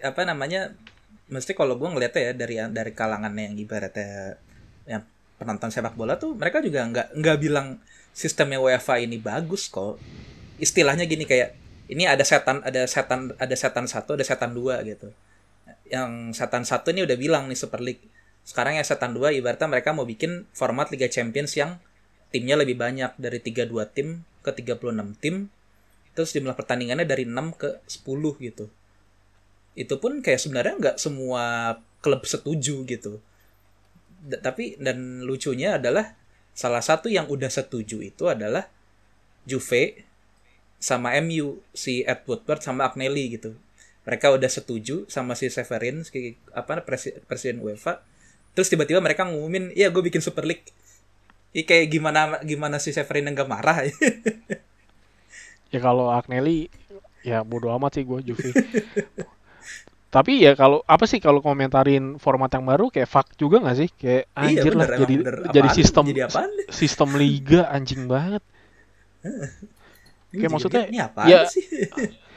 apa 0.00 0.24
namanya 0.24 0.72
mesti 1.30 1.54
kalau 1.54 1.78
gue 1.78 1.88
ngeliatnya 1.88 2.22
ya 2.30 2.32
dari 2.34 2.56
dari 2.74 2.92
kalangan 2.92 3.30
yang 3.38 3.54
ibaratnya 3.54 4.34
yang 4.84 5.06
penonton 5.38 5.70
sepak 5.70 5.94
bola 5.94 6.18
tuh 6.18 6.34
mereka 6.34 6.58
juga 6.58 6.84
nggak 6.84 7.16
nggak 7.16 7.36
bilang 7.40 7.78
sistemnya 8.10 8.58
UEFA 8.58 8.98
ini 9.00 9.16
bagus 9.22 9.70
kok. 9.70 9.96
Istilahnya 10.60 11.06
gini 11.06 11.24
kayak 11.24 11.56
ini 11.88 12.04
ada 12.04 12.26
setan 12.26 12.60
ada 12.66 12.84
setan 12.84 13.32
ada 13.38 13.56
setan 13.56 13.86
satu 13.86 14.18
ada 14.18 14.26
setan 14.26 14.52
dua 14.52 14.82
gitu. 14.82 15.14
Yang 15.88 16.36
setan 16.36 16.66
satu 16.66 16.90
ini 16.90 17.06
udah 17.06 17.16
bilang 17.16 17.46
nih 17.46 17.56
Super 17.56 17.80
League. 17.80 18.02
Sekarang 18.42 18.76
yang 18.76 18.84
setan 18.84 19.14
dua 19.14 19.30
ibaratnya 19.30 19.70
mereka 19.70 19.94
mau 19.94 20.04
bikin 20.04 20.50
format 20.52 20.90
Liga 20.90 21.06
Champions 21.06 21.54
yang 21.54 21.78
timnya 22.34 22.58
lebih 22.58 22.78
banyak 22.78 23.14
dari 23.18 23.42
32 23.42 23.70
tim 23.90 24.22
ke 24.42 24.50
36 24.54 24.82
tim. 25.22 25.50
Terus 26.14 26.30
jumlah 26.34 26.54
pertandingannya 26.58 27.06
dari 27.06 27.26
6 27.26 27.54
ke 27.54 27.78
10 27.86 28.46
gitu 28.50 28.66
itu 29.78 29.94
pun 30.02 30.20
kayak 30.24 30.40
sebenarnya 30.42 30.74
nggak 30.80 30.96
semua 31.00 31.76
klub 32.04 32.22
setuju 32.26 32.84
gitu. 32.88 33.20
D- 34.20 34.40
tapi 34.42 34.76
dan 34.76 35.24
lucunya 35.24 35.80
adalah 35.80 36.12
salah 36.52 36.82
satu 36.84 37.08
yang 37.08 37.26
udah 37.30 37.48
setuju 37.48 38.04
itu 38.04 38.24
adalah 38.28 38.68
Juve 39.48 40.06
sama 40.80 41.14
MU 41.18 41.60
si 41.74 42.02
Ed 42.06 42.24
Woodward 42.28 42.62
sama 42.64 42.88
Agnelli 42.88 43.36
gitu. 43.36 43.52
Mereka 44.06 44.32
udah 44.36 44.50
setuju 44.50 45.06
sama 45.12 45.32
si 45.38 45.46
Severin 45.52 46.02
si, 46.08 46.36
apa 46.56 46.82
presi, 46.84 47.14
presiden 47.28 47.60
UEFA. 47.64 48.02
Terus 48.56 48.68
tiba-tiba 48.72 49.00
mereka 49.04 49.28
ngumumin 49.28 49.72
iya 49.76 49.88
gue 49.94 50.02
bikin 50.04 50.22
Super 50.24 50.44
League. 50.48 50.66
Ih, 51.56 51.66
kayak 51.68 51.90
gimana 51.94 52.40
gimana 52.46 52.78
si 52.82 52.90
Severin 52.96 53.28
yang 53.30 53.36
gak 53.44 53.50
marah 53.50 53.78
ya? 53.88 53.94
Kalau 55.84 56.10
Agnelli 56.10 56.66
ya 57.22 57.38
bodo 57.46 57.68
amat 57.76 57.92
sih 58.00 58.04
gue 58.08 58.20
Juve 58.26 58.50
tapi 60.10 60.42
ya 60.42 60.58
kalau 60.58 60.82
apa 60.84 61.06
sih 61.06 61.22
kalau 61.22 61.38
komentarin 61.38 62.18
format 62.18 62.50
yang 62.50 62.66
baru 62.66 62.90
kayak 62.90 63.06
fuck 63.06 63.30
juga 63.38 63.62
nggak 63.62 63.76
sih? 63.78 63.88
Kayak 63.94 64.24
Iya, 64.34 64.42
anjir 64.42 64.72
bener, 64.74 64.78
lah 64.90 64.98
jadi 64.98 65.14
bener. 65.22 65.34
jadi 65.54 65.68
sistem 65.70 66.04
Jadi 66.10 66.20
apaan? 66.26 66.50
sistem 66.82 67.08
liga 67.14 67.60
anjing 67.70 68.10
banget. 68.10 68.42
Kayak 70.30 70.50
maksudnya, 70.50 70.82
ini 70.86 70.98
ya- 71.26 71.46
sih? 71.46 71.62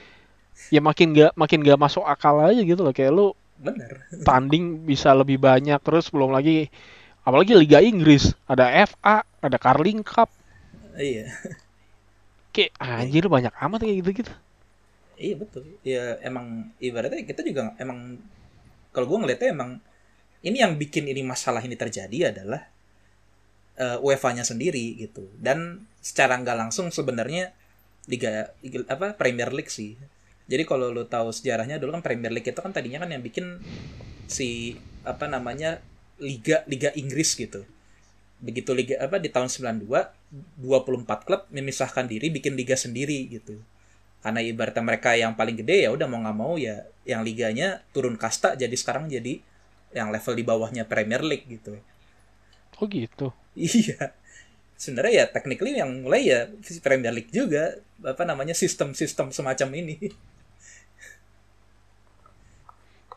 ya 0.73 0.81
makin 0.81 1.13
gak 1.13 1.33
makin 1.37 1.61
gak 1.61 1.77
masuk 1.77 2.01
akal 2.01 2.41
aja 2.41 2.57
gitu 2.57 2.81
loh. 2.81 2.89
Kayak 2.89 3.11
lu 3.13 3.27
bener. 3.57 4.05
tanding 4.25 4.81
bisa 4.81 5.13
lebih 5.13 5.37
banyak 5.37 5.77
terus 5.81 6.09
belum 6.09 6.33
lagi 6.33 6.69
apalagi 7.21 7.53
Liga 7.53 7.81
Inggris. 7.81 8.33
Ada 8.45 8.85
FA 8.89 9.21
ada 9.41 9.57
Carling 9.57 10.01
Cup. 10.01 10.29
Iya. 10.93 11.29
Kayak 12.49 12.71
anjir 12.77 13.25
banyak 13.25 13.53
amat 13.57 13.81
kayak 13.81 13.97
gitu 14.01 14.09
gitu 14.25 14.33
Iya 15.25 15.35
betul. 15.41 15.63
Ya 15.91 16.03
emang 16.29 16.45
ibaratnya 16.87 17.23
kita 17.29 17.41
juga 17.49 17.61
emang 17.83 17.99
kalau 18.93 19.05
gue 19.09 19.19
ngeliatnya 19.21 19.49
emang 19.57 19.71
ini 20.47 20.57
yang 20.63 20.73
bikin 20.83 21.05
ini 21.13 21.21
masalah 21.33 21.61
ini 21.67 21.75
terjadi 21.83 22.17
adalah 22.33 22.61
eh, 23.77 23.97
UEFA-nya 24.01 24.43
sendiri 24.45 24.97
gitu. 24.99 25.25
Dan 25.39 25.85
secara 26.03 26.37
nggak 26.41 26.57
langsung 26.57 26.89
sebenarnya 26.93 27.53
liga- 28.11 28.51
apa 28.89 29.15
Premier 29.17 29.49
League 29.53 29.71
sih. 29.71 29.95
Jadi 30.51 30.63
kalau 30.67 30.91
lo 30.91 31.07
tahu 31.07 31.31
sejarahnya 31.31 31.79
dulu 31.79 31.95
kan 31.99 32.03
Premier 32.03 32.31
League 32.33 32.47
itu 32.47 32.59
kan 32.59 32.71
tadinya 32.75 32.99
kan 33.03 33.09
yang 33.15 33.23
bikin 33.23 33.63
si 34.27 34.75
apa 35.07 35.25
namanya 35.31 35.79
liga 36.19 36.63
liga 36.67 36.91
Inggris 36.95 37.35
gitu. 37.39 37.63
Begitu 38.43 38.71
liga 38.75 38.95
apa 39.01 39.17
di 39.23 39.29
tahun 39.31 39.47
92 39.51 40.11
24 40.59 41.27
klub 41.27 41.41
memisahkan 41.53 42.05
diri 42.09 42.27
bikin 42.33 42.53
liga 42.59 42.75
sendiri 42.75 43.29
gitu 43.31 43.57
karena 44.23 44.39
ibaratnya 44.39 44.83
mereka 44.83 45.19
yang 45.19 45.35
paling 45.35 45.59
gede 45.59 45.85
ya 45.85 45.89
udah 45.91 46.07
mau 46.07 46.23
nggak 46.23 46.37
mau 46.39 46.55
ya 46.55 46.87
yang 47.03 47.27
liganya 47.27 47.83
turun 47.91 48.15
kasta 48.15 48.55
jadi 48.55 48.71
sekarang 48.71 49.11
jadi 49.11 49.43
yang 49.91 50.09
level 50.09 50.33
di 50.33 50.43
bawahnya 50.47 50.83
Premier 50.87 51.21
League 51.21 51.45
gitu. 51.45 51.75
Oh 52.79 52.87
gitu. 52.89 53.35
Iya. 53.53 54.15
Sebenarnya 54.73 55.13
ya 55.13 55.25
technically 55.29 55.77
yang 55.77 56.01
mulai 56.01 56.25
ya 56.25 56.49
Premier 56.81 57.13
League 57.13 57.29
juga 57.29 57.77
apa 58.01 58.23
namanya 58.25 58.57
sistem-sistem 58.57 59.29
semacam 59.29 59.69
ini. 59.77 59.97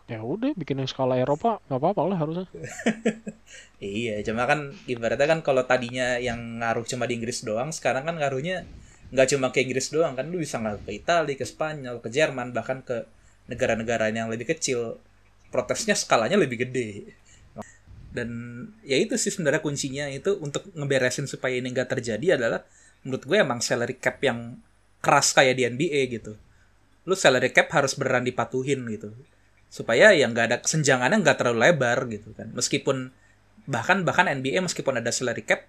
Ya 0.07 0.23
udah 0.23 0.55
bikin 0.55 0.79
yang 0.79 0.87
skala 0.87 1.19
Eropa 1.19 1.59
nggak 1.67 1.83
apa-apa 1.83 2.03
lah 2.07 2.19
harusnya. 2.23 2.47
Iya 3.83 4.23
cuma 4.23 4.47
kan 4.47 4.71
ibaratnya 4.87 5.27
kan 5.27 5.41
kalau 5.43 5.67
tadinya 5.67 6.17
yang 6.17 6.63
ngaruh 6.63 6.87
cuma 6.87 7.11
di 7.11 7.19
Inggris 7.19 7.43
doang 7.43 7.75
sekarang 7.75 8.07
kan 8.07 8.17
ngaruhnya 8.17 8.65
nggak 9.15 9.27
cuma 9.35 9.55
ke 9.55 9.63
Inggris 9.63 9.95
doang 9.95 10.19
kan 10.19 10.27
lu 10.27 10.43
bisa 10.43 10.59
ngaruh 10.59 10.83
ke 10.83 10.91
Italia 10.91 11.39
ke 11.39 11.47
Spanyol 11.47 12.03
ke 12.03 12.11
Jerman 12.11 12.51
bahkan 12.51 12.83
ke 12.83 13.07
negara-negara 13.51 14.11
yang 14.11 14.31
lebih 14.31 14.51
kecil. 14.51 14.99
Protesnya 15.51 15.95
skalanya 15.95 16.35
lebih 16.35 16.67
gede. 16.67 17.15
Dan 18.11 18.29
ya 18.83 18.99
itu 18.99 19.15
sih 19.15 19.31
sebenarnya 19.31 19.63
kuncinya 19.63 20.11
itu 20.11 20.35
untuk 20.43 20.67
ngeberesin 20.75 21.31
supaya 21.31 21.55
ini 21.55 21.71
nggak 21.71 21.97
terjadi 21.97 22.41
adalah 22.41 22.67
menurut 23.07 23.23
gue 23.23 23.39
emang 23.39 23.63
salary 23.63 23.95
cap 24.01 24.19
yang 24.25 24.59
keras 24.99 25.31
kayak 25.37 25.55
di 25.55 25.63
NBA 25.69 26.01
gitu. 26.19 26.35
Lu 27.07 27.15
salary 27.15 27.55
cap 27.55 27.71
harus 27.71 27.95
beneran 27.95 28.27
dipatuhin 28.27 28.83
gitu. 28.91 29.15
Supaya 29.71 30.11
yang 30.17 30.35
nggak 30.35 30.47
ada 30.51 30.57
kesenjangannya 30.65 31.23
nggak 31.23 31.39
terlalu 31.39 31.59
lebar 31.71 31.99
gitu 32.11 32.35
kan. 32.35 32.51
Meskipun 32.51 33.15
bahkan 33.71 34.03
bahkan 34.03 34.27
NBA 34.27 34.63
meskipun 34.65 34.99
ada 34.99 35.11
salary 35.15 35.47
cap 35.47 35.67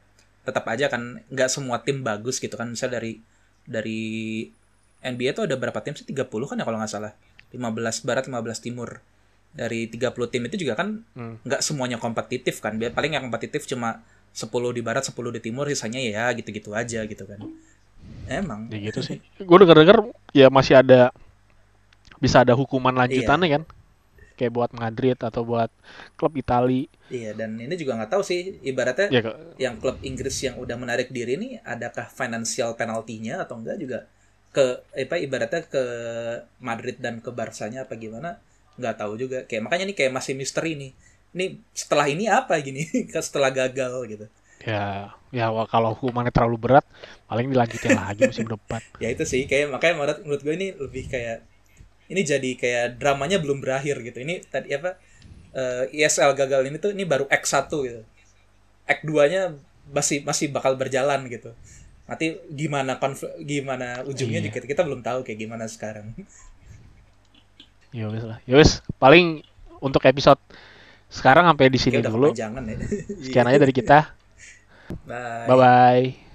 tetap 0.48 0.64
aja 0.72 0.88
kan 0.88 1.20
nggak 1.28 1.50
semua 1.52 1.84
tim 1.84 2.00
bagus 2.02 2.40
gitu 2.40 2.56
kan. 2.56 2.72
Misal 2.72 2.88
dari 2.88 3.20
dari 3.68 4.48
NBA 5.04 5.36
tuh 5.36 5.44
ada 5.46 5.60
berapa 5.60 5.84
tim 5.84 5.94
sih? 5.94 6.08
30 6.08 6.24
kan 6.48 6.56
ya 6.56 6.64
kalau 6.64 6.80
nggak 6.80 6.92
salah. 6.92 7.12
15 7.52 8.08
barat 8.08 8.24
15 8.26 8.64
timur. 8.64 9.04
Dari 9.52 9.92
30 9.92 10.32
tim 10.32 10.44
itu 10.48 10.56
juga 10.56 10.80
kan 10.80 11.04
Hmm. 11.14 11.36
nggak 11.44 11.60
semuanya 11.60 12.00
kompetitif 12.00 12.64
kan. 12.64 12.80
Biar 12.80 12.96
paling 12.96 13.14
yang 13.14 13.28
kompetitif 13.28 13.68
cuma 13.68 14.00
10 14.32 14.72
di 14.72 14.80
barat 14.80 15.04
10 15.04 15.34
di 15.36 15.42
timur 15.42 15.68
sisanya 15.68 16.00
ya 16.00 16.32
gitu-gitu 16.32 16.72
aja 16.72 17.04
gitu 17.04 17.28
kan. 17.28 17.44
Emang. 18.32 18.72
Ya 18.72 18.80
gitu 18.80 19.04
sih. 19.04 19.18
Gue 19.48 19.58
denger 19.60 19.84
denger 19.84 19.98
ya 20.32 20.48
masih 20.48 20.80
ada 20.80 21.12
bisa 22.18 22.42
ada 22.42 22.56
hukuman 22.56 22.96
lanjutannya 22.96 23.60
kan? 23.60 23.64
Kayak 24.38 24.54
buat 24.54 24.72
Madrid 24.72 25.18
atau 25.18 25.42
buat 25.42 25.74
klub 26.14 26.34
Itali 26.38 26.86
iya 27.08 27.32
dan 27.32 27.56
ini 27.56 27.76
juga 27.80 27.96
nggak 27.96 28.12
tahu 28.12 28.24
sih 28.24 28.60
ibaratnya 28.68 29.08
ya 29.12 29.22
yang 29.56 29.80
klub 29.80 29.98
Inggris 30.04 30.36
yang 30.44 30.60
udah 30.60 30.76
menarik 30.76 31.10
diri 31.10 31.40
ini 31.40 31.50
adakah 31.64 32.08
financial 32.12 32.76
penaltinya 32.76 33.48
atau 33.48 33.58
enggak 33.60 33.78
juga 33.80 34.00
ke 34.52 34.84
eh, 34.98 35.06
apa 35.06 35.16
ibaratnya 35.22 35.62
ke 35.70 35.84
Madrid 36.60 36.98
dan 36.98 37.22
ke 37.22 37.30
Barsanya 37.30 37.86
apa 37.86 37.94
gimana 38.00 38.42
nggak 38.78 38.96
tahu 38.98 39.14
juga. 39.18 39.44
Kayak 39.50 39.68
makanya 39.68 39.86
nih 39.90 39.98
kayak 39.98 40.14
masih 40.14 40.34
misteri 40.38 40.78
nih. 40.78 40.92
Ini 41.36 41.46
setelah 41.74 42.08
ini 42.08 42.26
apa 42.30 42.58
gini? 42.62 42.88
Setelah 43.28 43.52
gagal 43.52 43.94
gitu. 44.10 44.26
Ya 44.66 45.14
ya 45.30 45.52
wah, 45.54 45.68
kalau 45.70 45.94
hukumannya 45.94 46.34
terlalu 46.34 46.58
berat 46.58 46.86
paling 47.28 47.52
dilanjutin 47.52 47.94
lagi 48.02 48.24
musim 48.26 48.48
depan. 48.48 48.82
Ya 49.02 49.12
itu 49.12 49.26
sih. 49.28 49.46
Kayak 49.46 49.76
makanya 49.76 49.94
menurut, 50.00 50.20
menurut 50.24 50.42
gue 50.42 50.56
ini 50.56 50.68
lebih 50.78 51.04
kayak 51.12 51.44
ini 52.08 52.22
jadi 52.24 52.50
kayak 52.56 52.86
dramanya 52.98 53.38
belum 53.44 53.60
berakhir 53.60 54.00
gitu. 54.02 54.18
Ini 54.24 54.48
tadi 54.48 54.72
apa 54.74 54.96
eh, 55.58 55.84
ISL 55.92 56.32
gagal 56.32 56.62
ini 56.64 56.78
tuh 56.78 56.94
ini 56.94 57.04
baru 57.04 57.26
Act 57.28 57.50
1 57.50 57.68
gitu. 57.84 58.02
Act 58.86 59.04
2 59.04 59.26
nya 59.28 59.42
masih 59.90 60.22
masih 60.22 60.54
bakal 60.54 60.78
berjalan 60.78 61.26
gitu. 61.28 61.52
Nanti 62.08 62.38
gimana 62.48 62.96
konfl- 62.96 63.36
gimana 63.42 64.06
ujungnya 64.06 64.40
Iya. 64.40 64.48
juga 64.48 64.64
kita 64.64 64.86
belum 64.86 65.02
tahu 65.02 65.26
kayak 65.26 65.40
gimana 65.42 65.66
sekarang. 65.68 66.14
Ya 67.92 68.08
wes 68.08 68.24
lah. 68.24 68.40
Ya 68.46 68.56
wes 68.56 68.80
paling 68.96 69.42
untuk 69.80 70.04
episode 70.06 70.40
sekarang 71.08 71.48
sampai 71.48 71.68
di 71.68 71.80
sini 71.80 72.00
udah 72.00 72.12
dulu. 72.12 72.28
kepanjangan 72.32 72.64
ya. 72.64 72.76
Sekian 73.24 73.48
aja 73.48 73.60
dari 73.60 73.74
kita. 73.74 74.00
Bye. 75.04 75.48
Bye 75.48 75.58
bye 75.58 76.27